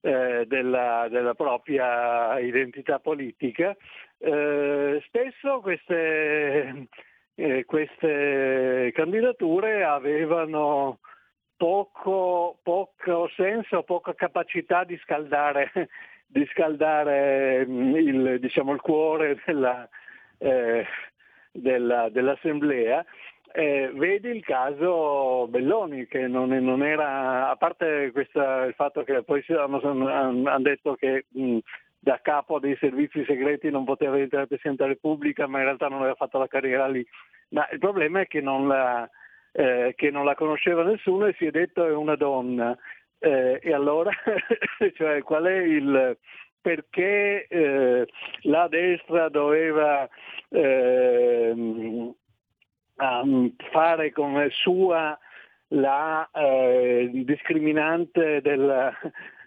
eh, 0.00 0.44
della, 0.46 1.08
della 1.10 1.34
propria 1.34 2.38
identità 2.38 2.98
politica. 2.98 3.76
Eh, 4.18 5.02
spesso 5.06 5.60
queste, 5.60 6.88
eh, 7.34 7.64
queste, 7.64 8.90
candidature 8.94 9.84
avevano 9.84 10.98
poco, 11.56 12.58
poco 12.62 13.28
senso, 13.36 13.82
poca 13.82 14.14
capacità 14.14 14.84
di 14.84 14.98
scaldare 15.02 15.70
di 16.32 16.46
scaldare 16.52 17.66
mm, 17.66 17.96
il, 17.96 18.38
diciamo, 18.40 18.72
il 18.72 18.80
cuore 18.80 19.40
della, 19.44 19.88
eh, 20.38 20.86
della, 21.50 22.08
dell'assemblea. 22.08 23.04
Eh, 23.52 23.90
vedi 23.94 24.28
il 24.28 24.44
caso 24.44 25.48
Belloni 25.48 26.06
che 26.06 26.28
non, 26.28 26.50
non 26.50 26.82
era, 26.84 27.50
a 27.50 27.56
parte 27.56 28.10
questa, 28.12 28.64
il 28.64 28.74
fatto 28.74 29.02
che 29.02 29.24
poi 29.24 29.44
hanno, 29.48 29.80
hanno 30.08 30.60
detto 30.60 30.94
che 30.94 31.26
mh, 31.28 31.42
mm, 31.42 31.58
da 31.98 32.20
capo 32.22 32.58
dei 32.60 32.76
servizi 32.76 33.24
segreti 33.24 33.68
non 33.70 33.84
poteva 33.84 34.14
diventare 34.14 34.46
Presidente 34.46 34.82
della 34.82 34.94
Repubblica, 34.94 35.46
ma 35.46 35.58
in 35.58 35.64
realtà 35.64 35.88
non 35.88 35.98
aveva 35.98 36.14
fatto 36.14 36.38
la 36.38 36.46
carriera 36.46 36.86
lì. 36.86 37.04
Ma 37.50 37.68
il 37.72 37.78
problema 37.78 38.20
è 38.20 38.26
che 38.26 38.40
non 38.40 38.68
la, 38.68 39.08
eh, 39.52 39.94
che 39.96 40.10
non 40.10 40.24
la 40.24 40.34
conosceva 40.34 40.82
nessuno 40.84 41.26
e 41.26 41.34
si 41.36 41.46
è 41.46 41.50
detto 41.50 41.84
è 41.84 41.92
una 41.92 42.16
donna. 42.16 42.76
Eh, 43.18 43.58
e 43.62 43.72
allora, 43.74 44.10
cioè, 44.94 45.22
qual 45.22 45.44
è 45.44 45.58
il 45.58 46.16
perché 46.60 47.46
eh, 47.48 48.06
la 48.42 48.68
destra 48.68 49.28
doveva 49.28 50.08
eh, 53.00 53.52
fare 53.70 54.12
come 54.12 54.48
sua 54.50 55.18
la 55.72 56.28
eh, 56.32 57.10
discriminante 57.12 58.40
della, 58.40 58.92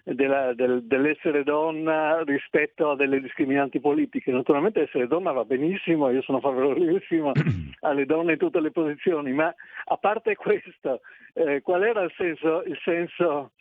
della, 0.04 0.54
del, 0.54 0.84
dell'essere 0.84 1.44
donna 1.44 2.22
rispetto 2.24 2.92
a 2.92 2.96
delle 2.96 3.22
discriminanti 3.22 3.80
politiche. 3.80 4.32
Naturalmente 4.32 4.82
essere 4.82 5.08
donna 5.08 5.32
va 5.32 5.46
benissimo, 5.46 6.10
io 6.10 6.22
sono 6.22 6.40
favorevolissimo 6.40 7.32
alle 7.82 8.06
donne 8.06 8.34
in 8.34 8.38
tutte 8.38 8.60
le 8.60 8.72
posizioni, 8.72 9.32
ma 9.32 9.54
a 9.86 9.98
parte 9.98 10.36
questo, 10.36 11.02
eh, 11.34 11.62
qual 11.62 11.84
era 11.84 12.04
il 12.04 12.14
senso, 12.16 12.64
il 12.64 12.80
senso 12.84 13.52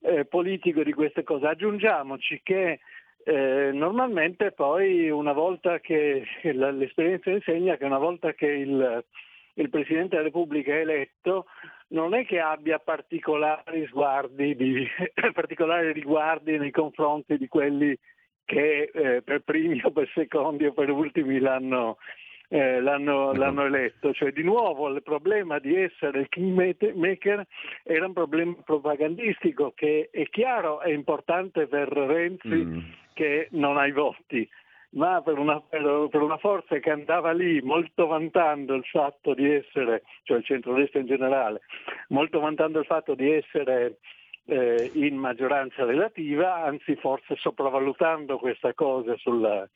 eh, 0.00 0.24
politico 0.24 0.82
di 0.82 0.92
queste 0.92 1.22
cose? 1.22 1.46
Aggiungiamoci 1.46 2.40
che 2.42 2.80
eh, 3.24 3.70
normalmente 3.72 4.52
poi 4.52 5.10
una 5.10 5.32
volta 5.32 5.80
che 5.80 6.24
l'esperienza 6.42 7.30
insegna 7.30 7.76
che 7.76 7.84
una 7.84 7.98
volta 7.98 8.32
che 8.32 8.46
il, 8.46 9.04
il 9.58 9.70
Presidente 9.70 10.10
della 10.10 10.22
Repubblica 10.22 10.72
è 10.72 10.80
eletto 10.80 11.46
non 11.88 12.14
è 12.14 12.26
che 12.26 12.40
abbia 12.40 12.78
particolari 12.78 13.86
sguardi, 13.86 14.54
di, 14.54 14.86
particolari 15.32 15.92
riguardi 15.92 16.58
nei 16.58 16.70
confronti 16.70 17.36
di 17.38 17.48
quelli 17.48 17.96
che 18.44 18.90
eh, 18.92 19.22
per 19.22 19.40
primi 19.40 19.80
o 19.82 19.90
per 19.90 20.10
secondi 20.14 20.66
o 20.66 20.72
per 20.72 20.90
ultimi 20.90 21.38
l'hanno, 21.38 21.98
eh, 22.48 22.80
l'hanno, 22.80 23.32
l'hanno, 23.32 23.64
eletto. 23.64 24.12
Cioè 24.12 24.32
di 24.32 24.42
nuovo 24.42 24.88
il 24.88 25.02
problema 25.02 25.58
di 25.58 25.76
essere 25.76 26.20
il 26.20 26.28
kingmaker 26.28 27.46
era 27.82 28.06
un 28.06 28.12
problema 28.12 28.54
propagandistico 28.64 29.72
che 29.74 30.08
è 30.10 30.24
chiaro 30.28 30.80
è 30.80 30.90
importante 30.90 31.66
per 31.66 31.88
Renzi 31.88 32.48
mm. 32.48 32.78
che 33.12 33.48
non 33.52 33.76
ha 33.76 33.86
i 33.86 33.92
voti 33.92 34.48
ma 34.90 35.20
per 35.20 35.38
una, 35.38 35.60
per 35.60 35.82
una, 35.84 36.38
forza 36.38 36.78
che 36.78 36.90
andava 36.90 37.32
lì 37.32 37.60
molto 37.60 38.06
vantando 38.06 38.74
il 38.74 38.84
fatto 38.84 39.34
di 39.34 39.52
essere, 39.52 40.02
cioè 40.22 40.38
il 40.38 40.44
centrodestra 40.44 41.00
in 41.00 41.06
generale, 41.06 41.60
molto 42.08 42.40
vantando 42.40 42.78
il 42.78 42.86
fatto 42.86 43.14
di 43.14 43.30
essere 43.30 43.98
eh, 44.46 44.90
in 44.94 45.16
maggioranza 45.16 45.84
relativa, 45.84 46.64
anzi 46.64 46.96
forse 46.96 47.36
sopravvalutando 47.36 48.38
questa 48.38 48.72
cosa 48.72 49.14
sulla, 49.16 49.68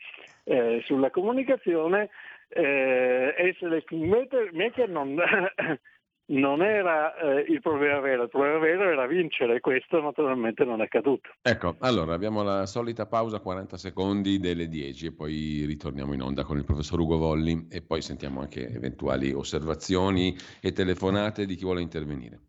eh, 0.45 0.81
sulla 0.85 1.11
comunicazione, 1.11 2.09
eh, 2.49 3.35
essere 3.37 3.85
kingmaker 3.85 4.89
non, 4.89 5.21
non 6.27 6.63
era 6.63 7.15
eh, 7.17 7.45
il 7.49 7.61
problema 7.61 8.01
vero, 8.01 8.23
il 8.23 8.29
problema 8.29 8.59
vero 8.59 8.89
era 8.89 9.07
vincere 9.07 9.57
e 9.57 9.61
questo 9.61 10.01
naturalmente 10.01 10.65
non 10.65 10.81
è 10.81 10.85
accaduto. 10.85 11.31
Ecco, 11.43 11.77
allora 11.81 12.15
abbiamo 12.15 12.43
la 12.43 12.67
solita 12.67 13.07
pausa 13.07 13.41
40 13.41 13.77
secondi 13.77 14.39
delle 14.39 14.69
10 14.69 15.07
e 15.07 15.13
poi 15.13 15.65
ritorniamo 15.67 16.15
in 16.15 16.23
onda 16.23 16.45
con 16.45 16.57
il 16.57 16.65
professor 16.65 17.01
Ugo 17.01 17.19
Volli 17.19 17.67
e 17.71 17.83
poi 17.83 18.01
sentiamo 18.01 18.41
anche 18.41 18.69
eventuali 18.69 19.33
osservazioni 19.33 20.37
e 20.61 20.73
telefonate 20.73 21.45
di 21.45 21.57
chi 21.57 21.65
vuole 21.65 21.83
intervenire. 21.83 22.41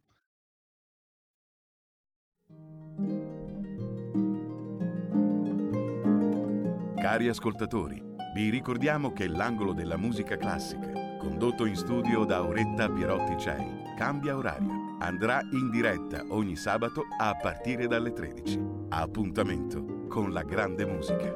Cari 7.03 7.27
ascoltatori, 7.27 8.01
vi 8.33 8.49
ricordiamo 8.49 9.11
che 9.11 9.27
l'angolo 9.27 9.73
della 9.73 9.97
musica 9.97 10.37
classica, 10.37 10.89
condotto 11.23 11.65
in 11.65 11.75
studio 11.75 12.25
da 12.25 12.37
Auretta 12.37 12.89
Pierotti 12.89 13.37
Cei, 13.37 13.65
cambia 13.97 14.35
orario. 14.35 14.97
Andrà 14.99 15.41
in 15.51 15.69
diretta 15.69 16.25
ogni 16.29 16.57
sabato 16.57 17.05
a 17.17 17.33
partire 17.35 17.87
dalle 17.87 18.11
13. 18.11 18.59
Appuntamento 18.89 20.05
con 20.09 20.33
la 20.33 20.43
grande 20.43 20.85
musica. 20.85 21.33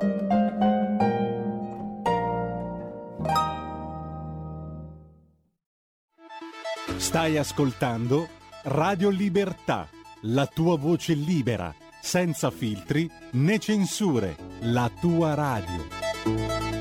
Stai 6.97 7.37
ascoltando 7.37 8.27
Radio 8.63 9.09
Libertà, 9.09 9.87
la 10.23 10.45
tua 10.47 10.77
voce 10.77 11.13
libera 11.13 11.73
senza 12.01 12.51
filtri 12.51 13.09
né 13.31 13.59
censure, 13.59 14.35
la 14.61 14.91
tua 14.99 15.33
radio. 15.33 16.76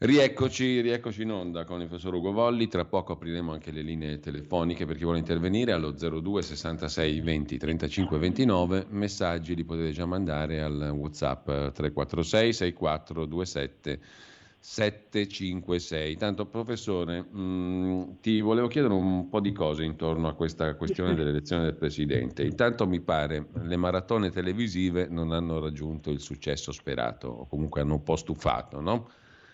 Rieccoci, 0.00 0.80
rieccoci 0.80 1.22
in 1.22 1.32
onda 1.32 1.64
con 1.64 1.80
il 1.80 1.88
professor 1.88 2.14
Ugo 2.14 2.30
Volli, 2.30 2.68
tra 2.68 2.84
poco 2.84 3.14
apriremo 3.14 3.50
anche 3.50 3.72
le 3.72 3.82
linee 3.82 4.20
telefoniche 4.20 4.86
per 4.86 4.96
chi 4.96 5.02
vuole 5.02 5.18
intervenire 5.18 5.72
allo 5.72 5.90
02 5.90 6.40
66 6.40 7.20
20 7.20 7.58
35 7.58 8.16
29, 8.16 8.86
messaggi 8.90 9.56
li 9.56 9.64
potete 9.64 9.90
già 9.90 10.06
mandare 10.06 10.62
al 10.62 10.92
Whatsapp 10.94 11.44
346 11.46 12.52
6427 12.52 14.00
756. 14.60 16.16
Tanto 16.16 16.46
professore, 16.46 17.22
mh, 17.22 17.40
mm, 17.40 18.02
ti 18.20 18.40
volevo 18.40 18.68
chiedere 18.68 18.94
un 18.94 19.28
po' 19.28 19.40
di 19.40 19.50
cose 19.50 19.82
intorno 19.82 20.28
a 20.28 20.34
questa 20.34 20.76
questione 20.76 21.16
dell'elezione 21.16 21.64
del 21.64 21.74
presidente. 21.74 22.44
Intanto 22.44 22.86
mi 22.86 23.00
pare 23.00 23.48
le 23.62 23.76
maratone 23.76 24.30
televisive 24.30 25.08
non 25.10 25.32
hanno 25.32 25.58
raggiunto 25.58 26.10
il 26.10 26.20
successo 26.20 26.70
sperato 26.70 27.26
o 27.26 27.46
comunque 27.48 27.80
hanno 27.80 27.94
un 27.94 28.04
po' 28.04 28.14
stufato, 28.14 28.80
no? 28.80 29.08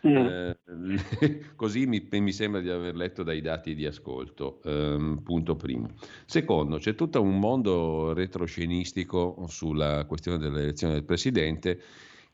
Mm. 0.07 0.17
Eh, 0.17 0.57
così 1.57 1.87
mi, 1.87 2.07
mi, 2.11 2.33
sembra 2.33 2.61
di 2.61 2.69
aver 2.69 2.95
letto 2.95 3.23
dai 3.23 3.41
dati 3.41 3.75
di 3.75 3.87
ascolto, 3.87 4.61
ehm, 4.65 5.23
punto 5.23 5.57
primo. 5.57 5.91
Secondo, 6.27 6.79
c'è 6.79 6.95
tutto 6.95 7.23
un 7.23 7.39
mondo 7.39 8.13
retroscenistico 8.13 9.45
sulla 9.49 10.05
questione 10.07 10.39
dell'elezione 10.39 10.95
del 10.95 11.05
presidente 11.05 11.81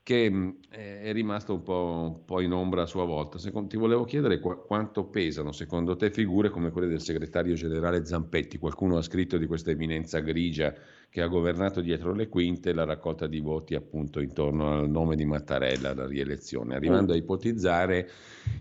che 0.03 0.31
mm, 0.31 0.51
è 0.69 1.13
rimasto 1.13 1.55
un 1.55 1.63
po', 1.63 2.15
un 2.17 2.25
po', 2.25 2.41
in 2.41 2.53
ombra 2.53 2.83
a 2.83 2.87
sua 2.87 3.05
volta. 3.05 3.39
Secondo, 3.39 3.69
ti 3.69 3.77
volevo 3.77 4.05
chiedere 4.05 4.41
qu- 4.41 4.67
quanto 4.67 5.05
pesano 5.05 5.53
secondo 5.53 5.97
te 5.97 6.11
figure 6.11 6.49
come 6.49 6.71
quelle 6.71 6.89
del 6.89 7.01
segretario 7.01 7.55
generale 7.55 8.05
Zampetti. 8.05 8.59
Qualcuno 8.59 8.97
ha 8.97 9.03
scritto 9.03 9.37
di 9.37 9.47
questa 9.47 9.71
eminenza 9.71 10.21
grigia 10.21 10.75
che 11.11 11.23
ha 11.23 11.27
governato 11.27 11.81
dietro 11.81 12.15
le 12.15 12.29
quinte 12.29 12.73
la 12.73 12.85
raccolta 12.85 13.27
di 13.27 13.41
voti 13.41 13.75
appunto 13.75 14.21
intorno 14.21 14.79
al 14.79 14.89
nome 14.89 15.17
di 15.17 15.25
Mattarella 15.25 15.91
alla 15.91 16.07
rielezione, 16.07 16.77
arrivando 16.77 17.13
a 17.13 17.17
ipotizzare 17.17 18.09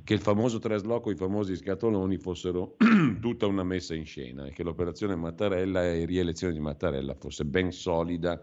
che 0.03 0.13
il 0.15 0.19
famoso 0.19 0.57
trasloco, 0.57 1.11
i 1.11 1.15
famosi 1.15 1.55
scatoloni 1.55 2.17
fossero 2.17 2.75
tutta 3.21 3.45
una 3.45 3.63
messa 3.63 3.93
in 3.93 4.05
scena 4.05 4.47
e 4.47 4.51
che 4.51 4.63
l'operazione 4.63 5.15
Mattarella 5.15 5.85
e 5.85 6.05
rielezione 6.05 6.53
di 6.53 6.59
Mattarella 6.59 7.13
fosse 7.13 7.45
ben 7.45 7.71
solida 7.71 8.41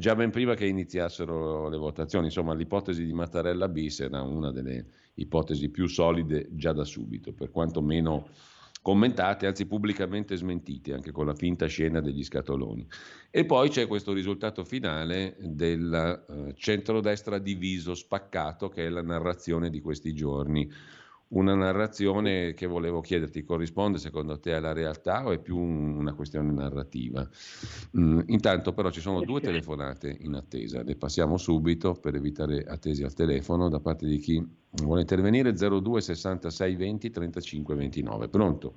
già 0.00 0.16
ben 0.16 0.30
prima 0.30 0.54
che 0.54 0.66
iniziassero 0.66 1.68
le 1.68 1.76
votazioni. 1.76 2.24
Insomma, 2.24 2.54
l'ipotesi 2.54 3.04
di 3.04 3.12
Mattarella 3.12 3.68
bis 3.68 4.00
era 4.00 4.22
una 4.22 4.50
delle 4.50 4.86
ipotesi 5.14 5.68
più 5.68 5.86
solide 5.86 6.48
già 6.52 6.72
da 6.72 6.84
subito, 6.84 7.32
per 7.32 7.50
quanto 7.50 7.82
meno 7.82 8.28
commentate, 8.82 9.46
anzi 9.46 9.66
pubblicamente 9.66 10.36
smentite, 10.36 10.94
anche 10.94 11.12
con 11.12 11.26
la 11.26 11.34
finta 11.34 11.66
scena 11.66 12.00
degli 12.00 12.24
scatoloni. 12.24 12.86
E 13.30 13.44
poi 13.44 13.68
c'è 13.68 13.86
questo 13.86 14.14
risultato 14.14 14.64
finale 14.64 15.36
del 15.38 16.24
uh, 16.26 16.52
centrodestra 16.54 17.38
diviso, 17.38 17.94
spaccato, 17.94 18.70
che 18.70 18.86
è 18.86 18.88
la 18.88 19.02
narrazione 19.02 19.68
di 19.68 19.80
questi 19.80 20.14
giorni 20.14 20.66
una 21.30 21.54
narrazione 21.54 22.54
che 22.54 22.66
volevo 22.66 23.00
chiederti 23.00 23.42
corrisponde 23.42 23.98
secondo 23.98 24.38
te 24.40 24.54
alla 24.54 24.72
realtà 24.72 25.24
o 25.26 25.32
è 25.32 25.38
più 25.38 25.56
una 25.56 26.14
questione 26.14 26.50
narrativa? 26.52 27.26
Mm, 27.98 28.20
intanto 28.26 28.72
però 28.72 28.90
ci 28.90 29.00
sono 29.00 29.20
due 29.22 29.40
telefonate 29.40 30.16
in 30.20 30.34
attesa, 30.34 30.82
le 30.82 30.96
passiamo 30.96 31.36
subito 31.36 31.94
per 31.94 32.14
evitare 32.14 32.64
attesi 32.64 33.02
al 33.02 33.14
telefono 33.14 33.68
da 33.68 33.80
parte 33.80 34.06
di 34.06 34.18
chi 34.18 34.44
vuole 34.82 35.02
intervenire 35.02 35.52
02 35.52 36.00
66 36.00 36.76
20 36.76 37.10
35 37.10 37.74
29. 37.74 38.28
Pronto? 38.28 38.74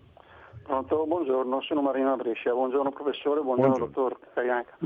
Pronto, 0.63 1.05
buongiorno, 1.05 1.61
sono 1.61 1.81
Marino 1.81 2.15
Brescia, 2.15 2.53
buongiorno 2.53 2.91
professore, 2.91 3.41
buongiorno, 3.41 3.89
buongiorno. 3.89 4.09
dottor 4.09 4.33
Carianca. 4.33 4.77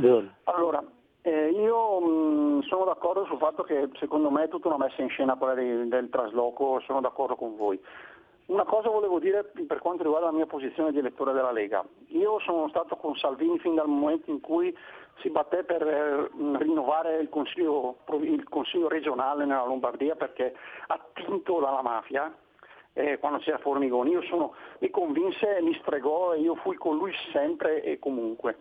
Allora, 0.45 0.83
eh, 1.27 1.49
io 1.49 1.99
mh, 1.99 2.07
mm, 2.07 2.59
sono 2.61 2.85
d'accordo 2.85 3.25
sul 3.25 3.37
fatto 3.37 3.61
che 3.63 3.89
secondo 3.99 4.29
me 4.29 4.43
è 4.43 4.47
tutta 4.47 4.69
una 4.69 4.85
messa 4.85 5.01
in 5.01 5.09
scena 5.09 5.35
quella 5.35 5.55
di, 5.55 5.89
del 5.89 6.09
trasloco, 6.09 6.79
sono 6.85 7.01
d'accordo 7.01 7.35
con 7.35 7.57
voi. 7.57 7.77
Una 8.45 8.63
cosa 8.63 8.87
volevo 8.87 9.19
dire 9.19 9.43
per 9.43 9.79
quanto 9.79 10.03
riguarda 10.03 10.27
la 10.27 10.33
mia 10.33 10.45
posizione 10.45 10.93
di 10.93 10.99
elettore 10.99 11.33
della 11.33 11.51
Lega. 11.51 11.83
Io 12.11 12.39
sono 12.39 12.69
stato 12.69 12.95
con 12.95 13.13
Salvini 13.17 13.59
fin 13.59 13.75
dal 13.75 13.89
momento 13.89 14.31
in 14.31 14.39
cui 14.39 14.73
si 15.17 15.29
batté 15.29 15.65
per 15.65 15.85
eh, 15.85 16.29
rinnovare 16.59 17.17
il 17.17 17.27
consiglio, 17.27 17.97
il 18.21 18.47
consiglio, 18.47 18.87
regionale 18.87 19.43
nella 19.43 19.65
Lombardia 19.65 20.15
perché 20.15 20.55
ha 20.87 21.05
tinto 21.11 21.59
dalla 21.59 21.81
mafia 21.81 22.33
eh, 22.93 23.19
quando 23.19 23.39
c'era 23.39 23.57
Formigoni. 23.57 24.17
Sono, 24.27 24.53
mi 24.79 24.89
convinse, 24.91 25.59
mi 25.61 25.77
stregò 25.81 26.33
e 26.33 26.39
io 26.39 26.55
fui 26.55 26.77
con 26.77 26.95
lui 26.95 27.11
sempre 27.33 27.83
e 27.83 27.99
comunque. 27.99 28.55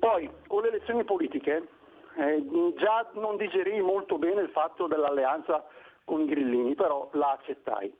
Poi 0.00 0.28
con 0.48 0.62
le 0.62 0.68
elezioni 0.70 1.04
politiche 1.04 1.80
eh, 2.16 2.44
già 2.76 3.08
non 3.14 3.36
digerii 3.36 3.80
molto 3.80 4.18
bene 4.18 4.42
il 4.42 4.48
fatto 4.50 4.86
dell'alleanza 4.86 5.64
con 6.04 6.20
i 6.20 6.26
grillini, 6.26 6.74
però 6.74 7.08
la 7.12 7.32
accettai. 7.32 7.92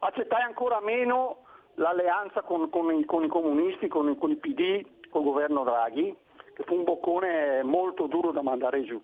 Accettai 0.00 0.42
ancora 0.42 0.80
meno 0.80 1.44
l'alleanza 1.74 2.42
con, 2.42 2.68
con, 2.70 2.92
i, 2.92 3.04
con 3.04 3.24
i, 3.24 3.28
comunisti, 3.28 3.88
con, 3.88 4.16
con 4.18 4.30
il 4.30 4.38
PD, 4.38 4.84
col 5.10 5.22
governo 5.22 5.64
Draghi, 5.64 6.16
che 6.54 6.62
fu 6.64 6.74
un 6.74 6.84
boccone 6.84 7.62
molto 7.62 8.06
duro 8.06 8.32
da 8.32 8.42
mandare 8.42 8.82
giù 8.84 9.00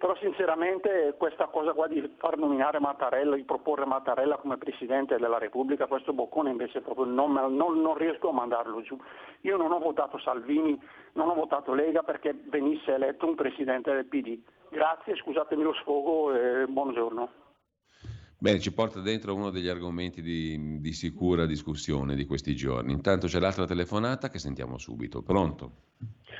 però 0.00 0.16
sinceramente 0.16 1.14
questa 1.18 1.48
cosa 1.48 1.74
qua 1.74 1.86
di 1.86 2.00
far 2.16 2.38
nominare 2.38 2.80
Mattarella, 2.80 3.36
di 3.36 3.44
proporre 3.44 3.84
Mattarella 3.84 4.38
come 4.38 4.56
Presidente 4.56 5.18
della 5.18 5.36
Repubblica, 5.36 5.86
questo 5.86 6.14
boccone 6.14 6.48
invece 6.48 6.80
proprio 6.80 7.04
non, 7.04 7.34
non, 7.34 7.82
non, 7.82 7.94
riesco 7.98 8.30
a 8.30 8.32
mandarlo 8.32 8.80
giù. 8.80 8.98
Io 9.42 9.58
non 9.58 9.72
ho 9.72 9.78
votato 9.78 10.18
Salvini, 10.18 10.80
non 11.12 11.28
ho 11.28 11.34
votato 11.34 11.74
Lega 11.74 12.02
perché 12.02 12.34
venisse 12.34 12.94
eletto 12.94 13.26
un 13.26 13.34
Presidente 13.34 13.92
del 13.92 14.06
PD. 14.06 14.38
Grazie, 14.70 15.16
scusatemi 15.16 15.62
lo 15.62 15.74
sfogo 15.74 16.32
e 16.32 16.66
buongiorno. 16.66 17.49
Bene, 18.42 18.58
ci 18.58 18.72
porta 18.72 19.00
dentro 19.00 19.34
uno 19.34 19.50
degli 19.50 19.68
argomenti 19.68 20.22
di, 20.22 20.80
di, 20.80 20.94
sicura 20.94 21.44
discussione 21.44 22.14
di 22.14 22.24
questi 22.24 22.56
giorni. 22.56 22.94
Intanto 22.94 23.26
c'è 23.26 23.38
l'altra 23.38 23.66
telefonata 23.66 24.30
che 24.30 24.38
sentiamo 24.38 24.78
subito. 24.78 25.20
Pronto? 25.20 25.72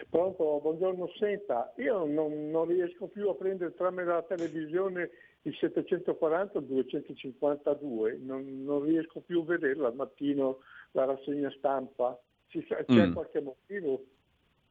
Pronto, 0.08 0.60
buongiorno. 0.62 1.10
Senta, 1.18 1.74
io 1.76 2.06
non, 2.06 2.48
non 2.50 2.66
riesco 2.66 3.06
più 3.06 3.28
a 3.28 3.34
prendere 3.34 3.74
tramite 3.74 4.04
la 4.04 4.22
televisione 4.22 5.10
il 5.42 5.54
740-252, 5.60 8.24
non, 8.24 8.64
non 8.64 8.82
riesco 8.82 9.20
più 9.20 9.42
a 9.42 9.44
vederla 9.44 9.88
al 9.88 9.94
mattino 9.94 10.60
la 10.92 11.04
rassegna 11.04 11.52
stampa. 11.58 12.18
C'è 12.48 12.86
mm. 12.90 13.12
qualche 13.12 13.42
motivo? 13.42 14.04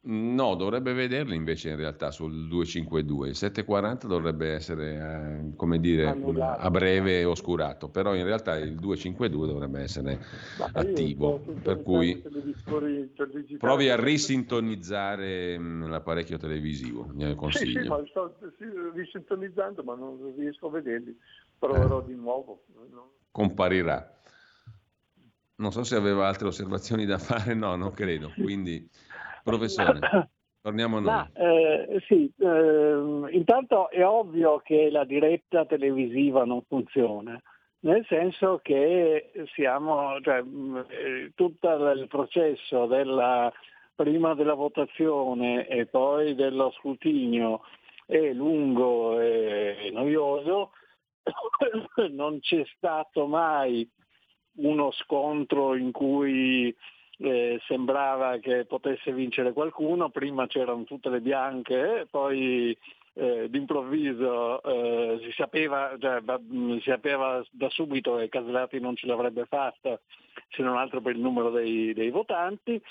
No, 0.02 0.56
dovrebbe 0.56 0.94
vederli 0.94 1.36
invece 1.36 1.72
in 1.72 1.76
realtà 1.76 2.10
sul 2.10 2.48
252. 2.48 3.28
Il 3.30 3.36
740 3.36 4.08
dovrebbe 4.08 4.54
essere, 4.54 4.96
eh, 4.96 5.56
come 5.58 5.78
dire, 5.82 6.06
Annullato. 6.06 6.62
a 6.62 6.70
breve 6.72 7.26
oscurato, 7.26 7.90
però 7.90 8.16
in 8.16 8.24
realtà 8.24 8.56
il 8.56 8.76
252 8.76 9.48
dovrebbe 9.48 9.82
essere 9.82 10.20
Ma 10.58 10.70
attivo. 10.72 11.40
Per 11.40 11.84
cui 11.84 12.24
provi 13.58 13.90
a 13.90 14.02
risintonizzare 14.02 15.60
mm, 15.60 15.90
l'apparecchio 15.90 16.38
televisivo, 16.38 17.10
ne 17.12 17.36
consiglio. 17.36 17.80
Sì, 17.80 17.84
sì, 17.84 17.90
ma 17.90 18.02
sto 18.08 18.36
sì, 18.58 18.66
risintonizzando, 18.94 19.84
ma 19.84 19.96
non 19.96 20.34
riesco 20.38 20.68
a 20.68 20.72
vederli. 20.72 21.14
Proverò 21.58 22.02
eh. 22.02 22.06
di 22.06 22.16
nuovo. 22.16 22.64
Comparirà. 23.32 24.14
Non 25.56 25.74
so 25.74 25.84
se 25.84 25.98
aveva 25.98 26.26
altre 26.26 26.48
osservazioni 26.48 27.06
da 27.06 27.18
fare, 27.18 27.54
no, 27.54 27.76
non 27.76 27.92
credo. 27.92 28.32
Quindi 28.34 28.90
Professore. 29.50 30.00
Torniamo 30.62 30.98
a 30.98 31.00
noi. 31.00 31.12
Ma, 31.12 31.30
eh, 31.34 32.04
sì, 32.08 32.32
eh, 32.38 33.28
intanto 33.32 33.90
è 33.90 34.06
ovvio 34.06 34.60
che 34.60 34.90
la 34.92 35.06
diretta 35.06 35.66
televisiva 35.66 36.44
non 36.44 36.62
funziona, 36.68 37.42
nel 37.82 38.06
senso 38.08 38.60
che 38.62 39.32
siamo, 39.54 40.20
cioè, 40.22 40.44
eh, 40.90 41.32
tutto 41.34 41.92
il 41.94 42.08
processo 42.10 42.88
della, 42.88 43.52
prima 44.00 44.34
della 44.34 44.54
votazione 44.54 45.68
e 45.68 45.86
poi 45.86 46.34
dello 46.34 46.72
scrutinio 46.72 47.62
è 48.06 48.32
lungo 48.32 49.20
e 49.20 49.90
noioso, 49.92 50.72
non 52.12 52.40
c'è 52.40 52.64
stato 52.78 53.28
mai 53.28 53.90
uno 54.60 54.92
scontro 54.92 55.76
in 55.76 55.92
cui 55.92 56.74
eh, 57.22 57.60
sembrava 57.68 58.38
che 58.38 58.66
potesse 58.66 59.12
vincere 59.12 59.54
qualcuno, 59.54 60.10
prima 60.10 60.48
c'erano 60.48 60.84
tutte 60.84 61.10
le 61.10 61.20
bianche, 61.20 62.08
poi 62.10 62.78
eh, 63.14 63.50
d'improvviso 63.50 64.64
eh, 64.64 65.20
si, 65.24 65.32
sapeva, 65.34 65.96
cioè, 66.00 66.22
si, 66.26 66.82
sapeva, 66.86 67.44
da 67.52 67.70
subito 67.70 68.16
che 68.16 68.30
Caselati 68.30 68.80
non 68.80 68.96
ce 68.96 69.08
l'avrebbe 69.08 69.46
fatta 69.46 70.00
se 70.50 70.64
non 70.64 70.78
altro 70.78 71.02
per 71.02 71.16
il 71.16 71.22
numero 71.22 71.50
dei, 71.50 71.94
dei 71.94 72.10
votanti 72.10 72.82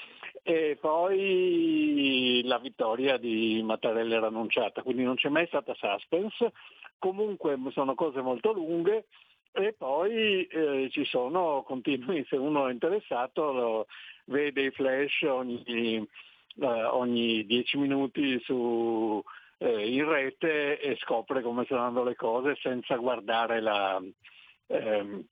e 0.42 0.76
poi 0.78 2.42
la 2.44 2.58
vittoria 2.58 3.16
di 3.16 3.60
Mattarella 3.64 4.16
era 4.16 4.26
annunciata, 4.26 4.82
quindi 4.82 5.02
non 5.02 5.16
c'è 5.16 5.28
mai 5.28 5.46
stata 5.46 5.74
suspense, 5.74 6.52
comunque 6.98 7.58
sono 7.70 7.94
cose 7.94 8.20
molto 8.20 8.52
lunghe 8.52 9.06
e 9.52 9.74
poi 9.76 10.44
eh, 10.44 10.88
ci 10.90 11.04
sono 11.04 11.62
continui, 11.66 12.24
se 12.28 12.36
uno 12.36 12.68
è 12.68 12.72
interessato 12.72 13.52
lo, 13.52 13.86
vede 14.28 14.62
i 14.62 14.70
flash 14.70 15.22
ogni, 15.22 15.96
eh, 16.60 16.84
ogni 16.84 17.44
dieci 17.44 17.76
minuti 17.76 18.40
su, 18.40 19.22
eh, 19.58 19.88
in 19.88 20.08
rete 20.08 20.80
e 20.80 20.96
scopre 20.96 21.42
come 21.42 21.64
stanno 21.64 21.82
andando 21.82 22.08
le 22.08 22.16
cose 22.16 22.56
senza 22.60 22.96
guardare 22.96 23.60
la, 23.60 24.00
ehm, 24.68 25.24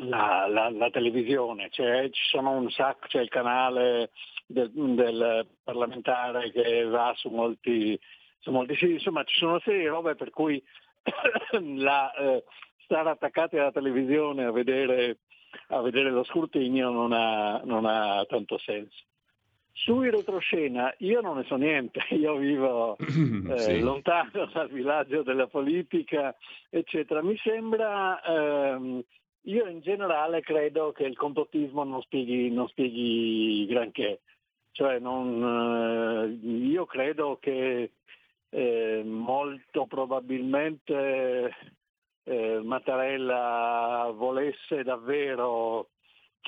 la, 0.00 0.46
la, 0.48 0.70
la 0.70 0.90
televisione. 0.90 1.68
C'è, 1.68 2.10
ci 2.10 2.22
sono 2.28 2.52
un 2.52 2.70
sacco, 2.70 3.06
c'è 3.06 3.20
il 3.20 3.28
canale 3.28 4.10
del, 4.46 4.70
del 4.72 5.46
parlamentare 5.62 6.50
che 6.50 6.84
va 6.84 7.12
su 7.16 7.28
molti, 7.28 7.98
su 8.38 8.50
molti 8.50 8.74
siti, 8.74 8.92
insomma 8.92 9.24
ci 9.24 9.36
sono 9.36 9.60
serie 9.60 9.80
di 9.80 9.86
robe 9.86 10.14
per 10.14 10.30
cui 10.30 10.62
la, 11.76 12.12
eh, 12.14 12.44
stare 12.84 13.10
attaccati 13.10 13.58
alla 13.58 13.72
televisione 13.72 14.44
a 14.44 14.52
vedere, 14.52 15.18
a 15.68 15.80
vedere 15.80 16.10
lo 16.10 16.24
scrutinio 16.24 16.90
non 16.90 17.12
ha, 17.12 17.60
non 17.64 17.84
ha 17.86 18.24
tanto 18.26 18.58
senso. 18.58 19.04
Sui 19.74 20.10
retroscena 20.10 20.94
io 20.98 21.20
non 21.20 21.36
ne 21.36 21.44
so 21.44 21.56
niente, 21.56 22.00
io 22.14 22.36
vivo 22.36 22.96
eh, 22.98 23.58
sì. 23.58 23.80
lontano 23.80 24.46
dal 24.52 24.68
villaggio 24.68 25.22
della 25.22 25.46
politica, 25.46 26.34
eccetera. 26.68 27.22
Mi 27.22 27.36
sembra, 27.38 28.22
ehm, 28.22 29.02
io 29.42 29.66
in 29.66 29.80
generale 29.80 30.42
credo 30.42 30.92
che 30.92 31.04
il 31.04 31.16
complottismo 31.16 31.84
non 31.84 32.02
spieghi, 32.02 32.50
non 32.50 32.68
spieghi 32.68 33.66
granché. 33.66 34.20
Cioè 34.72 34.98
non, 34.98 36.38
eh, 36.42 36.46
io 36.46 36.86
credo 36.86 37.38
che 37.40 37.92
eh, 38.50 39.02
molto 39.04 39.86
probabilmente 39.86 41.54
eh, 42.24 42.60
Mattarella 42.62 44.12
volesse 44.14 44.82
davvero 44.82 45.88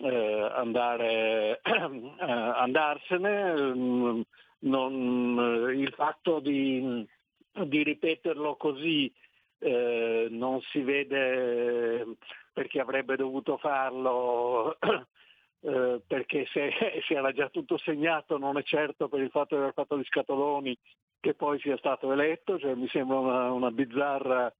eh, 0.02 0.50
andare, 0.54 1.60
eh, 1.62 2.24
andarsene, 2.24 3.54
mm, 3.74 4.20
non, 4.60 5.72
il 5.76 5.92
fatto 5.94 6.40
di, 6.40 7.06
di 7.52 7.82
ripeterlo 7.82 8.56
così 8.56 9.12
eh, 9.58 10.26
non 10.30 10.60
si 10.62 10.80
vede 10.80 12.16
perché 12.52 12.80
avrebbe 12.80 13.16
dovuto 13.16 13.56
farlo 13.56 14.76
eh, 15.60 16.00
perché 16.06 16.46
se, 16.52 16.70
se, 17.06 17.14
era 17.14 17.32
già 17.32 17.48
tutto 17.48 17.78
segnato 17.78 18.38
non 18.38 18.58
è 18.58 18.62
certo 18.62 19.08
per 19.08 19.20
il 19.20 19.30
fatto 19.30 19.54
di 19.54 19.62
aver 19.62 19.74
fatto 19.74 19.98
gli 19.98 20.04
scatoloni 20.04 20.76
che 21.20 21.34
poi 21.34 21.58
sia 21.60 21.78
stato 21.78 22.12
eletto, 22.12 22.58
cioè 22.58 22.74
mi 22.74 22.86
sembra 22.88 23.18
una, 23.18 23.50
una 23.50 23.70
bizzarra 23.70 24.52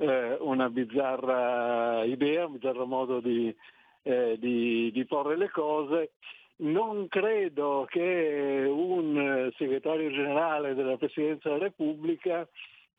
eh, 0.00 0.36
una 0.40 0.70
bizzarra 0.70 2.04
idea, 2.04 2.46
un 2.46 2.52
bizzarro 2.52 2.86
modo 2.86 3.20
di, 3.20 3.54
eh, 4.02 4.36
di, 4.38 4.90
di 4.90 5.04
porre 5.04 5.36
le 5.36 5.50
cose. 5.50 6.12
Non 6.56 7.08
credo 7.08 7.86
che 7.88 8.66
un 8.66 9.50
segretario 9.56 10.10
generale 10.10 10.74
della 10.74 10.96
Presidenza 10.96 11.50
della 11.50 11.64
Repubblica, 11.64 12.48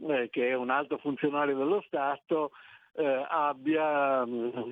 eh, 0.08 0.30
che 0.32 0.50
è 0.50 0.54
un 0.54 0.70
alto 0.70 0.98
funzionario 0.98 1.58
dello 1.58 1.84
Stato, 1.88 2.52
eh, 2.94 3.26
abbia 3.28 4.26
mh, 4.26 4.52
mm, 4.58 4.72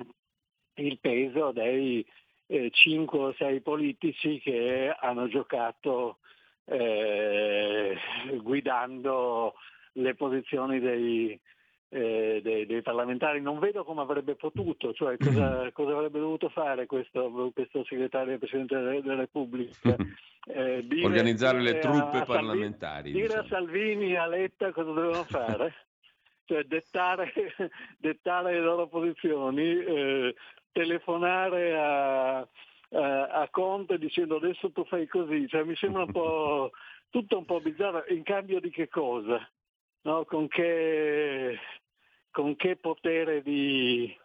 il 0.74 0.98
peso 0.98 1.50
dei 1.52 2.04
eh, 2.46 2.70
5 2.70 3.18
o 3.18 3.32
6 3.32 3.60
politici 3.60 4.40
che 4.40 4.94
hanno 4.98 5.28
giocato 5.28 6.18
eh, 6.64 7.96
guidando 8.42 9.54
le 9.94 10.14
posizioni 10.14 10.80
dei, 10.80 11.38
eh, 11.92 12.40
dei, 12.42 12.66
dei, 12.66 12.82
parlamentari, 12.82 13.40
non 13.40 13.58
vedo 13.58 13.84
come 13.84 14.00
avrebbe 14.00 14.36
potuto, 14.36 14.92
cioè 14.92 15.16
cosa, 15.18 15.70
cosa 15.72 15.92
avrebbe 15.92 16.20
dovuto 16.20 16.48
fare 16.48 16.86
questo, 16.86 17.50
questo 17.52 17.84
segretario 17.84 18.28
del 18.30 18.38
Presidente 18.38 18.76
della, 18.76 19.00
della 19.00 19.16
Repubblica. 19.16 19.96
Eh, 20.46 20.86
dire, 20.86 21.04
Organizzare 21.04 21.60
le 21.60 21.78
truppe 21.78 22.20
a, 22.20 22.24
parlamentari. 22.24 23.12
Salvini, 23.12 23.26
dire 23.26 23.38
a 23.38 23.46
Salvini 23.46 24.12
e 24.12 24.16
a 24.16 24.26
Letta 24.26 24.72
cosa 24.72 24.90
dovevano 24.90 25.24
fare, 25.24 25.74
cioè 26.46 26.64
dettare, 26.64 27.30
dettare, 27.98 28.54
le 28.54 28.60
loro 28.60 28.88
posizioni, 28.88 29.62
eh, 29.62 30.34
telefonare 30.72 31.78
a, 31.78 32.38
a, 32.38 32.46
a, 33.26 33.48
Conte 33.50 33.98
dicendo 33.98 34.36
adesso 34.36 34.72
tu 34.72 34.82
fai 34.86 35.06
così, 35.06 35.46
cioè, 35.46 35.62
mi 35.62 35.76
sembra 35.76 36.04
un 36.04 36.10
po' 36.10 36.70
tutto 37.10 37.36
un 37.36 37.44
po' 37.44 37.60
bizzarro, 37.60 38.06
in 38.08 38.22
cambio 38.22 38.60
di 38.60 38.70
che 38.70 38.88
cosa? 38.88 39.46
No, 40.02 40.24
con, 40.24 40.48
che, 40.48 41.58
con 42.30 42.56
che 42.56 42.76
potere 42.76 43.42
di, 43.42 44.16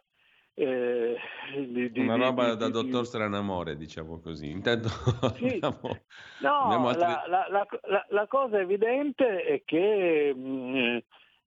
eh, 0.54 1.16
di, 1.54 1.92
di, 1.92 2.00
Una 2.00 2.16
roba 2.16 2.54
di, 2.54 2.56
da 2.56 2.70
dottor 2.70 3.04
Stranamore, 3.04 3.76
diciamo 3.76 4.18
così. 4.20 4.50
Intanto 4.50 4.88
sì. 5.36 5.58
abbiamo, 5.60 5.98
no, 6.40 6.58
abbiamo 6.64 6.88
altri... 6.88 7.02
la, 7.02 7.46
la, 7.50 7.66
la, 7.82 8.06
la, 8.08 8.26
cosa 8.26 8.58
evidente 8.58 9.42
è 9.42 9.62
che 9.66 10.32
mh, 10.34 10.40
mm, 10.40 10.96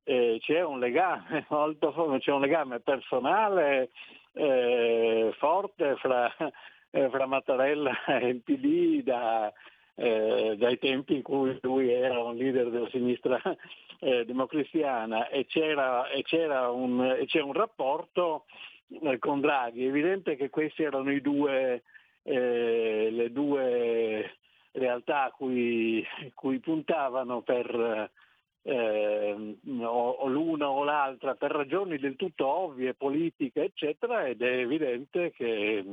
eh, 0.04 0.38
c'è 0.39 0.63
un 0.63 0.78
legame 0.78 1.46
molto 1.50 2.18
c'è 2.20 2.32
un 2.32 2.42
legame 2.42 2.82
personale 2.82 3.89
eh, 4.34 5.34
forte 5.39 5.96
fra, 5.96 6.32
fra 6.92 7.26
Mattarella 7.26 8.06
e 8.06 8.28
il 8.28 8.42
PD 8.42 9.02
da, 9.02 9.52
eh, 10.00 10.56
dai 10.58 10.78
tempi 10.78 11.16
in 11.16 11.22
cui 11.22 11.58
lui 11.62 11.92
era 11.92 12.24
un 12.24 12.38
leader 12.38 12.70
della 12.70 12.88
sinistra 12.90 13.42
eh, 14.00 14.24
democristiana 14.24 15.28
e 15.28 15.46
c'era, 15.46 16.08
e 16.08 16.24
c'era 16.24 16.72
un, 16.72 17.04
e 17.20 17.26
c'è 17.26 17.42
un 17.42 17.52
rapporto 17.52 18.46
eh, 19.04 19.20
con 19.20 19.42
Draghi. 19.42 19.84
È 19.84 19.88
evidente 19.90 20.38
che 20.38 20.50
queste 20.50 20.84
erano 20.84 21.18
due, 21.20 21.84
eh, 22.24 23.10
le 23.12 23.32
due 23.34 24.38
realtà 24.72 25.24
a 25.24 25.32
cui, 25.32 26.06
cui 26.34 26.60
puntavano 26.60 27.42
per, 27.42 28.10
eh, 28.62 29.58
o, 29.82 30.28
l'una 30.28 30.70
o 30.70 30.84
l'altra 30.86 31.36
per 31.36 31.52
ragioni 31.52 31.98
del 31.98 32.16
tutto 32.16 32.48
ovvie, 32.48 32.94
politiche, 32.94 33.66
eccetera, 33.66 34.26
ed 34.26 34.42
è 34.42 34.60
evidente 34.60 35.32
che, 35.32 35.84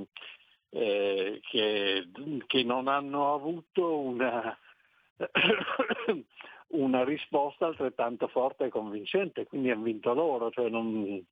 eh, 0.77 1.41
che, 1.43 2.09
che 2.47 2.63
non 2.63 2.87
hanno 2.89 3.33
avuto 3.33 3.99
una, 3.99 4.57
una 6.69 7.05
risposta 7.05 7.67
altrettanto 7.67 8.29
forte 8.29 8.67
e 8.67 8.69
convincente, 8.69 9.47
quindi 9.47 9.71
hanno 9.71 9.85
vinto 9.85 10.13
loro. 10.13 10.51
Cioè 10.51 10.69
non, 10.69 11.25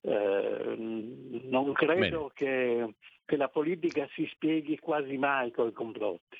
eh, 0.00 0.74
non 0.76 1.72
credo 1.74 2.30
che, 2.34 2.94
che, 3.26 3.36
la 3.36 3.48
politica 3.48 4.08
si 4.14 4.26
spieghi 4.32 4.78
quasi 4.78 5.18
mai 5.18 5.50
con 5.50 5.68
i 5.68 5.72
complotti. 5.72 6.38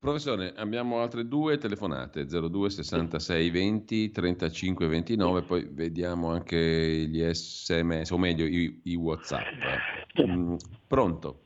Professore, 0.00 0.52
abbiamo 0.56 1.00
altre 1.00 1.28
due 1.28 1.58
telefonate, 1.58 2.26
02 2.26 2.70
66 2.70 3.50
20 3.50 4.10
35 4.10 4.88
29, 4.88 5.42
poi 5.42 5.68
vediamo 5.70 6.32
anche 6.32 6.58
gli 6.58 7.22
sms, 7.22 8.10
o 8.10 8.18
meglio 8.18 8.44
i, 8.44 8.80
i 8.84 8.94
Whatsapp. 8.96 9.46
Mm, 10.20 10.56
pronto? 10.86 11.41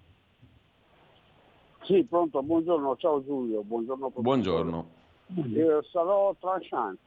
Sì, 1.86 2.04
pronto, 2.04 2.42
buongiorno, 2.42 2.96
ciao 2.96 3.22
Giulio, 3.24 3.62
buongiorno. 3.62 4.12
Buongiorno. 4.16 4.90
Eh, 5.36 5.80
sarò 5.92 6.34
tranchant. 6.40 6.98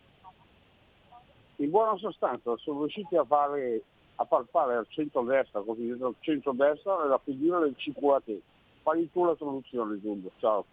In 1.58 1.70
buona 1.70 1.98
sostanza 1.98 2.56
sono 2.58 2.80
riusciti 2.80 3.18
a 3.18 3.26
fare 3.26 3.84
a 4.16 4.26
far 4.26 4.46
fare 4.50 4.76
al 4.76 4.86
centro-destra, 4.90 5.62
cosiddetto 5.62 6.16
centro-destra, 6.20 7.06
la 7.06 7.20
figura 7.24 7.60
del 7.60 7.76
CQAT. 7.76 8.38
Fai 8.82 9.10
tu 9.12 9.26
la 9.26 9.36
soluzione 9.38 10.00
Giulio, 10.00 10.32
ciao. 10.40 10.66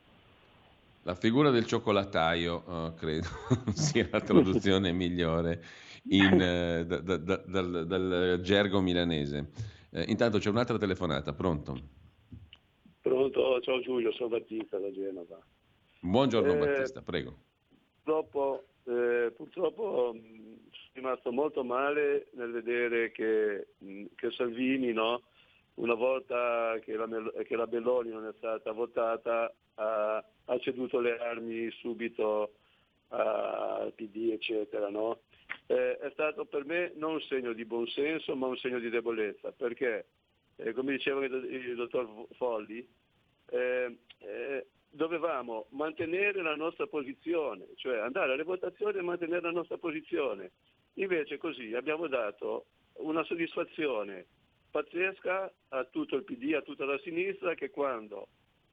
La 1.02 1.14
figura 1.14 1.50
del 1.50 1.66
cioccolataio, 1.66 2.62
oh, 2.64 2.94
credo, 2.94 3.28
sia 3.74 4.08
la 4.10 4.20
traduzione 4.20 4.90
migliore 4.92 5.62
in, 6.10 6.40
eh, 6.40 6.86
da, 6.86 7.00
da, 7.00 7.16
da, 7.16 7.42
dal, 7.44 7.86
dal, 7.86 8.40
gergo 8.42 8.80
milanese. 8.80 9.50
Eh, 9.90 10.04
intanto 10.08 10.38
c'è 10.38 10.50
un'altra 10.50 10.78
telefonata, 10.78 11.32
pronto? 11.32 11.95
Pronto, 13.06 13.60
ciao 13.60 13.78
Giulio, 13.82 14.10
sono 14.14 14.30
Battista 14.30 14.78
da 14.78 14.90
Genova. 14.90 15.38
Buongiorno 16.00 16.54
eh, 16.54 16.56
Battista, 16.56 17.02
prego. 17.02 17.36
Dopo, 18.02 18.64
eh, 18.82 19.32
purtroppo 19.36 20.12
mh, 20.12 20.18
sono 20.18 20.90
rimasto 20.92 21.30
molto 21.30 21.62
male 21.62 22.26
nel 22.32 22.50
vedere 22.50 23.12
che, 23.12 23.68
mh, 23.78 24.06
che 24.16 24.32
Salvini, 24.32 24.92
no, 24.92 25.22
una 25.74 25.94
volta 25.94 26.76
che 26.82 26.96
la, 26.96 27.06
che 27.46 27.54
la, 27.54 27.68
Belloni 27.68 28.10
non 28.10 28.26
è 28.26 28.32
stata 28.38 28.72
votata, 28.72 29.54
ha, 29.74 30.24
ha 30.46 30.58
ceduto 30.58 30.98
le 30.98 31.16
armi 31.16 31.70
subito 31.78 32.54
al 33.10 33.92
PD, 33.94 34.30
eccetera. 34.32 34.88
No? 34.88 35.20
Eh, 35.66 35.96
è 35.98 36.10
stato 36.10 36.44
per 36.44 36.64
me 36.64 36.90
non 36.96 37.12
un 37.12 37.20
segno 37.20 37.52
di 37.52 37.64
buonsenso, 37.64 38.34
ma 38.34 38.48
un 38.48 38.56
segno 38.56 38.80
di 38.80 38.88
debolezza, 38.88 39.52
perché, 39.52 40.06
eh, 40.56 40.72
come 40.72 40.92
diceva 40.92 41.24
il, 41.24 41.74
dottor 41.76 42.26
Folli, 42.36 42.86
eh, 43.50 43.98
eh, 44.18 44.66
dovevamo 44.90 45.66
mantenere 45.70 46.42
la 46.42 46.56
nostra 46.56 46.86
posizione, 46.86 47.66
cioè 47.76 47.98
andare 47.98 48.32
alle 48.32 48.44
votazioni 48.44 48.98
e 48.98 49.02
mantenere 49.02 49.42
la 49.42 49.50
nostra 49.50 49.78
posizione. 49.78 50.52
Invece 50.94 51.36
così 51.36 51.74
abbiamo 51.74 52.06
dato 52.06 52.66
una 52.94 53.22
soddisfazione 53.24 54.26
pazzesca 54.70 55.52
a 55.68 55.84
tutto 55.84 56.16
il 56.16 56.24
PD, 56.24 56.54
a 56.54 56.62
tutta 56.62 56.84
la 56.84 56.98
sinistra, 56.98 57.54
che 57.54 57.70
quando, 57.70 58.28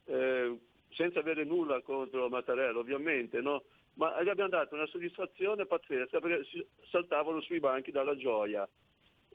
eh, 0.06 0.58
senza 0.92 1.20
avere 1.20 1.44
nulla 1.44 1.82
contro 1.82 2.30
Mattarella 2.30 2.80
ovviamente, 2.80 3.42
no? 3.42 3.64
ma 3.96 4.22
gli 4.24 4.30
abbiamo 4.30 4.50
dato 4.50 4.76
una 4.76 4.88
soddisfazione 4.88 5.66
pazzesca 5.66 6.20
perché 6.20 6.68
saltavano 6.90 7.42
sui 7.42 7.60
banchi 7.60 7.92
dalla 7.92 8.16
gioia. 8.16 8.68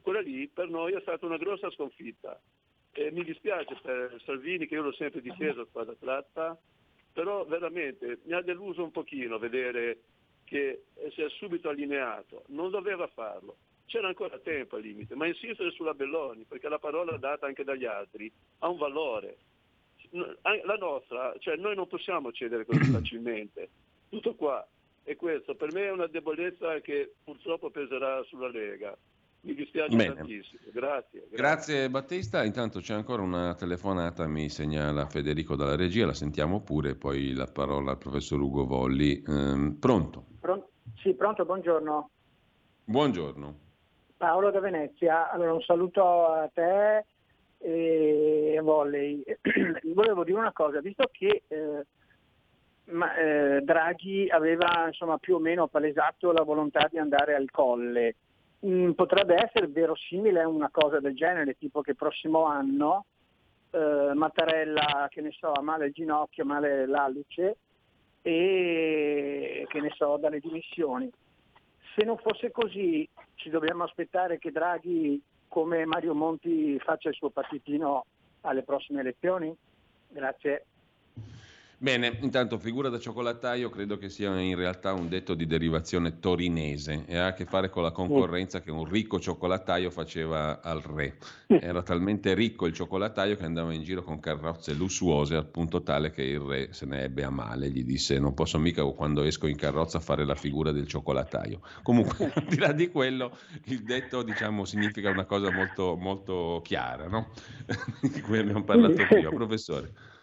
Quella 0.09 0.23
lì 0.23 0.49
per 0.49 0.71
noi 0.71 0.95
è 0.95 1.01
stata 1.03 1.27
una 1.27 1.37
grossa 1.37 1.71
sconfitta. 1.71 2.41
E 2.93 3.11
mi 3.11 3.25
dispiace 3.25 3.77
per 3.83 4.19
Salvini 4.25 4.67
che 4.67 4.73
io 4.73 4.81
l'ho 4.81 4.95
sempre 4.95 5.21
difeso 5.21 5.61
a 5.61 5.67
spada 5.67 5.95
tratta, 6.01 6.59
però 7.13 7.45
veramente 7.45 8.21
mi 8.23 8.33
ha 8.33 8.41
deluso 8.41 8.83
un 8.83 8.91
pochino 8.91 9.37
vedere 9.37 9.99
che 10.45 10.85
si 11.11 11.21
è 11.21 11.29
subito 11.29 11.69
allineato, 11.69 12.45
non 12.47 12.71
doveva 12.71 13.07
farlo, 13.09 13.59
c'era 13.85 14.09
ancora 14.09 14.39
tempo 14.39 14.77
al 14.77 14.83
limite, 14.83 15.15
ma 15.15 15.27
insistere 15.27 15.73
sulla 15.73 15.93
Belloni, 15.93 16.45
perché 16.45 16.71
la 16.71 16.79
parola 16.79 17.19
data 17.19 17.45
anche 17.45 17.63
dagli 17.63 17.85
altri 17.85 18.33
ha 18.61 18.69
un 18.69 18.79
valore. 18.79 19.37
La 20.13 20.77
nostra, 20.79 21.35
cioè 21.39 21.57
noi 21.57 21.75
non 21.75 21.87
possiamo 21.87 22.33
cedere 22.33 22.65
così 22.65 22.81
facilmente, 22.91 23.69
tutto 24.09 24.35
qua. 24.37 24.67
E 25.05 25.17
questo 25.17 25.55
per 25.55 25.71
me 25.75 25.85
è 25.85 25.91
una 25.91 26.07
debolezza 26.07 26.81
che 26.81 27.13
purtroppo 27.23 27.69
peserà 27.69 28.23
sulla 28.23 28.49
Lega. 28.49 28.97
Mi 29.41 29.55
dispiace 29.55 29.97
Bene. 29.97 30.15
tantissimo. 30.15 30.61
Grazie, 30.73 31.21
grazie. 31.21 31.37
Grazie 31.37 31.91
Battista. 31.91 32.45
Intanto 32.45 32.81
c'è 32.81 32.95
ancora 32.95 33.23
una 33.23 33.55
telefonata, 33.55 34.27
mi 34.27 34.49
segnala 34.49 35.07
Federico 35.07 35.57
dalla 35.57 35.77
regia, 35.77 36.07
la 36.07 36.15
sentiamo 36.15 36.61
pure, 36.61 36.95
poi 36.97 37.33
la 37.35 37.47
parola 37.47 37.93
al 37.93 37.99
professor 37.99 38.41
Ugo 38.41 38.67
Volli. 38.67 39.23
Ehm, 39.27 39.77
pronto? 39.79 40.25
Pronto? 40.41 40.71
Sì, 40.97 41.15
pronto, 41.15 41.45
buongiorno. 41.45 42.11
Buongiorno. 42.85 43.59
Paolo 44.17 44.51
da 44.51 44.61
Venezia. 44.61 45.31
Allora 45.31 45.53
un 45.53 45.63
saluto 45.63 46.27
a 46.27 46.51
te 46.53 47.05
e 47.59 48.57
a 48.59 48.63
Volley. 48.63 49.23
Volevo 49.95 50.25
dire 50.25 50.39
una 50.39 50.53
cosa, 50.53 50.81
visto 50.81 51.09
che 51.13 51.43
eh, 51.47 51.87
ma, 52.91 53.15
eh, 53.17 53.61
Draghi 53.63 54.29
aveva 54.29 54.87
insomma, 54.87 55.19
più 55.19 55.37
o 55.37 55.39
meno 55.39 55.69
palesato 55.69 56.33
la 56.33 56.43
volontà 56.43 56.89
di 56.91 56.99
andare 56.99 57.35
al 57.35 57.51
colle. 57.51 58.17
Mm, 58.67 58.91
potrebbe 58.93 59.37
essere 59.37 59.69
verosimile 59.69 60.43
una 60.43 60.69
cosa 60.71 60.99
del 60.99 61.15
genere, 61.15 61.57
tipo 61.57 61.81
che 61.81 61.95
prossimo 61.95 62.45
anno 62.45 63.05
eh, 63.71 64.13
Mattarella, 64.15 65.07
che 65.11 65.21
ne 65.21 65.31
so, 65.31 65.53
ha 65.53 65.63
male 65.63 65.87
il 65.87 65.93
ginocchio, 65.93 66.45
male 66.45 66.87
l'alluce 66.87 67.57
e 68.23 69.65
che 69.69 69.81
ne 69.81 69.91
so, 69.95 70.17
dalle 70.17 70.41
dimissioni. 70.41 71.11
Se 71.95 72.05
non 72.05 72.19
fosse 72.19 72.51
così, 72.51 73.09
ci 73.35 73.49
dobbiamo 73.51 73.85
aspettare 73.85 74.39
che 74.39 74.51
Draghi, 74.51 75.23
come 75.47 75.85
Mario 75.85 76.15
Monti, 76.15 76.79
faccia 76.81 77.09
il 77.11 77.15
suo 77.15 77.31
partitino 77.31 78.05
alle 78.43 78.63
prossime 78.63 79.01
elezioni? 79.01 79.57
Grazie. 80.09 80.65
Bene, 81.81 82.19
intanto 82.23 82.59
figura 82.59 82.89
da 82.89 82.99
cioccolataio 82.99 83.71
credo 83.71 83.99
che 83.99 84.09
sia 84.09 84.37
in 84.41 84.57
realtà 84.57 84.95
un 84.95 85.09
detto 85.09 85.35
di 85.35 85.47
derivazione 85.47 86.19
torinese 86.19 87.05
e 87.07 87.17
ha 87.17 87.27
a 87.27 87.33
che 87.35 87.45
fare 87.45 87.71
con 87.71 87.85
la 87.85 87.93
concorrenza 87.93 88.61
che 88.61 88.73
un 88.73 88.85
ricco 88.85 89.21
cioccolataio 89.21 89.89
faceva 89.89 90.61
al 90.61 90.81
re. 90.81 91.19
Era 91.47 91.81
talmente 91.85 92.35
ricco 92.35 92.67
il 92.67 92.73
cioccolataio 92.73 93.37
che 93.37 93.45
andava 93.45 93.73
in 93.73 93.85
giro 93.85 94.03
con 94.03 94.19
carrozze 94.19 94.75
lussuose 94.75 95.37
al 95.37 95.47
punto 95.47 95.85
tale 95.85 96.11
che 96.11 96.23
il 96.23 96.41
re 96.41 96.73
se 96.73 96.85
ne 96.85 97.05
ebbe 97.05 97.23
a 97.23 97.31
male, 97.31 97.71
gli 97.71 97.85
disse 97.85 98.19
non 98.19 98.35
posso 98.35 98.59
mica 98.59 98.83
quando 98.83 99.23
esco 99.23 99.47
in 99.47 99.57
carrozza 99.57 100.01
fare 100.01 100.25
la 100.25 100.35
figura 100.35 100.73
del 100.73 100.89
cioccolataio. 100.89 101.61
Comunque, 101.85 102.33
al 102.35 102.45
di 102.45 102.59
là 102.59 102.73
di 102.73 102.89
quello, 102.89 103.39
il 103.67 103.85
detto 103.85 104.25
diciamo 104.25 104.65
significa 104.65 105.11
una 105.11 105.27
cosa 105.27 105.53
molto, 105.53 105.95
molto 105.95 106.61
chiara, 106.65 107.07
no? 107.07 107.29
di 108.03 108.21
cui 108.21 108.39
abbiamo 108.39 108.65
parlato 108.65 108.95
prima. 108.95 109.29
Professore. 109.29 110.17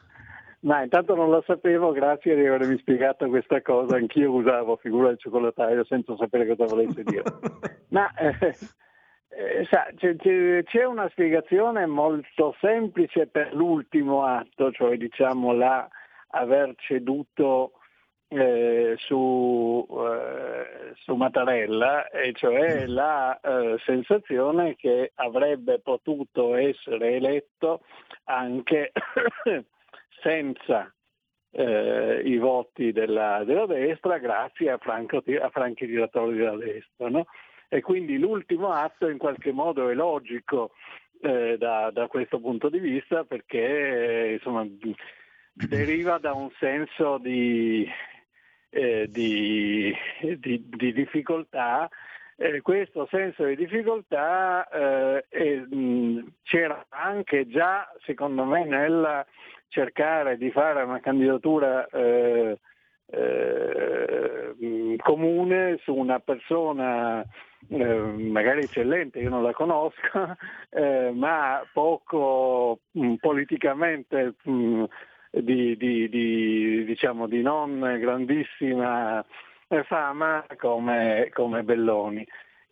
Ma 0.66 0.82
intanto 0.82 1.14
non 1.14 1.30
lo 1.30 1.44
sapevo, 1.46 1.92
grazie 1.92 2.36
di 2.36 2.46
avermi 2.46 2.78
spiegato 2.80 3.28
questa 3.30 3.62
cosa. 3.62 3.98
Anch'io 3.98 4.32
usavo 4.32 4.78
figura 4.78 5.10
del 5.10 5.20
cioccolataio 5.20 5.86
senza 5.86 6.16
sapere 6.18 6.48
cosa 6.48 6.66
volesse 6.66 7.04
dire. 7.04 7.24
Ma 7.90 8.12
eh, 8.16 8.56
eh, 9.30 9.66
sa, 9.70 9.88
c'è, 9.96 10.16
c'è, 10.16 10.84
una 10.84 11.08
spiegazione 11.10 11.86
molto 11.86 12.56
semplice 12.60 13.28
per 13.28 13.54
l'ultimo 13.54 14.24
atto, 14.24 14.72
cioè 14.72 14.98
diciamo 14.98 15.54
la 15.54 15.88
aver 16.30 16.74
ceduto 16.78 17.74
eh, 18.28 18.96
su, 18.98 19.86
eh, 19.88 20.94
su, 20.96 21.14
Mattarella, 21.14 22.10
e 22.10 22.34
cioè 22.34 22.88
la 22.88 23.40
eh, 23.40 23.78
sensazione 23.86 24.76
che 24.76 25.12
avrebbe 25.14 25.80
potuto 25.80 26.56
essere 26.56 27.18
eletto 27.18 27.82
anche 28.24 28.92
senza 30.26 30.92
eh, 31.52 32.22
i 32.26 32.38
voti 32.38 32.92
della, 32.92 33.44
della, 33.46 33.68
destra 33.68 34.18
grazie 34.18 34.72
a, 34.72 34.78
Franco, 34.80 35.18
a 35.18 35.50
franchi 35.50 35.86
tiratori 35.86 36.38
della 36.38 36.58
destra. 36.58 37.10
No? 37.10 37.28
E 37.70 37.82
quindi 37.82 38.18
l'ultimo 38.18 38.72
atto 38.72 39.08
in 39.08 39.20
qualche 39.20 39.52
modo 39.52 39.88
è 39.88 39.94
logico 39.94 40.72
eh, 41.22 41.58
da, 41.60 41.92
da, 41.92 42.08
questo 42.08 42.40
punto 42.40 42.70
di 42.70 42.80
vista 42.80 43.24
perché 43.24 44.32
insomma, 44.34 44.68
deriva 45.54 46.18
da 46.18 46.34
un 46.34 46.50
senso 46.60 47.20
di, 47.20 47.88
eh, 48.70 49.08
di, 49.10 49.96
di, 50.38 50.64
di 50.68 50.94
difficoltà 50.94 51.88
eh, 52.38 52.62
questo 52.62 53.08
senso 53.10 53.46
di 53.46 53.56
difficoltà 53.56 54.68
eh, 54.68 55.26
eh, 55.30 55.66
mh, 55.74 56.34
c'era 56.44 56.86
anche 56.90 57.48
già, 57.48 57.90
secondo 58.04 58.44
me, 58.44 58.66
nel 58.66 59.26
cercare 59.68 60.38
di 60.38 60.52
fare 60.52 60.84
una 60.84 61.00
candidatura 61.00 61.88
eh, 61.88 62.60
eh, 63.08 64.96
comune 64.98 65.80
su 65.84 65.94
una 65.94 66.20
persona 66.20 67.24
eh, 67.70 67.84
magari 67.86 68.62
eccellente, 68.62 69.20
io 69.20 69.30
non 69.30 69.44
la 69.44 69.52
conosco, 69.52 70.36
eh, 70.70 71.12
ma 71.14 71.62
poco 71.74 72.80
mh, 72.92 73.16
politicamente 73.16 74.36
mh, 74.44 74.84
di, 75.32 75.76
di, 75.78 76.10
di, 76.10 76.86
diciamo, 76.86 77.28
di 77.28 77.42
non 77.42 77.80
grandissima 78.00 79.26
fama 79.86 80.46
come, 80.58 81.30
come 81.34 81.64
Belloni. 81.64 82.26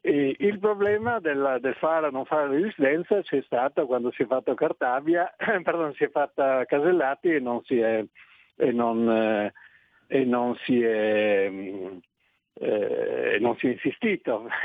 Il 0.06 0.60
problema 0.60 1.20
della, 1.20 1.60
del 1.60 1.76
fare 1.76 2.08
o 2.08 2.10
non 2.10 2.26
fare 2.26 2.49
resistenza 2.49 3.22
c'è 3.22 3.41
stato 3.43 3.86
quando 3.86 4.12
si 4.12 4.24
è 4.24 4.26
fatto 4.26 4.54
Cartabia, 4.54 5.34
pardon, 5.64 5.93
si 5.93 6.04
è 6.04 6.10
fatta 6.10 6.66
Casellati 6.66 7.30
e 7.30 7.39
non 7.39 7.64
si 7.64 7.80
è, 7.80 8.04
e 8.58 8.72
non, 8.74 9.10
eh, 9.10 9.54
e 10.08 10.26
non 10.26 10.58
si 10.58 10.84
è, 10.84 11.49
eh, 12.54 13.38
non 13.39 13.56
si 13.58 13.68
è 13.68 13.72
insistito. 13.72 14.47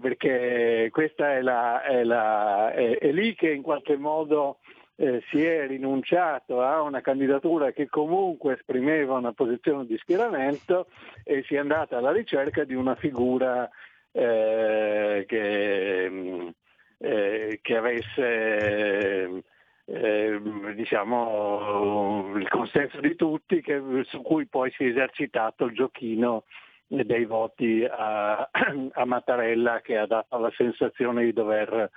perché 0.00 0.88
questa 0.90 1.34
è, 1.34 1.42
la, 1.42 1.82
è, 1.82 2.02
la, 2.02 2.72
è, 2.72 2.98
è, 2.98 3.12
lì 3.12 3.34
che 3.34 3.52
in 3.52 3.62
qualche 3.62 3.96
modo 3.96 4.58
eh, 4.96 5.22
si 5.28 5.44
è 5.44 5.66
rinunciato 5.66 6.62
a 6.62 6.80
una 6.80 7.00
candidatura 7.02 7.72
che 7.72 7.88
comunque 7.88 8.54
esprimeva 8.54 9.18
una 9.18 9.32
posizione 9.32 9.84
di 9.86 9.96
schieramento 9.98 10.86
e 11.22 11.44
si 11.46 11.54
è 11.54 11.58
andata 11.58 11.98
alla 11.98 12.12
ricerca 12.12 12.64
di 12.64 12.74
una 12.74 12.94
figura 12.94 13.68
eh, 14.16 15.24
che, 15.26 16.54
eh, 16.98 17.58
che, 17.60 17.76
avesse 17.76 19.42
eh, 19.84 20.40
diciamo, 20.74 22.32
il 22.36 22.48
consenso 22.48 23.00
di 23.00 23.14
tutti 23.14 23.60
che, 23.60 23.80
su 24.04 24.22
cui 24.22 24.46
poi 24.46 24.70
si 24.72 24.84
è 24.84 24.88
esercitato 24.88 25.66
il 25.66 25.74
giochino 25.74 26.44
dei 26.86 27.26
voti 27.26 27.84
a, 27.84 28.48
a 28.92 29.04
Mattarella 29.04 29.82
che 29.82 29.98
ha 29.98 30.06
dato 30.06 30.38
la 30.38 30.52
sensazione 30.56 31.24
di 31.24 31.34
dover, 31.34 31.90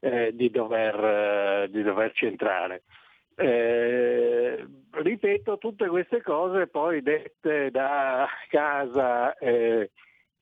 eh, 0.00 0.34
di 0.34 0.50
dover, 0.50 1.04
eh, 1.04 1.68
di 1.70 1.82
dover 1.82 2.12
centrare. 2.12 2.82
Eh, 3.34 4.66
ripeto, 4.90 5.58
tutte 5.58 5.88
queste 5.88 6.22
cose 6.22 6.66
poi 6.66 7.02
dette 7.02 7.70
da 7.70 8.26
casa 8.48 9.36
eh, 9.36 9.90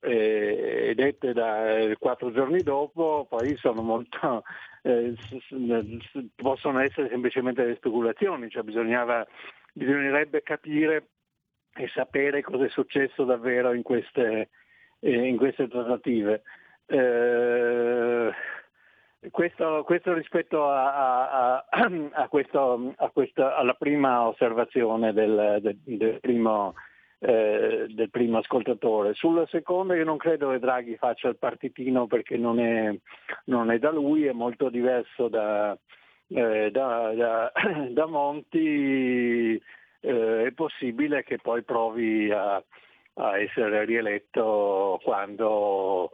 eh, 0.05 0.54
dette 0.95 1.33
da 1.33 1.77
eh, 1.77 1.97
quattro 1.99 2.33
giorni 2.33 2.63
dopo, 2.63 3.27
poi 3.29 3.57
sono 3.57 3.83
molto, 3.83 4.45
eh, 4.83 5.15
possono 6.35 6.79
essere 6.81 7.09
semplicemente 7.09 7.63
delle 7.63 7.77
speculazioni, 7.77 8.49
cioè 8.49 8.63
bisognerebbe 8.63 10.43
capire 10.43 11.09
e 11.77 11.89
sapere 11.89 12.43
cosa 12.43 12.65
è 12.65 12.69
successo 12.69 13.25
davvero 13.25 13.73
in 13.73 13.83
queste, 13.83 14.51
eh, 15.01 15.27
in 15.27 15.37
queste 15.37 15.69
trattative. 15.69 16.43
Eh, 16.87 18.31
questo, 19.31 19.83
questo, 19.85 20.13
rispetto 20.13 20.69
a, 20.69 21.65
a, 21.65 21.91
a 22.13 22.29
questo, 22.29 22.95
questa, 23.13 23.57
alla 23.57 23.75
prima 23.75 24.27
osservazione 24.27 25.13
del, 25.13 25.59
del, 25.61 25.79
del, 25.83 26.21
primo, 26.21 26.75
eh, 27.27 27.87
del, 27.89 28.11
primo, 28.11 28.39
ascoltatore. 28.39 29.15
Sulla 29.15 29.47
seconda 29.47 29.97
io 29.97 30.05
non 30.05 30.19
credo 30.19 30.51
che 30.51 30.59
Draghi 30.59 30.97
faccia 30.97 31.29
il 31.29 31.39
partitino 31.39 32.07
perché 32.07 32.37
non 32.37 32.61
è, 32.61 32.95
non 33.47 33.71
è 33.71 33.79
da 33.79 33.91
lui, 33.91 34.27
è 34.27 34.33
molto 34.33 34.69
diverso 34.69 35.29
da, 35.29 35.77
eh, 36.29 36.71
da, 36.71 37.15
da, 37.15 37.53
da 37.89 38.07
Monti 38.07 39.55
eh, 40.01 40.45
è 40.45 40.53
possibile 40.53 41.23
che 41.23 41.39
poi 41.39 41.63
provi 41.63 42.31
a, 42.31 42.63
a 43.15 43.39
essere 43.39 43.87
rieletto 43.87 45.01
quando 45.03 46.11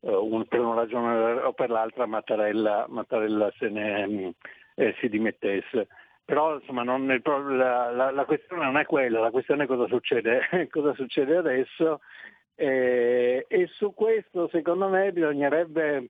eh, 0.00 0.14
un, 0.14 0.46
per 0.46 0.60
una 0.60 0.74
ragione 0.76 1.40
o 1.40 1.52
per 1.54 1.70
l'altra 1.70 2.06
Mattarella, 2.06 2.86
Mattarella 2.88 3.52
se 3.58 3.68
ne, 3.68 4.32
eh, 4.76 4.94
si 5.00 5.08
dimettesse. 5.08 5.88
Però 6.32 6.54
insomma, 6.54 6.82
non, 6.82 7.06
la, 7.06 7.90
la, 7.90 8.10
la, 8.10 8.24
questione 8.24 8.64
non 8.64 8.78
è 8.78 8.86
quella, 8.86 9.20
la 9.20 9.30
questione 9.30 9.64
è 9.64 9.66
cosa 9.66 9.86
succede, 9.86 10.40
cosa 10.72 10.94
succede 10.94 11.36
adesso. 11.36 12.00
E 12.54 13.44
su 13.74 13.92
questo 13.92 14.48
secondo 14.48 14.88
me 14.88 15.12
bisognerebbe 15.12 16.08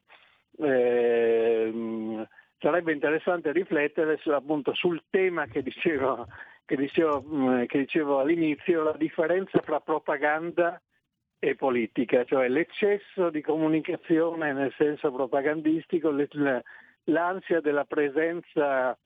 eh, 0.58 2.24
sarebbe 2.60 2.92
interessante 2.92 3.50
riflettere 3.50 4.16
su, 4.18 4.30
appunto, 4.30 4.72
sul 4.74 5.02
tema 5.10 5.46
che 5.46 5.60
dicevo 5.60 6.28
che 6.66 6.76
dicevo, 6.76 7.24
che 7.66 7.78
dicevo 7.78 8.20
all'inizio, 8.20 8.84
la 8.84 8.96
differenza 8.96 9.60
fra 9.60 9.80
propaganda 9.80 10.80
e 11.40 11.56
politica, 11.56 12.22
cioè 12.22 12.46
l'eccesso 12.46 13.28
di 13.30 13.40
comunicazione 13.40 14.52
nel 14.52 14.72
senso 14.78 15.10
propagandistico, 15.10 16.14
l'ansia 17.06 17.60
della 17.60 17.84
presenza 17.84 18.96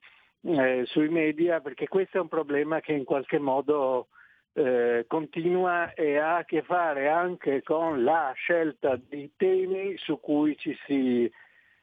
eh, 0.47 0.83
sui 0.85 1.09
media, 1.09 1.59
perché 1.59 1.87
questo 1.87 2.17
è 2.17 2.21
un 2.21 2.29
problema 2.29 2.79
che 2.79 2.93
in 2.93 3.03
qualche 3.03 3.37
modo 3.37 4.07
eh, 4.53 5.03
continua 5.07 5.93
e 5.93 6.17
ha 6.17 6.37
a 6.37 6.45
che 6.45 6.61
fare 6.61 7.09
anche 7.09 7.61
con 7.63 8.03
la 8.03 8.31
scelta 8.33 8.97
dei 8.97 9.31
temi 9.35 9.97
su 9.97 10.19
cui 10.19 10.57
ci 10.57 10.75
si, 10.85 11.29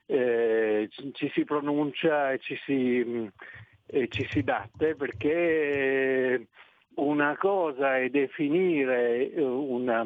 eh, 0.07 0.89
ci 1.13 1.31
si 1.35 1.45
pronuncia 1.45 2.33
e 2.33 2.39
ci 2.39 2.57
si, 2.65 3.31
eh, 3.87 4.09
ci 4.09 4.27
si 4.31 4.43
batte 4.43 4.97
perché 4.97 6.47
una 6.95 7.37
cosa 7.37 7.99
è 7.99 8.09
definire 8.09 9.31
eh, 9.31 9.43
una, 9.43 10.05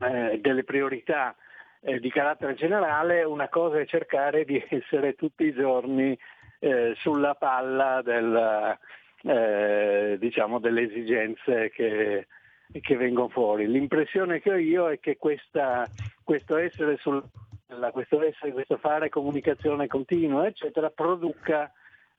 eh, 0.00 0.38
delle 0.40 0.64
priorità 0.64 1.36
eh, 1.82 2.00
di 2.00 2.10
carattere 2.10 2.54
generale, 2.54 3.22
una 3.22 3.48
cosa 3.48 3.78
è 3.78 3.86
cercare 3.86 4.44
di 4.44 4.62
essere 4.68 5.14
tutti 5.14 5.44
i 5.44 5.54
giorni 5.54 6.18
eh, 6.60 6.94
sulla 6.98 7.34
palla 7.34 8.00
del, 8.02 8.78
eh, 9.22 10.16
diciamo, 10.20 10.60
delle 10.60 10.82
esigenze 10.82 11.70
che, 11.70 12.28
che, 12.80 12.96
vengono 12.96 13.28
fuori. 13.28 13.66
L'impressione 13.66 14.40
che 14.40 14.52
ho 14.52 14.56
io 14.56 14.88
è 14.88 15.00
che 15.00 15.16
questa, 15.16 15.88
questo 16.22 16.56
essere 16.56 16.96
sul 16.98 17.22
questo 17.92 18.20
essere, 18.22 18.52
questo 18.52 18.78
fare 18.78 19.08
comunicazione 19.08 19.86
continua, 19.86 20.46
eccetera, 20.46 20.90
produca 20.90 21.72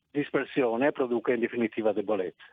dispersione 0.10 0.92
produca 0.92 1.34
in 1.34 1.40
definitiva 1.40 1.94
debolezza. 1.94 2.46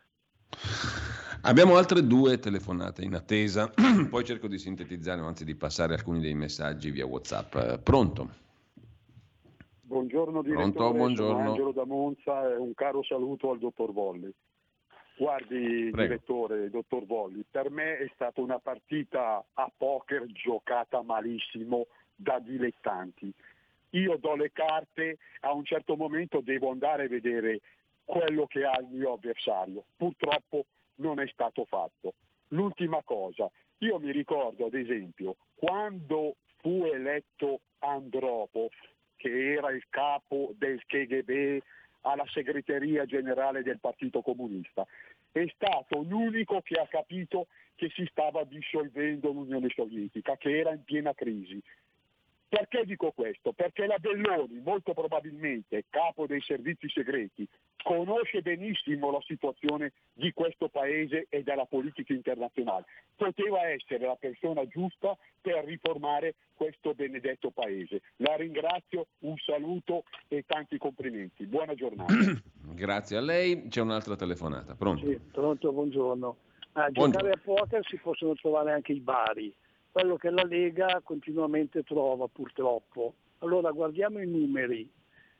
Abbiamo 1.43 1.77
altre 1.77 2.05
due 2.05 2.39
telefonate 2.39 3.03
in 3.03 3.15
attesa, 3.15 3.71
poi 4.11 4.25
cerco 4.25 4.49
di 4.49 4.59
sintetizzare, 4.59 5.21
anzi 5.21 5.45
di 5.45 5.55
passare 5.55 5.95
alcuni 5.95 6.21
dei 6.21 6.35
messaggi 6.35 6.91
via 6.91 7.07
WhatsApp. 7.07 7.81
Pronto? 7.83 8.47
Buongiorno 9.89 10.43
direttore, 10.43 10.71
Pronto, 10.71 10.93
buongiorno. 10.93 11.37
sono 11.37 11.49
Angelo 11.49 11.73
da 11.73 11.85
Monza 11.85 12.53
e 12.53 12.57
un 12.57 12.75
caro 12.75 13.03
saluto 13.03 13.51
al 13.51 13.59
dottor 13.59 13.93
Volli. 13.93 14.33
Guardi, 15.17 15.89
Prego. 15.91 15.97
direttore, 15.97 16.71
dottor 16.71 17.07
Volli, 17.07 17.45
per 17.51 17.71
me 17.71 17.97
è 17.97 18.11
stata 18.15 18.41
una 18.41 18.59
partita 18.59 19.45
a 19.55 19.73
poker 19.75 20.27
giocata 20.27 21.03
malissimo 21.03 21.87
da 22.15 22.39
dilettanti 22.39 23.33
io 23.91 24.17
do 24.19 24.35
le 24.35 24.53
carte, 24.53 25.19
a 25.41 25.53
un 25.53 25.65
certo 25.65 25.97
momento 25.97 26.41
devo 26.41 26.71
andare 26.71 27.05
a 27.05 27.09
vedere 27.09 27.61
quello 28.05 28.47
che 28.47 28.65
ha 28.65 28.79
il 28.81 28.89
mio 28.91 29.15
avversario. 29.15 29.85
Purtroppo 29.97 30.67
non 30.97 31.21
è 31.21 31.27
stato 31.29 31.65
fatto. 31.65 32.15
L'ultima 32.49 33.03
cosa, 33.03 33.51
io 33.79 33.99
mi 33.99 34.11
ricordo 34.11 34.67
ad 34.67 34.75
esempio 34.75 35.37
quando 35.55 36.37
fu 36.57 36.85
eletto 36.85 37.61
Andropov, 37.79 38.71
che 39.19 39.53
era 39.53 39.71
il 39.71 39.85
capo 39.91 40.55
del 40.57 40.81
KGB 40.87 41.61
alla 42.03 42.25
segreteria 42.29 43.05
generale 43.05 43.63
del 43.63 43.81
Partito 43.81 44.23
Comunista, 44.23 44.87
è 45.31 45.45
stato 45.55 46.01
l'unico 46.03 46.63
che 46.63 46.81
ha 46.81 46.87
capito 46.87 47.49
che 47.75 47.91
si 47.95 48.07
stava 48.11 48.45
dissolvendo 48.45 49.31
l'Unione 49.31 49.69
Sovietica, 49.69 50.37
che 50.37 50.59
era 50.59 50.73
in 50.73 50.85
piena 50.85 51.13
crisi 51.13 51.61
perché 52.49 52.85
dico 52.87 53.13
questo? 53.13 53.53
Perché 53.53 53.87
la 53.87 53.99
Belloni, 53.99 54.61
molto 54.65 54.95
probabilmente 54.95 55.85
capo 55.91 56.27
dei 56.27 56.41
servizi 56.41 56.89
segreti, 56.89 57.47
conosce 57.83 58.41
benissimo 58.41 59.11
la 59.11 59.21
situazione 59.27 59.93
di 60.15 60.33
questo 60.33 60.69
paese 60.69 61.27
e 61.29 61.43
della 61.43 61.67
politica 61.67 62.15
internazionale. 62.15 62.87
Poteva 63.15 63.69
essere 63.69 64.07
la 64.07 64.17
persona 64.19 64.67
giusta 64.67 65.15
per 65.43 65.65
riformare 65.65 66.37
questo 66.55 66.95
benedetto 66.95 67.51
paese. 67.51 68.01
La 68.17 68.35
ringrazio, 68.37 69.09
un 69.21 69.37
saluto 69.37 70.05
e 70.29 70.45
tanti 70.47 70.79
complimenti. 70.79 71.45
Buona 71.45 71.75
giornata. 71.75 72.15
Grazie 72.73 73.19
a 73.19 73.21
lei. 73.21 73.69
C'è 73.69 73.83
un'altra 73.83 74.17
telefonata. 74.17 74.75
Pronto? 74.75 75.07
Sì, 75.07 75.19
pronto, 75.19 75.71
buongiorno. 75.71 76.37
A 76.73 76.91
giocare 76.91 77.31
a 77.31 77.41
poker 77.43 77.85
si 77.87 77.97
possono 77.97 78.35
trovare 78.35 78.73
anche 78.73 78.93
i 78.93 79.01
bari 79.01 79.53
quello 79.99 80.17
che 80.17 80.31
la 80.31 80.45
Lega 80.45 81.01
continuamente 81.03 81.83
trova 81.83 82.29
purtroppo. 82.29 83.15
Allora 83.39 83.73
guardiamo 83.73 84.21
i 84.21 84.29
numeri. 84.29 84.89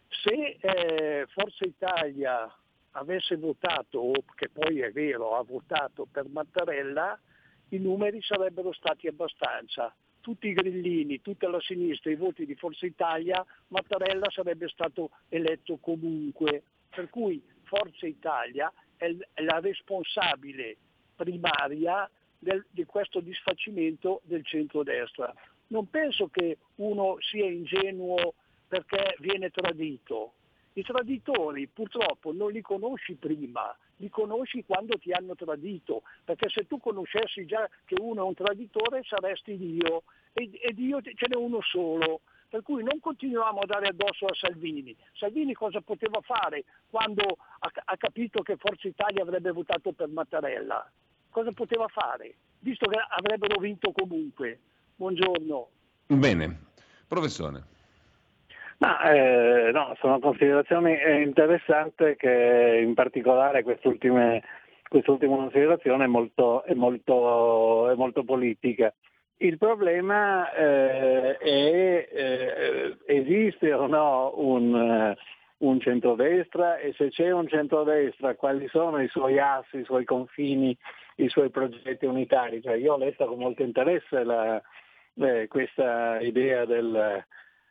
Se 0.09 0.59
eh, 0.59 1.27
Forza 1.29 1.65
Italia 1.65 2.53
avesse 2.93 3.37
votato, 3.37 4.11
che 4.35 4.49
poi 4.49 4.81
è 4.81 4.91
vero, 4.91 5.37
ha 5.37 5.45
votato 5.45 6.09
per 6.11 6.27
Mattarella, 6.29 7.17
i 7.69 7.79
numeri 7.79 8.21
sarebbero 8.21 8.73
stati 8.73 9.07
abbastanza. 9.07 9.95
Tutti 10.21 10.49
i 10.49 10.55
grillini, 10.55 11.21
tutta 11.21 11.49
la 11.49 11.61
sinistra, 11.61 12.11
i 12.11 12.17
voti 12.17 12.45
di 12.45 12.57
Forza 12.57 12.85
Italia, 12.85 13.47
Mattarella 13.69 14.29
sarebbe 14.29 14.67
stato 14.67 15.11
eletto 15.29 15.77
comunque. 15.77 16.65
Per 16.89 17.09
cui 17.11 17.41
Forza 17.63 18.09
Italia 18.09 18.73
è 18.97 19.15
la 19.37 19.61
responsabile 19.61 20.79
primaria 21.15 22.11
del, 22.39 22.65
di 22.71 22.85
questo 22.85 23.21
disfacimento 23.21 24.21
del 24.25 24.45
centrodestra. 24.45 25.33
Non 25.69 25.91
penso 25.91 26.29
che 26.29 26.59
uno 26.77 27.17
sia 27.21 27.47
ingenuo 27.47 28.35
perché 28.67 29.17
viene 29.19 29.51
tradito. 29.51 30.33
I 30.75 30.83
traditori 30.83 31.67
purtroppo 31.67 32.33
non 32.33 32.53
li 32.53 32.61
conosci 32.61 33.15
prima, 33.15 33.77
li 33.97 34.09
conosci 34.09 34.65
quando 34.65 34.97
ti 34.97 35.11
hanno 35.11 35.35
tradito, 35.35 36.03
perché 36.25 36.49
se 36.49 36.67
tu 36.67 36.79
conoscessi 36.79 37.45
già 37.47 37.69
che 37.85 37.97
uno 37.99 38.23
è 38.23 38.27
un 38.27 38.35
traditore 38.35 39.03
saresti 39.03 39.57
Dio 39.57 40.05
e, 40.33 40.51
e 40.63 40.73
Dio 40.73 41.01
ce 41.03 41.27
n'è 41.29 41.37
uno 41.37 41.61
solo. 41.63 42.21
Per 42.49 42.63
cui 42.63 42.83
non 42.83 42.99
continuiamo 42.99 43.59
a 43.59 43.67
dare 43.67 43.89
addosso 43.89 44.25
a 44.25 44.35
Salvini. 44.35 44.97
Salvini 45.13 45.53
cosa 45.53 45.83
poteva 45.83 46.19
fare 46.23 46.65
quando 46.89 47.23
ha, 47.59 47.71
ha 47.85 47.97
capito 47.99 48.41
che 48.41 48.57
Forza 48.57 48.89
Italia 48.89 49.23
avrebbe 49.23 49.51
votato 49.51 49.93
per 49.93 50.09
Mattarella? 50.09 50.91
Cosa 51.39 51.53
poteva 51.53 51.87
fare, 51.87 52.35
visto 52.61 52.89
che 52.89 52.99
avrebbero 52.99 53.61
vinto 53.61 53.93
comunque. 53.93 54.59
Buongiorno. 54.97 55.69
Bene, 56.09 56.59
professore. 57.07 57.63
No, 58.79 59.01
eh, 59.03 59.71
no, 59.73 59.95
sono 60.01 60.19
considerazioni 60.19 60.97
interessanti 61.23 62.17
che 62.17 62.83
in 62.85 62.95
particolare 62.95 63.63
quest'ultima, 63.63 64.41
quest'ultima 64.89 65.37
considerazione 65.37 66.05
è 66.05 66.09
molto, 66.09 66.65
è, 66.65 66.75
molto, 66.75 67.89
è 67.89 67.95
molto, 67.95 68.25
politica. 68.25 68.93
Il 69.37 69.59
problema 69.59 70.51
eh, 70.53 71.37
è 71.37 72.09
eh, 72.11 72.97
esiste 73.07 73.73
o 73.73 73.87
no 73.87 74.33
un, 74.37 75.15
un 75.59 75.81
centrodestra 75.81 76.79
e 76.79 76.93
se 76.97 77.11
c'è 77.11 77.31
un 77.31 77.47
centrodestra 77.47 78.35
quali 78.35 78.67
sono 78.69 79.01
i 79.01 79.09
suoi 79.09 79.39
assi, 79.39 79.79
i 79.79 79.85
suoi 79.85 80.05
confini, 80.05 80.77
i 81.19 81.29
suoi 81.29 81.51
progetti 81.51 82.07
unitari. 82.07 82.61
Cioè, 82.63 82.75
io 82.75 82.95
ho 82.95 82.99
letto 82.99 83.27
con 83.27 83.39
molto 83.39 83.63
interesse 83.63 84.25
la, 84.25 84.61
eh, 85.15 85.47
questa 85.49 86.21
idea 86.21 86.65
del, 86.65 87.25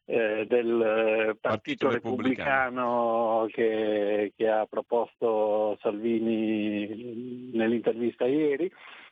eh, 0.05 0.45
del 0.47 1.37
Partito, 1.39 1.87
Partito 1.87 1.89
Repubblicano, 1.89 3.45
Repubblicano 3.45 3.47
che, 3.51 4.33
che, 4.35 4.49
ha 4.49 4.65
proposto 4.65 5.77
Salvini 5.81 7.51
nell'intervista 7.53 8.25
ieri. 8.25 8.71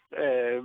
Eh, 0.09 0.61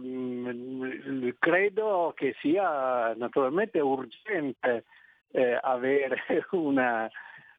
credo 1.39 2.13
che 2.15 2.37
sia 2.41 3.15
naturalmente 3.15 3.81
urgente 3.81 4.85
eh, 5.33 5.59
avere 5.61 6.23
una, 6.53 7.09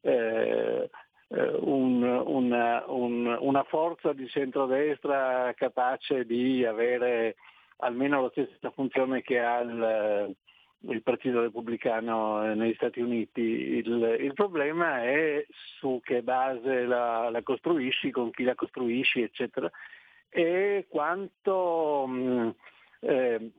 eh, 0.02 0.90
un, 1.34 2.04
una, 2.04 2.84
un, 2.88 3.38
una, 3.40 3.64
forza 3.64 4.12
di 4.12 4.28
centrodestra 4.28 5.54
capace 5.56 6.26
di 6.26 6.66
avere 6.66 7.36
almeno 7.78 8.22
la 8.22 8.30
stessa 8.32 8.70
funzione 8.72 9.22
che 9.22 9.40
ha 9.40 9.60
il, 9.60 10.36
il 10.90 11.02
Partito 11.04 11.42
Repubblicano 11.42 12.54
negli 12.54 12.74
Stati 12.74 13.00
Uniti. 13.00 13.42
Il, 13.42 14.18
il, 14.20 14.34
problema 14.34 15.04
è 15.04 15.46
su 15.80 16.00
che 16.04 16.22
base 16.22 16.86
la, 16.86 17.30
la, 17.30 17.42
costruisci, 17.44 18.12
con 18.12 18.32
chi 18.32 18.44
la 18.44 18.56
costruisci, 18.56 19.22
eccetera, 19.22 19.70
e 20.30 20.88
quanto, 20.90 22.06
mm, 22.08 22.50
eh, 23.02 23.52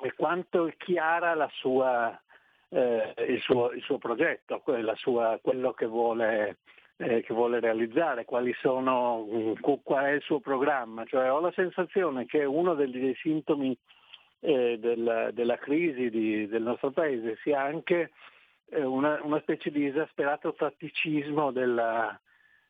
e 0.00 0.14
quanto 0.14 0.66
è 0.66 0.76
chiara 0.76 1.34
la 1.34 1.48
sua, 1.52 2.18
eh, 2.70 3.14
il, 3.28 3.40
suo, 3.40 3.70
il, 3.72 3.82
suo, 3.82 3.98
progetto, 3.98 4.62
sua, 4.94 5.38
quello 5.42 5.72
che 5.72 5.86
vuole, 5.86 6.58
eh, 6.98 7.22
che 7.22 7.32
vuole 7.32 7.60
realizzare, 7.60 8.26
sono, 8.60 9.24
qual 9.60 10.04
è 10.04 10.10
il 10.10 10.22
suo 10.22 10.40
programma. 10.40 11.04
Cioè, 11.04 11.30
ho 11.30 11.40
la 11.40 11.52
sensazione 11.52 12.26
che 12.26 12.44
uno 12.44 12.74
dei 12.74 13.16
sintomi 13.20 13.76
eh, 14.40 14.78
della, 14.78 15.30
della, 15.30 15.56
crisi 15.56 16.10
di, 16.10 16.46
del 16.48 16.62
nostro 16.62 16.90
paese 16.90 17.38
sia 17.42 17.62
anche 17.62 18.10
eh, 18.70 18.82
una, 18.82 19.20
una, 19.22 19.40
specie 19.40 19.70
di 19.70 19.86
esasperato 19.86 20.54
tatticismo 20.54 21.50
della, 21.52 22.18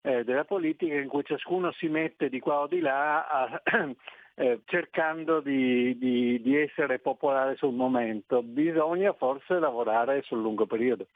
eh, 0.02 0.24
della, 0.24 0.44
politica 0.44 0.94
in 0.94 1.08
cui 1.08 1.24
ciascuno 1.24 1.72
si 1.72 1.88
mette 1.88 2.28
di 2.28 2.38
qua 2.38 2.60
o 2.60 2.66
di 2.66 2.80
là 2.80 3.26
a, 3.26 3.62
eh, 4.34 4.60
cercando 4.66 5.40
di, 5.40 5.96
di, 5.98 6.40
di 6.42 6.56
essere 6.56 6.98
popolare 6.98 7.56
sul 7.56 7.74
momento. 7.74 8.42
Bisogna 8.42 9.14
forse 9.14 9.58
lavorare 9.58 10.22
sul 10.22 10.40
lungo 10.40 10.66
periodo. 10.66 11.06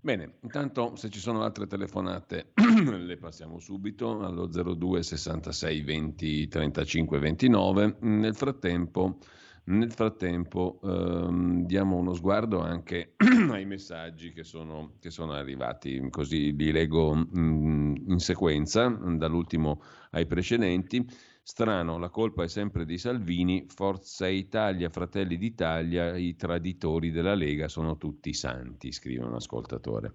Bene, 0.00 0.34
intanto 0.42 0.94
se 0.94 1.10
ci 1.10 1.18
sono 1.18 1.42
altre 1.42 1.66
telefonate 1.66 2.52
le 2.54 3.16
passiamo 3.16 3.58
subito 3.58 4.20
allo 4.20 4.46
02 4.46 5.02
66 5.02 5.82
20 5.82 6.46
35 6.46 7.18
29. 7.18 7.96
Nel 8.02 8.36
frattempo, 8.36 9.18
nel 9.64 9.90
frattempo 9.90 10.78
ehm, 10.84 11.66
diamo 11.66 11.96
uno 11.96 12.14
sguardo 12.14 12.60
anche 12.60 13.14
ai 13.50 13.66
messaggi 13.66 14.32
che 14.32 14.44
sono, 14.44 14.92
che 15.00 15.10
sono, 15.10 15.32
arrivati, 15.32 16.00
così 16.10 16.54
li 16.54 16.70
leggo 16.70 17.14
mh, 17.14 17.26
mm, 17.36 17.94
in 18.06 18.18
sequenza, 18.20 18.86
dall'ultimo 18.88 19.82
ai 20.12 20.26
precedenti. 20.26 21.04
Strano, 21.50 21.96
la 21.96 22.10
colpa 22.10 22.42
è 22.42 22.46
sempre 22.46 22.84
di 22.84 22.98
Salvini, 22.98 23.64
Forza 23.68 24.28
Italia, 24.28 24.90
Fratelli 24.90 25.38
d'Italia, 25.38 26.14
i 26.14 26.36
traditori 26.36 27.10
della 27.10 27.34
Lega 27.34 27.68
sono 27.68 27.96
tutti 27.96 28.34
santi, 28.34 28.92
scrive 28.92 29.24
un 29.24 29.32
ascoltatore. 29.32 30.12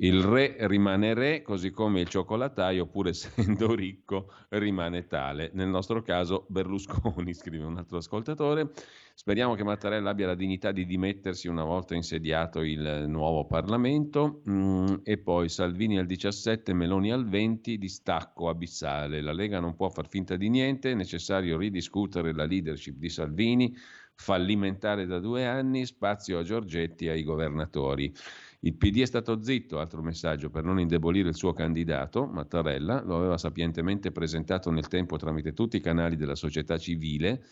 Il 0.00 0.22
re 0.22 0.54
rimane 0.60 1.12
re, 1.12 1.42
così 1.42 1.70
come 1.70 2.00
il 2.00 2.08
cioccolataio, 2.08 2.86
pur 2.86 3.08
essendo 3.08 3.74
ricco, 3.74 4.30
rimane 4.50 5.06
tale. 5.08 5.50
Nel 5.54 5.68
nostro 5.68 6.02
caso 6.02 6.46
Berlusconi, 6.48 7.34
scrive 7.34 7.64
un 7.64 7.78
altro 7.78 7.96
ascoltatore. 7.98 8.70
Speriamo 9.14 9.54
che 9.54 9.64
Mattarella 9.64 10.10
abbia 10.10 10.28
la 10.28 10.36
dignità 10.36 10.70
di 10.70 10.86
dimettersi 10.86 11.48
una 11.48 11.64
volta 11.64 11.96
insediato 11.96 12.60
il 12.60 13.06
nuovo 13.08 13.46
Parlamento. 13.46 14.42
Mm, 14.48 14.94
e 15.02 15.18
poi 15.18 15.48
Salvini 15.48 15.98
al 15.98 16.06
17, 16.06 16.72
Meloni 16.72 17.10
al 17.10 17.26
20, 17.28 17.76
distacco 17.76 18.48
abissale. 18.48 19.20
La 19.20 19.32
Lega 19.32 19.58
non 19.58 19.74
può 19.74 19.88
far 19.88 20.06
finta 20.06 20.36
di 20.36 20.48
niente, 20.48 20.92
è 20.92 20.94
necessario 20.94 21.58
ridiscutere 21.58 22.32
la 22.32 22.44
leadership 22.44 22.96
di 22.96 23.08
Salvini, 23.08 23.74
fallimentare 24.14 25.06
da 25.06 25.18
due 25.18 25.44
anni, 25.44 25.84
spazio 25.86 26.38
a 26.38 26.44
Giorgetti 26.44 27.06
e 27.06 27.10
ai 27.10 27.24
governatori. 27.24 28.14
Il 28.60 28.76
PD 28.76 29.02
è 29.02 29.06
stato 29.06 29.40
zitto, 29.40 29.78
altro 29.78 30.02
messaggio, 30.02 30.50
per 30.50 30.64
non 30.64 30.80
indebolire 30.80 31.28
il 31.28 31.36
suo 31.36 31.52
candidato, 31.52 32.26
Mattarella, 32.26 33.02
lo 33.04 33.16
aveva 33.16 33.38
sapientemente 33.38 34.10
presentato 34.10 34.72
nel 34.72 34.88
tempo 34.88 35.16
tramite 35.16 35.52
tutti 35.52 35.76
i 35.76 35.80
canali 35.80 36.16
della 36.16 36.34
società 36.34 36.76
civile. 36.76 37.44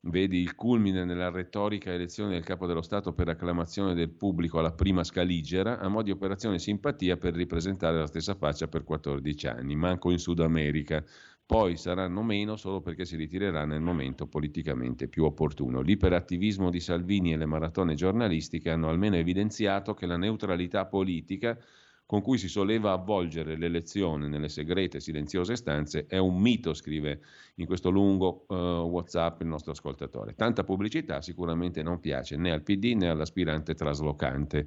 Vedi 0.00 0.38
il 0.40 0.54
culmine 0.54 1.04
nella 1.04 1.28
retorica 1.28 1.92
elezione 1.92 2.32
del 2.32 2.44
capo 2.44 2.66
dello 2.66 2.80
Stato 2.80 3.12
per 3.12 3.28
acclamazione 3.28 3.94
del 3.94 4.10
pubblico 4.10 4.58
alla 4.58 4.72
prima 4.72 5.04
scaligera, 5.04 5.80
a 5.80 5.88
mo' 5.88 6.02
di 6.02 6.12
operazione 6.12 6.58
simpatia 6.58 7.18
per 7.18 7.34
ripresentare 7.34 7.98
la 7.98 8.06
stessa 8.06 8.34
faccia 8.34 8.68
per 8.68 8.84
14 8.84 9.48
anni, 9.48 9.76
manco 9.76 10.10
in 10.10 10.18
Sud 10.18 10.40
America 10.40 11.04
poi 11.48 11.78
saranno 11.78 12.22
meno 12.22 12.56
solo 12.56 12.82
perché 12.82 13.06
si 13.06 13.16
ritirerà 13.16 13.64
nel 13.64 13.80
momento 13.80 14.26
politicamente 14.26 15.08
più 15.08 15.24
opportuno. 15.24 15.80
L'iperattivismo 15.80 16.68
di 16.68 16.78
Salvini 16.78 17.32
e 17.32 17.38
le 17.38 17.46
maratone 17.46 17.94
giornalistiche 17.94 18.68
hanno 18.68 18.90
almeno 18.90 19.16
evidenziato 19.16 19.94
che 19.94 20.04
la 20.04 20.18
neutralità 20.18 20.84
politica 20.84 21.58
con 22.04 22.20
cui 22.20 22.36
si 22.36 22.48
soleva 22.48 22.92
avvolgere 22.92 23.56
l'elezione 23.56 24.28
nelle 24.28 24.50
segrete 24.50 25.00
silenziose 25.00 25.56
stanze 25.56 26.04
è 26.06 26.18
un 26.18 26.38
mito, 26.38 26.74
scrive 26.74 27.20
in 27.54 27.64
questo 27.64 27.88
lungo 27.88 28.44
uh, 28.48 28.54
WhatsApp 28.54 29.40
il 29.40 29.46
nostro 29.46 29.72
ascoltatore. 29.72 30.34
Tanta 30.34 30.64
pubblicità 30.64 31.22
sicuramente 31.22 31.82
non 31.82 31.98
piace 31.98 32.36
né 32.36 32.52
al 32.52 32.62
PD 32.62 32.94
né 32.94 33.08
all'aspirante 33.08 33.72
traslocante. 33.72 34.66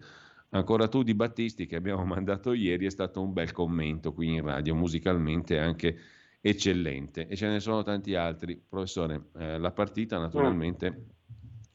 Ancora 0.49 0.87
tu 0.87 1.03
di 1.03 1.13
Battisti 1.13 1.67
che 1.67 1.75
abbiamo 1.75 2.03
mandato 2.09 2.53
ieri 2.53 2.87
è 2.87 2.89
stato 2.89 3.21
un 3.21 3.33
bel 3.33 3.51
commento 3.51 4.13
qui 4.13 4.33
in 4.33 4.41
radio, 4.41 4.73
musicalmente 4.73 5.59
anche 5.59 5.95
eccellente 6.41 7.27
e 7.27 7.35
ce 7.35 7.47
ne 7.47 7.59
sono 7.59 7.83
tanti 7.83 8.15
altri. 8.15 8.61
Professore, 8.67 9.29
eh, 9.37 9.59
la 9.59 9.71
partita 9.71 10.17
naturalmente, 10.17 11.05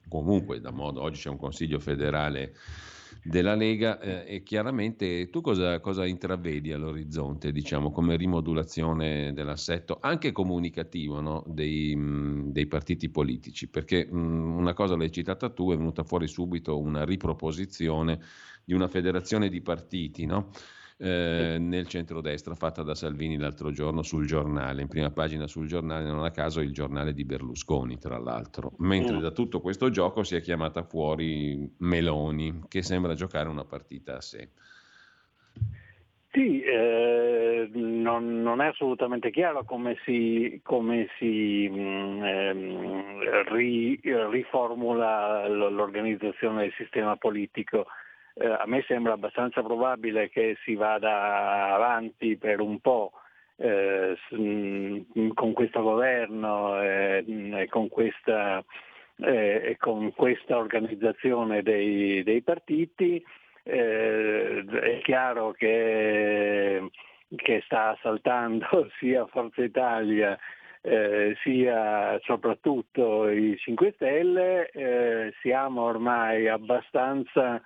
comunque 0.09 0.61
da 0.61 0.71
modo, 0.71 1.01
oggi 1.01 1.21
c'è 1.21 1.31
un 1.31 1.39
consiglio 1.39 1.79
federale 1.79 2.55
della 3.23 3.55
Lega 3.55 3.99
eh, 3.99 4.25
e 4.27 4.43
chiaramente 4.43 5.31
tu 5.31 5.41
cosa, 5.41 5.81
cosa 5.81 6.07
intravedi 6.07 6.73
all'orizzonte, 6.73 7.51
diciamo, 7.51 7.91
come 7.91 8.17
rimodulazione 8.17 9.33
dell'assetto 9.33 9.99
anche 10.01 10.31
comunicativo 10.33 11.21
no? 11.21 11.45
dei, 11.47 11.95
mh, 11.97 12.53
dei, 12.53 12.67
partiti 12.67 13.09
politici? 13.09 13.69
Perché 13.69 14.07
mh, 14.07 14.57
una 14.57 14.75
cosa 14.75 14.97
l'hai 14.97 15.11
citata 15.11 15.49
tu, 15.51 15.73
è 15.73 15.77
venuta 15.77 16.05
fuori 16.05 16.29
subito 16.29 16.79
una 16.79 17.05
riproposizione 17.05 18.21
di 18.65 18.75
una 18.75 18.89
federazione 18.89 19.49
di 19.49 19.61
partiti, 19.61 20.25
no? 20.27 20.51
Eh, 20.99 21.57
nel 21.59 21.87
centrodestra 21.87 22.55
fatta 22.55 22.83
da 22.83 22.95
Salvini 22.95 23.37
l'altro 23.37 23.71
giorno 23.71 24.03
sul 24.03 24.27
giornale, 24.27 24.83
in 24.83 24.89
prima 24.89 25.11
pagina 25.11 25.47
sul 25.47 25.67
giornale, 25.67 26.09
non 26.09 26.25
a 26.25 26.31
caso 26.31 26.61
il 26.61 26.73
giornale 26.73 27.13
di 27.13 27.25
Berlusconi 27.25 27.99
tra 27.99 28.19
l'altro, 28.19 28.73
mentre 28.79 29.17
mm. 29.17 29.21
da 29.21 29.31
tutto 29.31 29.61
questo 29.61 29.91
gioco 29.91 30.23
si 30.23 30.37
è 30.37 30.41
chiamata 30.41 30.83
fuori 30.83 31.71
Meloni 31.79 32.63
che 32.69 32.83
sembra 32.83 33.15
giocare 33.15 33.49
una 33.49 33.65
partita 33.65 34.17
a 34.17 34.21
sé. 34.21 34.51
Sì, 36.33 36.61
eh, 36.61 37.71
non, 37.73 38.43
non, 38.43 38.61
è 38.61 38.67
assolutamente 38.67 39.31
chiaro 39.31 39.65
come 39.65 39.97
si, 40.05 40.61
come 40.63 41.09
si 41.19 41.67
mh, 41.67 41.79
mm, 41.79 42.23
ehm, 42.23 43.45
ri, 43.55 43.99
riformula 44.03 45.49
l'organizzazione 45.49 46.65
del 46.65 46.75
sistema 46.77 47.17
politico 47.17 47.87
eh, 48.39 48.47
a 48.47 48.65
me 48.67 48.85
sembra 48.87 49.15
abbastanza 49.15 49.63
probabile 49.63 50.29
che 50.29 50.57
si 50.63 50.75
vada 50.75 51.73
avanti 51.75 52.37
per 52.37 52.61
un 52.61 52.81
po' 52.81 53.13
eh, 53.57 54.17
con 55.35 55.53
questo 55.55 55.83
governo 55.83 56.83
eh, 56.83 57.25
e 57.27 57.67
con 57.69 57.89
questa, 57.89 58.63
eh, 59.21 59.77
con 59.79 60.13
questa 60.15 60.59
organizzazione 60.59 61.63
dei, 61.63 62.23
dei 62.23 62.43
partiti. 62.43 63.25
Eh, 63.63 64.65
è 64.65 65.01
chiaro 65.03 65.53
che, 65.53 66.91
che 67.35 67.63
sta 67.65 67.99
saltando 68.03 68.89
sia 69.01 69.27
Forza 69.27 69.65
Italia 69.65 70.39
eh, 70.83 71.37
sia 71.43 72.17
soprattutto 72.23 73.29
i 73.29 73.57
5 73.59 73.93
Stelle, 73.97 74.71
eh, 74.71 75.35
siamo 75.41 75.83
ormai 75.83 76.47
abbastanza 76.47 77.61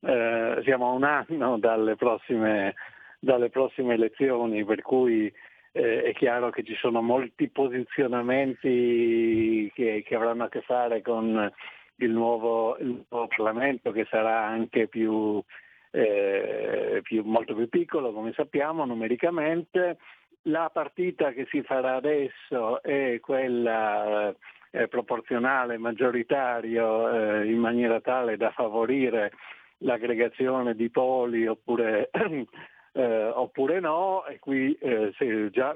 eh, 0.00 0.60
siamo 0.62 0.88
a 0.88 0.92
un 0.92 1.04
anno 1.04 1.58
dalle 1.58 1.96
prossime, 1.96 2.74
dalle 3.18 3.50
prossime 3.50 3.94
elezioni, 3.94 4.64
per 4.64 4.82
cui 4.82 5.32
eh, 5.72 6.02
è 6.02 6.12
chiaro 6.14 6.50
che 6.50 6.62
ci 6.64 6.74
sono 6.76 7.02
molti 7.02 7.48
posizionamenti 7.48 9.70
che, 9.74 10.04
che 10.06 10.14
avranno 10.14 10.44
a 10.44 10.48
che 10.48 10.62
fare 10.62 11.02
con 11.02 11.52
il 11.96 12.10
nuovo, 12.10 12.78
il 12.78 13.04
nuovo 13.08 13.26
Parlamento 13.26 13.90
che 13.92 14.06
sarà 14.08 14.44
anche 14.44 14.88
più, 14.88 15.42
eh, 15.90 17.00
più, 17.02 17.22
molto 17.24 17.54
più 17.54 17.68
piccolo, 17.68 18.12
come 18.12 18.32
sappiamo, 18.32 18.84
numericamente. 18.84 19.98
La 20.42 20.70
partita 20.72 21.32
che 21.32 21.46
si 21.50 21.62
farà 21.62 21.96
adesso 21.96 22.80
è 22.82 23.18
quella 23.20 24.32
eh, 24.70 24.88
proporzionale, 24.88 25.76
maggioritario, 25.76 27.40
eh, 27.40 27.50
in 27.50 27.58
maniera 27.58 28.00
tale 28.00 28.36
da 28.36 28.52
favorire 28.52 29.32
l'aggregazione 29.78 30.74
di 30.74 30.90
poli 30.90 31.46
oppure, 31.46 32.10
eh, 32.92 33.24
oppure 33.26 33.80
no. 33.80 34.24
E 34.26 34.38
qui 34.38 34.72
eh, 34.74 35.12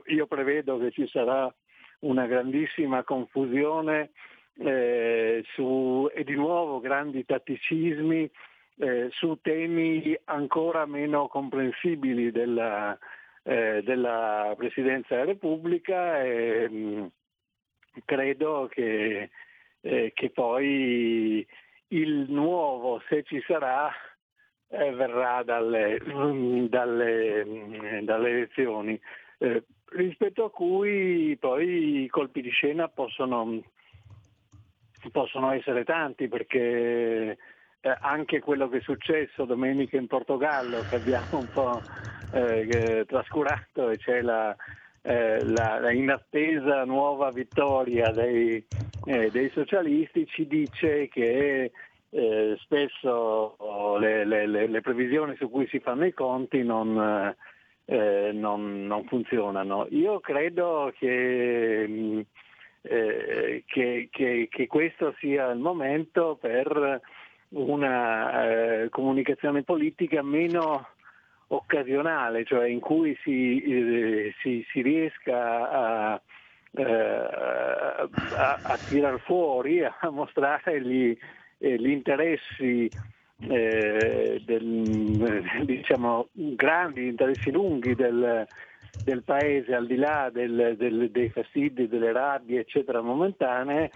io 0.06 0.26
prevedo 0.26 0.78
che 0.78 0.90
ci 0.90 1.06
sarà 1.08 1.52
una 2.00 2.26
grandissima 2.26 3.02
confusione 3.04 4.10
eh, 4.58 5.42
su, 5.54 6.08
e 6.12 6.24
di 6.24 6.34
nuovo 6.34 6.80
grandi 6.80 7.24
tatticismi 7.24 8.30
eh, 8.78 9.08
su 9.12 9.38
temi 9.40 10.16
ancora 10.24 10.86
meno 10.86 11.28
comprensibili 11.28 12.30
della, 12.30 12.98
eh, 13.42 13.82
della 13.84 14.54
Presidenza 14.56 15.14
della 15.14 15.26
Repubblica 15.26 16.22
e 16.22 16.68
mh, 16.68 16.76
mm, 16.76 17.06
credo 18.04 18.68
che, 18.70 19.30
eh, 19.80 20.12
che, 20.14 20.30
poi 20.30 21.46
il 21.92 22.26
nuovo, 22.28 23.02
se 23.08 23.22
ci 23.22 23.42
sarà, 23.46 23.90
eh, 24.68 24.90
verrà 24.92 25.42
dalle, 25.42 25.98
dalle, 26.68 27.44
mm, 27.44 27.98
dalle 28.04 28.30
elezioni, 28.30 28.98
eh, 29.38 29.64
rispetto 29.90 30.44
a 30.44 30.50
cui 30.50 31.36
poi 31.38 32.04
i 32.04 32.08
colpi 32.08 32.40
di 32.40 32.50
scena 32.50 32.88
possono 32.88 33.62
possono 35.10 35.50
essere 35.50 35.82
tanti 35.82 36.28
perché 36.28 37.36
eh, 37.80 37.96
anche 38.02 38.38
quello 38.38 38.68
che 38.68 38.78
è 38.78 38.80
successo 38.82 39.44
domenica 39.44 39.96
in 39.96 40.06
Portogallo 40.06 40.84
che 40.88 40.94
abbiamo 40.94 41.38
un 41.40 41.48
po' 41.52 41.82
eh, 42.32 43.04
trascurato 43.08 43.90
e 43.90 43.98
c'è 43.98 44.22
la, 44.22 44.54
eh, 45.02 45.44
la, 45.44 45.80
la, 45.80 45.92
inattesa 45.92 46.84
nuova 46.84 47.30
vittoria 47.30 48.10
dei, 48.10 48.64
eh, 49.04 49.30
dei, 49.30 49.50
socialisti 49.50 50.26
ci 50.26 50.46
dice 50.46 51.08
che 51.08 51.72
eh, 52.10 52.56
spesso 52.60 53.56
le, 53.98 54.24
le, 54.24 54.46
le, 54.46 54.80
previsioni 54.80 55.34
su 55.36 55.50
cui 55.50 55.66
si 55.68 55.80
fanno 55.80 56.04
i 56.06 56.12
conti 56.12 56.62
non, 56.62 57.34
eh, 57.84 58.30
non, 58.32 58.86
non 58.86 59.04
funzionano. 59.04 59.86
Io 59.90 60.20
credo 60.20 60.92
che 60.96 61.86
mh, 61.88 62.20
eh, 62.82 63.62
che, 63.66 64.08
che, 64.10 64.48
che, 64.50 64.66
questo 64.66 65.14
sia 65.18 65.50
il 65.50 65.58
momento 65.58 66.36
per 66.40 67.00
una 67.50 68.82
eh, 68.82 68.88
comunicazione 68.88 69.62
politica 69.62 70.22
meno 70.22 70.88
occasionale, 71.54 72.44
cioè 72.44 72.68
in 72.68 72.80
cui 72.80 73.16
si, 73.22 73.62
eh, 73.62 74.34
si, 74.40 74.64
si 74.70 74.80
riesca 74.80 75.70
a, 75.70 76.22
eh, 76.72 76.82
a, 76.82 78.58
a, 78.62 78.78
tirar 78.88 79.20
fuori, 79.20 79.84
a 79.84 79.94
mostrare 80.10 80.80
gli, 80.80 81.16
eh, 81.58 81.76
gli 81.76 81.90
interessi 81.90 82.90
eh, 83.48 84.42
del, 84.44 85.42
diciamo, 85.64 86.28
grandi, 86.32 87.06
interessi 87.06 87.50
lunghi 87.50 87.94
del, 87.94 88.46
del 89.04 89.22
paese 89.22 89.74
al 89.74 89.86
di 89.86 89.96
là 89.96 90.30
del, 90.32 90.74
del, 90.78 91.10
dei 91.10 91.28
fastidi, 91.28 91.88
delle 91.88 92.12
rabbie 92.12 92.60
eccetera 92.60 93.00
momentanee 93.00 93.90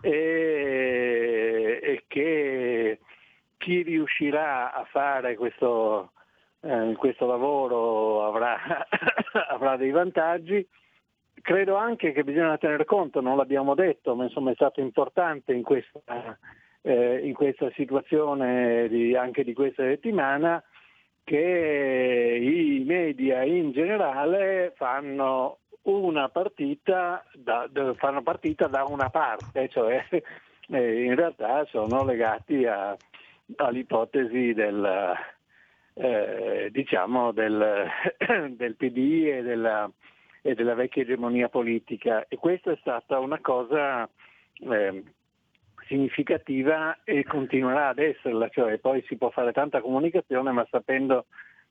e, 0.00 1.80
e 1.82 2.04
che 2.06 2.98
chi 3.58 3.82
riuscirà 3.82 4.72
a 4.72 4.84
fare 4.84 5.36
questo, 5.36 6.12
eh, 6.64 6.94
questo 6.96 7.26
lavoro 7.26 8.24
avrà, 8.26 8.56
avrà, 9.50 9.76
dei 9.76 9.90
vantaggi. 9.90 10.66
Credo 11.40 11.76
anche 11.76 12.12
che 12.12 12.24
bisogna 12.24 12.56
tener 12.56 12.84
conto, 12.86 13.20
non 13.20 13.36
l'abbiamo 13.36 13.74
detto, 13.74 14.14
ma 14.14 14.24
insomma 14.24 14.50
è 14.50 14.54
stato 14.54 14.80
importante 14.80 15.52
in 15.52 15.62
questa, 15.62 16.38
eh, 16.80 17.18
in 17.18 17.34
questa 17.34 17.70
situazione 17.74 18.88
di, 18.88 19.14
anche 19.14 19.44
di 19.44 19.52
questa 19.52 19.82
settimana 19.82 20.62
che 21.22 22.38
i 22.40 22.82
media 22.86 23.42
in 23.42 23.72
generale 23.72 24.72
fanno 24.76 25.58
una 25.82 26.30
partita 26.30 27.22
da, 27.34 27.68
fanno 27.96 28.22
partita 28.22 28.68
da 28.68 28.84
una 28.84 29.10
parte, 29.10 29.68
cioè 29.68 30.02
eh, 30.68 31.02
in 31.02 31.14
realtà 31.14 31.66
sono 31.66 32.04
legati 32.04 32.64
a, 32.64 32.96
all'ipotesi 33.56 34.54
del, 34.54 35.14
eh, 35.94 36.68
diciamo 36.72 37.32
del, 37.32 37.86
del, 38.50 38.74
PD 38.74 39.28
e 39.32 39.42
della, 39.42 39.90
e 40.42 40.54
della, 40.54 40.74
vecchia 40.74 41.02
egemonia 41.02 41.48
politica 41.48 42.26
e 42.28 42.36
questa 42.36 42.72
è 42.72 42.76
stata 42.80 43.18
una 43.18 43.38
cosa 43.40 44.08
eh, 44.58 45.02
significativa 45.86 46.98
e 47.04 47.24
continuerà 47.24 47.88
ad 47.88 47.98
esserla, 47.98 48.48
cioè 48.48 48.78
poi 48.78 49.04
si 49.06 49.16
può 49.16 49.30
fare 49.30 49.52
tanta 49.52 49.80
comunicazione 49.80 50.50
ma 50.50 50.66
sapendo, 50.70 51.26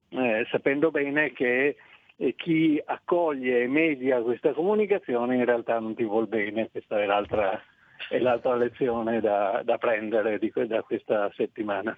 eh, 0.09 0.47
sapendo 0.49 0.91
bene 0.91 1.33
che 1.33 1.75
eh, 2.15 2.35
chi 2.35 2.81
accoglie 2.83 3.63
e 3.63 3.67
media 3.67 4.21
questa 4.21 4.53
comunicazione 4.53 5.35
in 5.35 5.45
realtà 5.45 5.79
non 5.79 5.95
ti 5.95 6.03
vuol 6.03 6.27
bene, 6.27 6.69
questa 6.69 7.01
è 7.01 7.05
l'altra, 7.05 7.59
è 8.09 8.19
l'altra 8.19 8.55
lezione 8.55 9.19
da, 9.19 9.61
da 9.65 9.77
prendere 9.77 10.37
di, 10.39 10.51
da 10.67 10.81
questa 10.83 11.29
settimana. 11.35 11.97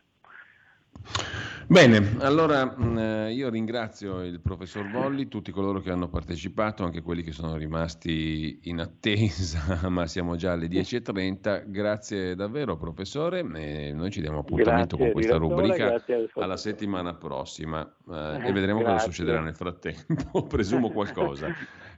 Bene, 1.68 2.18
allora 2.20 2.64
mm, 2.66 2.98
eh, 2.98 3.34
io 3.34 3.50
ringrazio 3.50 4.22
il 4.22 4.40
professor 4.40 4.88
Volli, 4.88 5.28
tutti 5.28 5.52
coloro 5.52 5.82
che 5.82 5.90
hanno 5.90 6.08
partecipato, 6.08 6.84
anche 6.84 7.02
quelli 7.02 7.24
che 7.24 7.32
sono 7.32 7.56
rimasti 7.56 8.60
in 8.64 8.80
attesa, 8.80 9.80
ma 9.90 10.06
siamo 10.06 10.36
già 10.36 10.52
alle 10.52 10.68
10.30. 10.68 11.64
Grazie 11.66 12.36
davvero 12.36 12.78
professore, 12.78 13.40
e 13.40 13.92
noi 13.94 14.12
ci 14.12 14.22
diamo 14.22 14.40
appuntamento 14.40 14.96
grazie, 14.96 15.12
con 15.12 15.22
questa 15.22 15.38
rubrica 15.38 16.04
alla 16.36 16.58
settimana 16.58 17.16
prossima 17.16 17.82
eh, 18.12 18.48
e 18.48 18.52
vedremo 18.54 18.80
grazie. 18.80 18.94
cosa 18.94 19.12
succederà 19.12 19.40
nel 19.42 19.56
frattempo, 19.56 20.44
presumo 20.48 20.92
qualcosa. 20.92 21.48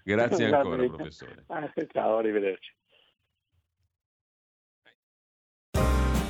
Grazie 0.02 0.46
ancora 0.46 0.86
professore. 0.88 1.44
Ah, 1.48 1.70
ciao, 1.92 2.18
arrivederci. 2.18 2.77